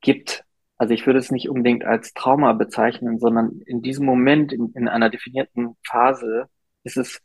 gibt. 0.00 0.44
Also 0.76 0.94
ich 0.94 1.06
würde 1.06 1.18
es 1.18 1.30
nicht 1.30 1.48
unbedingt 1.48 1.84
als 1.84 2.12
Trauma 2.14 2.52
bezeichnen, 2.52 3.18
sondern 3.18 3.60
in 3.66 3.82
diesem 3.82 4.06
Moment, 4.06 4.52
in, 4.52 4.72
in 4.74 4.88
einer 4.88 5.10
definierten 5.10 5.76
Phase, 5.86 6.48
ist 6.84 6.96
es, 6.96 7.20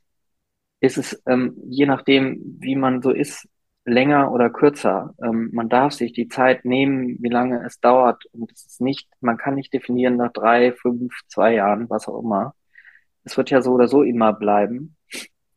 ist 0.80 0.98
es 0.98 1.22
ähm, 1.28 1.56
je 1.70 1.86
nachdem, 1.86 2.40
wie 2.60 2.76
man 2.76 3.02
so 3.02 3.12
ist, 3.12 3.48
länger 3.86 4.32
oder 4.32 4.50
kürzer. 4.50 5.16
Ähm, 5.24 5.50
man 5.54 5.70
darf 5.70 5.94
sich 5.94 6.14
die 6.14 6.28
Zeit 6.28 6.66
nehmen, 6.66 7.18
wie 7.22 7.30
lange 7.30 7.66
es 7.66 7.80
dauert. 7.80 8.26
Und 8.34 8.52
es 8.52 8.66
ist 8.66 8.82
nicht, 8.82 9.10
man 9.22 9.38
kann 9.38 9.56
nicht 9.56 9.74
definieren 9.74 10.18
nach 10.18 10.32
drei, 10.34 10.74
fünf, 10.74 11.14
zwei 11.28 11.56
Jahren, 11.56 11.90
was 11.90 12.08
auch 12.08 12.20
immer. 12.22 12.56
Es 13.24 13.38
wird 13.38 13.50
ja 13.52 13.62
so 13.62 13.74
oder 13.74 13.88
so 13.88 14.04
immer 14.04 14.34
bleiben. 14.34 14.98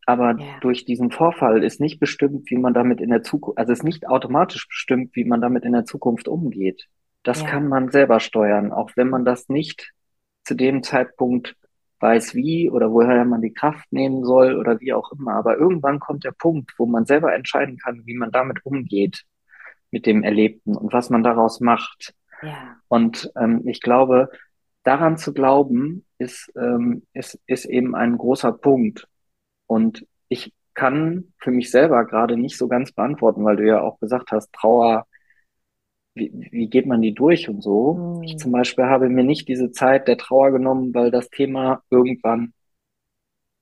Aber 0.07 0.37
Ja. 0.39 0.59
durch 0.61 0.85
diesen 0.85 1.11
Vorfall 1.11 1.63
ist 1.63 1.81
nicht 1.81 2.01
bestimmt, 2.01 2.51
wie 2.51 2.59
man 2.59 2.75
damit 2.75 3.01
in 3.01 3.11
der 3.11 3.23
Zukunft, 3.23 3.59
also 3.59 3.73
ist 3.73 3.85
nicht 3.85 4.09
automatisch 4.09 4.67
bestimmt, 4.69 5.15
wie 5.15 5.25
man 5.25 5.41
damit 5.41 5.65
in 5.65 5.73
der 5.73 5.85
Zukunft 5.85 6.29
umgeht. 6.29 6.89
Das 7.23 7.43
Ja. 7.43 7.49
kann 7.49 7.69
man 7.69 7.91
selber 7.91 8.19
steuern, 8.21 8.73
auch 8.73 8.91
wenn 8.97 9.09
man 9.09 9.25
das 9.25 9.49
nicht 9.49 9.93
zu 10.45 10.55
dem 10.55 10.83
Zeitpunkt 10.83 11.57
weiß, 12.01 12.35
wie 12.35 12.69
oder 12.69 12.91
woher 12.91 13.25
man 13.25 13.43
die 13.43 13.53
Kraft 13.55 13.93
nehmen 13.93 14.25
soll 14.25 14.57
oder 14.57 14.81
wie 14.81 14.93
auch 14.93 15.13
immer. 15.13 15.35
Aber 15.35 15.57
irgendwann 15.57 16.01
kommt 16.01 16.25
der 16.25 16.33
Punkt, 16.33 16.73
wo 16.79 16.87
man 16.87 17.05
selber 17.07 17.33
entscheiden 17.33 17.79
kann, 17.79 18.03
wie 18.05 18.17
man 18.17 18.33
damit 18.33 18.67
umgeht, 18.67 19.23
mit 19.93 20.07
dem 20.07 20.25
Erlebten 20.25 20.77
und 20.77 20.93
was 20.93 21.11
man 21.11 21.23
daraus 21.23 21.61
macht. 21.61 22.13
Ja. 22.43 22.77
Und 22.89 23.31
ähm, 23.37 23.63
ich 23.69 23.81
glaube, 23.81 24.31
daran 24.83 25.17
zu 25.17 25.33
glauben, 25.33 26.05
ist, 26.19 26.53
ähm, 26.57 27.07
ist, 27.13 27.39
ist 27.47 27.67
eben 27.67 27.95
ein 27.95 28.19
großer 28.19 28.51
Punkt. 28.53 29.07
Und 29.73 30.07
ich 30.29 30.53
kann 30.75 31.33
für 31.39 31.51
mich 31.51 31.71
selber 31.71 32.05
gerade 32.05 32.37
nicht 32.37 32.59
so 32.59 32.69
ganz 32.69 32.93
beantworten, 32.93 33.45
weil 33.45 33.57
du 33.57 33.67
ja 33.67 33.81
auch 33.81 33.99
gesagt 34.01 34.31
hast, 34.31 34.53
Trauer, 34.53 35.07
wie, 36.15 36.31
wie 36.51 36.69
geht 36.69 36.87
man 36.87 37.01
die 37.03 37.15
durch 37.15 37.49
und 37.49 37.63
so. 37.63 38.21
Ich 38.25 38.33
Hm. 38.33 38.39
zum 38.39 38.53
Beispiel 38.53 38.85
habe 38.85 39.09
mir 39.09 39.25
nicht 39.25 39.49
diese 39.49 39.73
Zeit 39.73 40.09
der 40.09 40.19
Trauer 40.19 40.51
genommen, 40.53 40.93
weil 40.95 41.11
das 41.11 41.31
Thema 41.31 41.83
irgendwann 41.91 42.53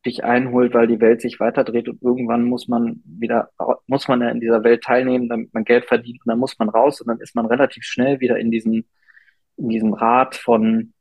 dich 0.06 0.24
einholt, 0.24 0.72
weil 0.74 0.86
die 0.86 1.00
Welt 1.00 1.20
sich 1.20 1.40
weiterdreht 1.40 1.88
und 1.88 2.02
irgendwann 2.02 2.44
muss 2.44 2.68
man 2.68 3.02
wieder, 3.04 3.50
muss 3.86 4.08
man 4.08 4.22
ja 4.22 4.30
in 4.30 4.40
dieser 4.40 4.64
Welt 4.64 4.82
teilnehmen, 4.82 5.28
damit 5.28 5.52
man 5.52 5.64
Geld 5.64 5.84
verdient 5.86 6.20
und 6.24 6.30
dann 6.30 6.38
muss 6.38 6.58
man 6.58 6.70
raus 6.70 7.00
und 7.00 7.08
dann 7.08 7.20
ist 7.20 7.34
man 7.34 7.46
relativ 7.46 7.84
schnell 7.84 8.20
wieder 8.20 8.38
in 8.38 8.50
diesem, 8.50 8.84
in 9.56 9.68
diesem 9.68 9.92
Rad 9.94 10.36
von, 10.36 10.94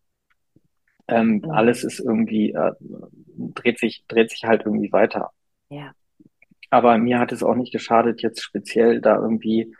ähm, 1.09 1.41
Mhm. 1.43 1.51
alles 1.51 1.83
ist 1.83 1.99
irgendwie, 1.99 2.51
äh, 2.51 2.71
dreht 3.55 3.79
sich, 3.79 4.05
dreht 4.07 4.31
sich 4.31 4.43
halt 4.45 4.65
irgendwie 4.65 4.91
weiter. 4.91 5.31
Ja. 5.69 5.91
Aber 6.69 6.97
mir 6.97 7.19
hat 7.19 7.31
es 7.31 7.43
auch 7.43 7.55
nicht 7.55 7.71
geschadet, 7.71 8.21
jetzt 8.21 8.41
speziell 8.41 9.01
da 9.01 9.15
irgendwie 9.15 9.75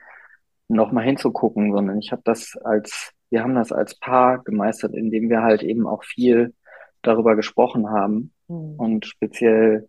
nochmal 0.68 1.06
hinzugucken, 1.06 1.72
sondern 1.72 2.00
ich 2.00 2.12
habe 2.12 2.22
das 2.26 2.56
als, 2.64 3.14
wir 3.30 3.44
haben 3.44 3.56
das 3.56 3.72
als 3.72 4.00
Paar 4.00 4.44
gemeistert, 4.44 4.96
indem 4.96 5.30
wir 5.30 5.42
halt 5.42 5.64
eben 5.64 5.88
auch 5.88 6.04
viel 6.04 6.54
darüber 7.02 7.36
gesprochen 7.36 7.90
haben. 7.90 8.34
Hm. 8.48 8.76
Und 8.78 9.06
speziell 9.06 9.88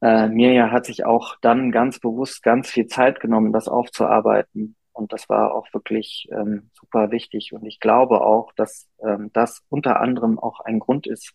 äh, 0.00 0.28
Mirja 0.28 0.70
hat 0.70 0.86
sich 0.86 1.04
auch 1.04 1.36
dann 1.40 1.72
ganz 1.72 1.98
bewusst 1.98 2.42
ganz 2.42 2.70
viel 2.70 2.86
Zeit 2.86 3.20
genommen, 3.20 3.52
das 3.52 3.68
aufzuarbeiten. 3.68 4.76
Und 4.94 5.12
das 5.12 5.28
war 5.28 5.54
auch 5.54 5.72
wirklich 5.74 6.28
ähm, 6.32 6.70
super 6.74 7.12
wichtig. 7.12 7.52
Und 7.54 7.66
ich 7.66 7.80
glaube 7.80 8.22
auch, 8.22 8.52
dass 8.54 8.88
ähm, 9.04 9.30
das 9.34 9.62
unter 9.70 10.00
anderem 10.00 10.38
auch 10.40 10.60
ein 10.60 10.80
Grund 10.80 11.06
ist, 11.08 11.34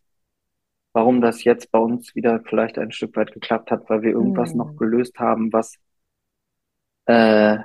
warum 0.93 1.21
das 1.21 1.43
jetzt 1.43 1.71
bei 1.71 1.79
uns 1.79 2.15
wieder 2.15 2.41
vielleicht 2.45 2.77
ein 2.79 2.91
Stück 2.91 3.15
weit 3.17 3.33
geklappt 3.33 3.71
hat, 3.71 3.89
weil 3.89 4.03
wir 4.03 4.11
irgendwas 4.11 4.51
Hm. 4.51 4.57
noch 4.59 4.77
gelöst 4.77 5.19
haben, 5.19 5.53
was 5.53 5.77
äh, 7.07 7.57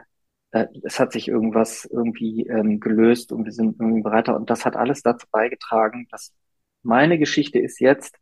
äh, 0.53 0.67
es 0.85 1.01
hat 1.01 1.13
sich 1.13 1.29
irgendwas 1.29 1.85
irgendwie 1.87 2.47
ähm, 2.49 2.81
gelöst 2.81 3.33
und 3.33 3.45
wir 3.47 3.53
sind 3.53 3.81
irgendwie 3.81 4.03
breiter. 4.03 4.37
Und 4.37 4.51
das 4.51 4.65
hat 4.65 4.77
alles 4.77 5.03
dazu 5.03 5.27
beigetragen, 5.33 6.09
dass 6.11 6.33
meine 6.83 7.19
Geschichte 7.19 7.59
ist 7.61 7.81
jetzt, 7.81 8.17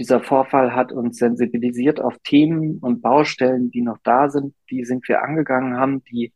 dieser 0.00 0.20
Vorfall 0.22 0.74
hat 0.74 0.92
uns 0.92 1.18
sensibilisiert 1.18 2.00
auf 2.00 2.18
Themen 2.24 2.78
und 2.78 3.02
Baustellen, 3.02 3.70
die 3.70 3.82
noch 3.82 3.98
da 4.02 4.30
sind, 4.30 4.54
die 4.70 4.84
sind 4.84 5.06
wir 5.08 5.22
angegangen, 5.22 5.76
haben 5.76 6.02
die 6.04 6.32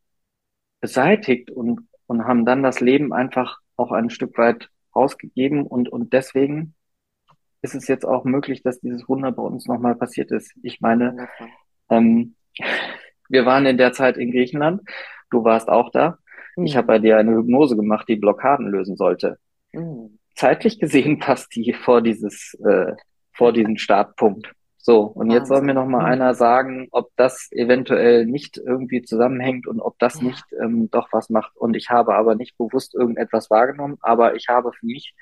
beseitigt 0.85 1.51
und, 1.51 1.89
und 2.07 2.27
haben 2.27 2.45
dann 2.45 2.63
das 2.63 2.81
Leben 2.81 3.15
einfach 3.15 3.59
auch 3.79 3.91
ein 3.91 4.11
Stück 4.11 4.37
weit 4.37 4.69
rausgegeben 4.95 5.63
und, 5.63 5.89
und 5.89 6.13
deswegen 6.13 6.75
ist 7.63 7.75
es 7.75 7.89
jetzt 7.89 8.05
auch 8.05 8.25
möglich, 8.25 8.63
dass 8.63 8.81
dieses 8.81 9.09
Wunder 9.09 9.33
bei 9.33 9.43
uns 9.43 9.67
nochmal 9.67 9.95
passiert 9.95 10.31
ist. 10.31 10.53
Ich 10.63 10.83
meine, 10.83 11.27
ähm, 11.89 12.35
wir 13.31 13.47
waren 13.47 13.65
in 13.65 13.79
der 13.79 13.95
Zeit 13.95 14.19
in 14.19 14.31
Griechenland, 14.31 14.83
du 15.31 15.43
warst 15.43 15.71
auch 15.71 15.91
da. 15.91 16.19
Ich 16.63 16.73
Hm. 16.73 16.77
habe 16.77 16.87
bei 16.89 16.99
dir 16.99 17.17
eine 17.17 17.35
Hypnose 17.35 17.77
gemacht, 17.77 18.07
die 18.07 18.17
Blockaden 18.17 18.67
lösen 18.67 18.97
sollte. 18.97 19.39
Hm. 19.73 20.19
Zeitlich 20.35 20.79
gesehen 20.79 21.19
passt 21.27 21.57
die 21.57 21.73
vor 21.73 22.03
dieses, 22.03 22.53
äh, 22.63 22.93
vor 23.33 23.55
diesen 23.55 23.79
Startpunkt. 23.79 24.53
So, 24.87 25.01
und 25.03 25.31
jetzt 25.31 25.49
soll 25.49 25.63
mir 25.63 25.73
Wahnsinn. 25.73 25.75
noch 25.75 25.87
mal 25.87 26.05
Hm. 26.05 26.05
einer 26.05 26.35
sagen, 26.35 26.89
ob 26.93 27.11
das 27.17 27.49
eventuell 27.53 28.27
nicht 28.27 28.59
irgendwie 28.59 29.03
zusammenhängt 29.03 29.67
und 29.67 29.81
ob 29.81 29.99
das 29.99 30.21
Ja. 30.21 30.29
nicht 30.29 30.45
ähm, 30.63 30.91
doch 30.91 31.09
was 31.13 31.31
macht. 31.31 31.57
Und 31.57 31.75
ich 31.77 31.89
habe 31.91 32.15
aber 32.15 32.35
nicht 32.35 32.57
bewusst 32.59 32.95
irgendetwas 32.95 33.51
wahrgenommen, 33.51 33.97
aber 34.03 34.35
ich 34.37 34.49
habe 34.49 34.73
für 34.73 34.87
mich 34.87 35.15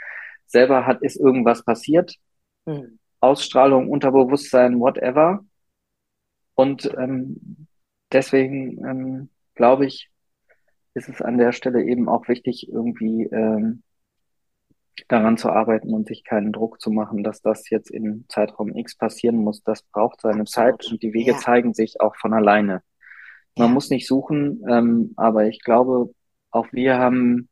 selber 0.46 0.86
hat 0.86 1.02
ist 1.02 1.16
irgendwas 1.16 1.64
passiert, 1.64 2.16
Hm. 2.66 2.98
Ausstrahlung, 3.20 3.88
Unterbewusstsein, 3.88 4.78
whatever. 4.78 5.44
Und 6.54 6.90
ähm, 6.98 7.66
deswegen 8.12 8.84
ähm, 8.86 9.30
glaube 9.54 9.86
ich, 9.86 10.10
ist 10.94 11.08
es 11.08 11.22
an 11.22 11.38
der 11.38 11.52
Stelle 11.52 11.82
eben 11.84 12.08
auch 12.08 12.28
wichtig, 12.28 12.68
irgendwie 12.70 13.24
ähm, 13.24 13.82
daran 15.09 15.36
zu 15.36 15.51
arbeiten 15.51 15.93
und 15.95 16.07
sich 16.09 16.24
keinen 16.24 16.53
Druck 16.53 16.80
zu 16.80 16.90
machen, 16.90 17.22
dass 17.24 17.43
das 17.43 17.70
jetzt 17.70 17.90
in 17.90 18.24
Zeitraum 18.28 18.74
X 18.76 18.97
passieren 18.97 19.36
muss. 19.36 19.62
Das 19.62 19.82
braucht 19.82 20.20
seine 20.20 20.45
Zeit 20.45 20.86
und 20.90 21.03
die 21.03 21.12
Wege 21.12 21.32
Ja. 21.32 21.38
zeigen 21.38 21.74
sich 21.74 22.01
auch 22.01 22.16
von 22.16 22.32
alleine. 22.34 22.82
Man 23.57 23.68
Ja. 23.68 23.74
muss 23.74 23.90
nicht 23.90 24.07
suchen, 24.07 24.62
ähm, 24.68 25.12
aber 25.16 25.47
ich 25.47 25.61
glaube, 25.62 26.14
auch 26.51 26.66
wir 26.72 26.99
haben, 26.99 27.49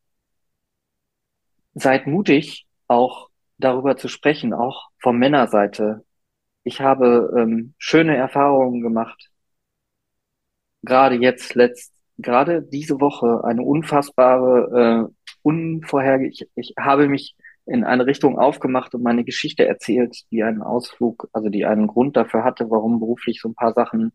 seid 1.75 2.07
mutig, 2.07 2.67
auch 2.89 3.29
darüber 3.59 3.97
zu 3.97 4.09
sprechen, 4.09 4.53
auch 4.55 4.89
von 5.01 5.19
Männerseite. 5.19 6.05
Ich 6.65 6.81
habe 6.81 7.33
ähm, 7.39 7.75
schöne 7.79 8.17
Erfahrungen 8.17 8.83
gemacht, 8.83 9.31
gerade 10.83 11.17
jetzt 11.17 11.55
letzt, 11.55 11.93
gerade 12.19 12.63
diese 12.63 13.01
Woche 13.01 13.43
eine 13.45 13.63
unfassbare, 13.63 15.09
äh, 15.11 15.15
unvorherge, 15.43 16.27
ich, 16.29 16.49
ich 16.55 16.75
habe 16.79 17.09
mich 17.09 17.37
in 17.67 17.85
eine 17.85 18.07
Richtung 18.07 18.39
aufgemacht 18.39 18.95
und 18.95 19.03
meine 19.03 19.25
Geschichte 19.25 19.67
erzählt, 19.67 20.17
die 20.31 20.43
einen 20.43 20.63
Ausflug, 20.63 21.29
also 21.33 21.49
die 21.49 21.65
einen 21.67 21.87
Grund 21.87 22.17
dafür 22.17 22.45
hatte, 22.45 22.71
warum 22.71 23.01
beruflich 23.01 23.41
so 23.41 23.49
ein 23.49 23.55
paar 23.55 23.73
Sachen 23.75 24.13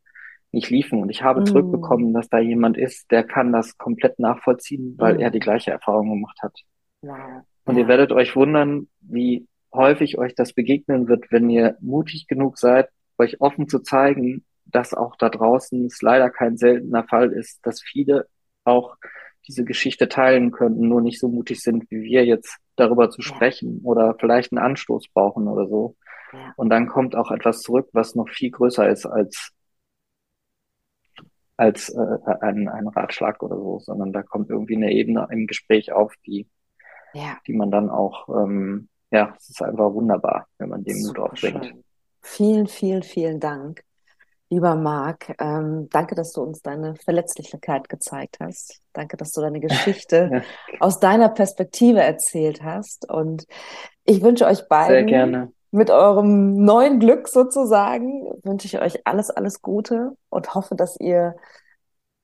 nicht 0.51 0.69
liefen. 0.69 1.01
Und 1.01 1.09
ich 1.09 1.23
habe 1.23 1.41
Mm. 1.41 1.45
zurückbekommen, 1.45 2.13
dass 2.13 2.29
da 2.29 2.39
jemand 2.39 2.77
ist, 2.77 3.11
der 3.11 3.23
kann 3.23 3.51
das 3.51 3.77
komplett 3.77 4.19
nachvollziehen, 4.19 4.95
weil 4.97 5.17
Mm. 5.17 5.19
er 5.19 5.31
die 5.31 5.39
gleiche 5.39 5.71
Erfahrung 5.71 6.09
gemacht 6.09 6.37
hat. 6.41 6.53
Wow. 7.01 7.43
Und 7.65 7.75
Ja. 7.75 7.81
ihr 7.81 7.87
werdet 7.87 8.11
euch 8.11 8.35
wundern, 8.35 8.87
wie 9.01 9.47
häufig 9.73 10.17
euch 10.17 10.35
das 10.35 10.53
begegnen 10.53 11.07
wird, 11.07 11.31
wenn 11.31 11.49
ihr 11.49 11.77
mutig 11.81 12.27
genug 12.27 12.57
seid, 12.57 12.89
euch 13.17 13.41
offen 13.41 13.67
zu 13.67 13.79
zeigen, 13.79 14.45
dass 14.65 14.93
auch 14.93 15.15
da 15.17 15.29
draußen 15.29 15.85
es 15.85 16.01
leider 16.01 16.29
kein 16.29 16.57
seltener 16.57 17.03
Fall 17.07 17.31
ist, 17.31 17.65
dass 17.65 17.81
viele 17.81 18.27
auch 18.63 18.95
diese 19.47 19.63
Geschichte 19.65 20.09
teilen 20.09 20.51
könnten, 20.51 20.87
nur 20.87 21.01
nicht 21.01 21.19
so 21.19 21.27
mutig 21.27 21.61
sind, 21.61 21.89
wie 21.91 22.01
wir 22.03 22.25
jetzt 22.25 22.57
darüber 22.75 23.09
zu 23.09 23.21
sprechen 23.21 23.81
oder 23.83 24.15
vielleicht 24.19 24.51
einen 24.51 24.63
Anstoß 24.63 25.07
brauchen 25.13 25.47
oder 25.47 25.67
so. 25.67 25.95
Ja. 26.33 26.53
Und 26.57 26.69
dann 26.69 26.87
kommt 26.87 27.15
auch 27.15 27.31
etwas 27.31 27.61
zurück, 27.61 27.89
was 27.93 28.15
noch 28.15 28.29
viel 28.29 28.51
größer 28.51 28.89
ist 28.89 29.05
als 29.05 29.51
als 31.57 31.89
äh, 31.89 32.17
ein, 32.41 32.67
ein 32.67 32.87
Ratschlag 32.87 33.41
oder 33.41 33.55
so, 33.55 33.79
sondern 33.79 34.11
da 34.11 34.23
kommt 34.23 34.49
irgendwie 34.49 34.75
eine 34.75 34.91
Ebene 34.91 35.27
im 35.31 35.47
Gespräch 35.47 35.91
auf, 35.93 36.13
die 36.25 36.47
Ja. 37.13 37.37
die 37.47 37.53
man 37.53 37.71
dann 37.71 37.89
auch, 37.89 38.27
ähm, 38.29 38.89
ja, 39.11 39.33
es 39.37 39.49
ist 39.49 39.61
einfach 39.61 39.93
wunderbar, 39.93 40.47
wenn 40.57 40.69
man 40.69 40.83
den 40.83 41.01
Mut 41.03 41.17
aufbringt. 41.17 41.73
Vielen, 42.21 42.67
vielen, 42.67 43.03
vielen 43.03 43.39
Dank, 43.39 43.83
lieber 44.49 44.75
Marc. 44.75 45.35
Ähm, 45.39 45.89
danke, 45.91 46.15
dass 46.15 46.31
du 46.33 46.41
uns 46.41 46.61
deine 46.61 46.95
Verletzlichkeit 46.95 47.89
gezeigt 47.89 48.37
hast. 48.39 48.81
Danke, 48.93 49.17
dass 49.17 49.31
du 49.31 49.41
deine 49.41 49.59
Geschichte 49.61 50.43
aus 50.79 50.99
deiner 50.99 51.29
Perspektive 51.29 52.01
erzählt 52.01 52.63
hast. 52.63 53.09
Und 53.09 53.45
ich 54.03 54.21
wünsche 54.21 54.45
euch 54.45 54.67
beiden 54.67 55.07
gerne. 55.07 55.51
mit 55.71 55.89
eurem 55.89 56.63
neuen 56.63 56.99
Glück 56.99 57.27
sozusagen, 57.27 58.23
wünsche 58.43 58.67
ich 58.67 58.79
euch 58.79 59.05
alles, 59.05 59.29
alles 59.29 59.61
Gute 59.61 60.15
und 60.29 60.53
hoffe, 60.55 60.75
dass 60.75 60.99
ihr, 60.99 61.35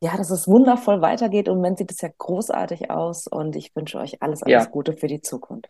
ja, 0.02 0.16
dass 0.18 0.30
es 0.30 0.48
wundervoll 0.48 1.02
weitergeht. 1.02 1.50
Und 1.50 1.56
im 1.56 1.62
Moment 1.62 1.80
sieht 1.80 1.92
es 1.92 2.02
ja 2.02 2.10
großartig 2.18 2.90
aus. 2.92 3.28
Und 3.28 3.56
ich 3.56 3.76
wünsche 3.76 4.00
euch 4.00 4.22
alles, 4.22 4.44
alles 4.44 4.66
Ja. 4.66 4.70
Gute 4.70 4.94
für 4.94 5.08
die 5.08 5.22
Zukunft. 5.22 5.70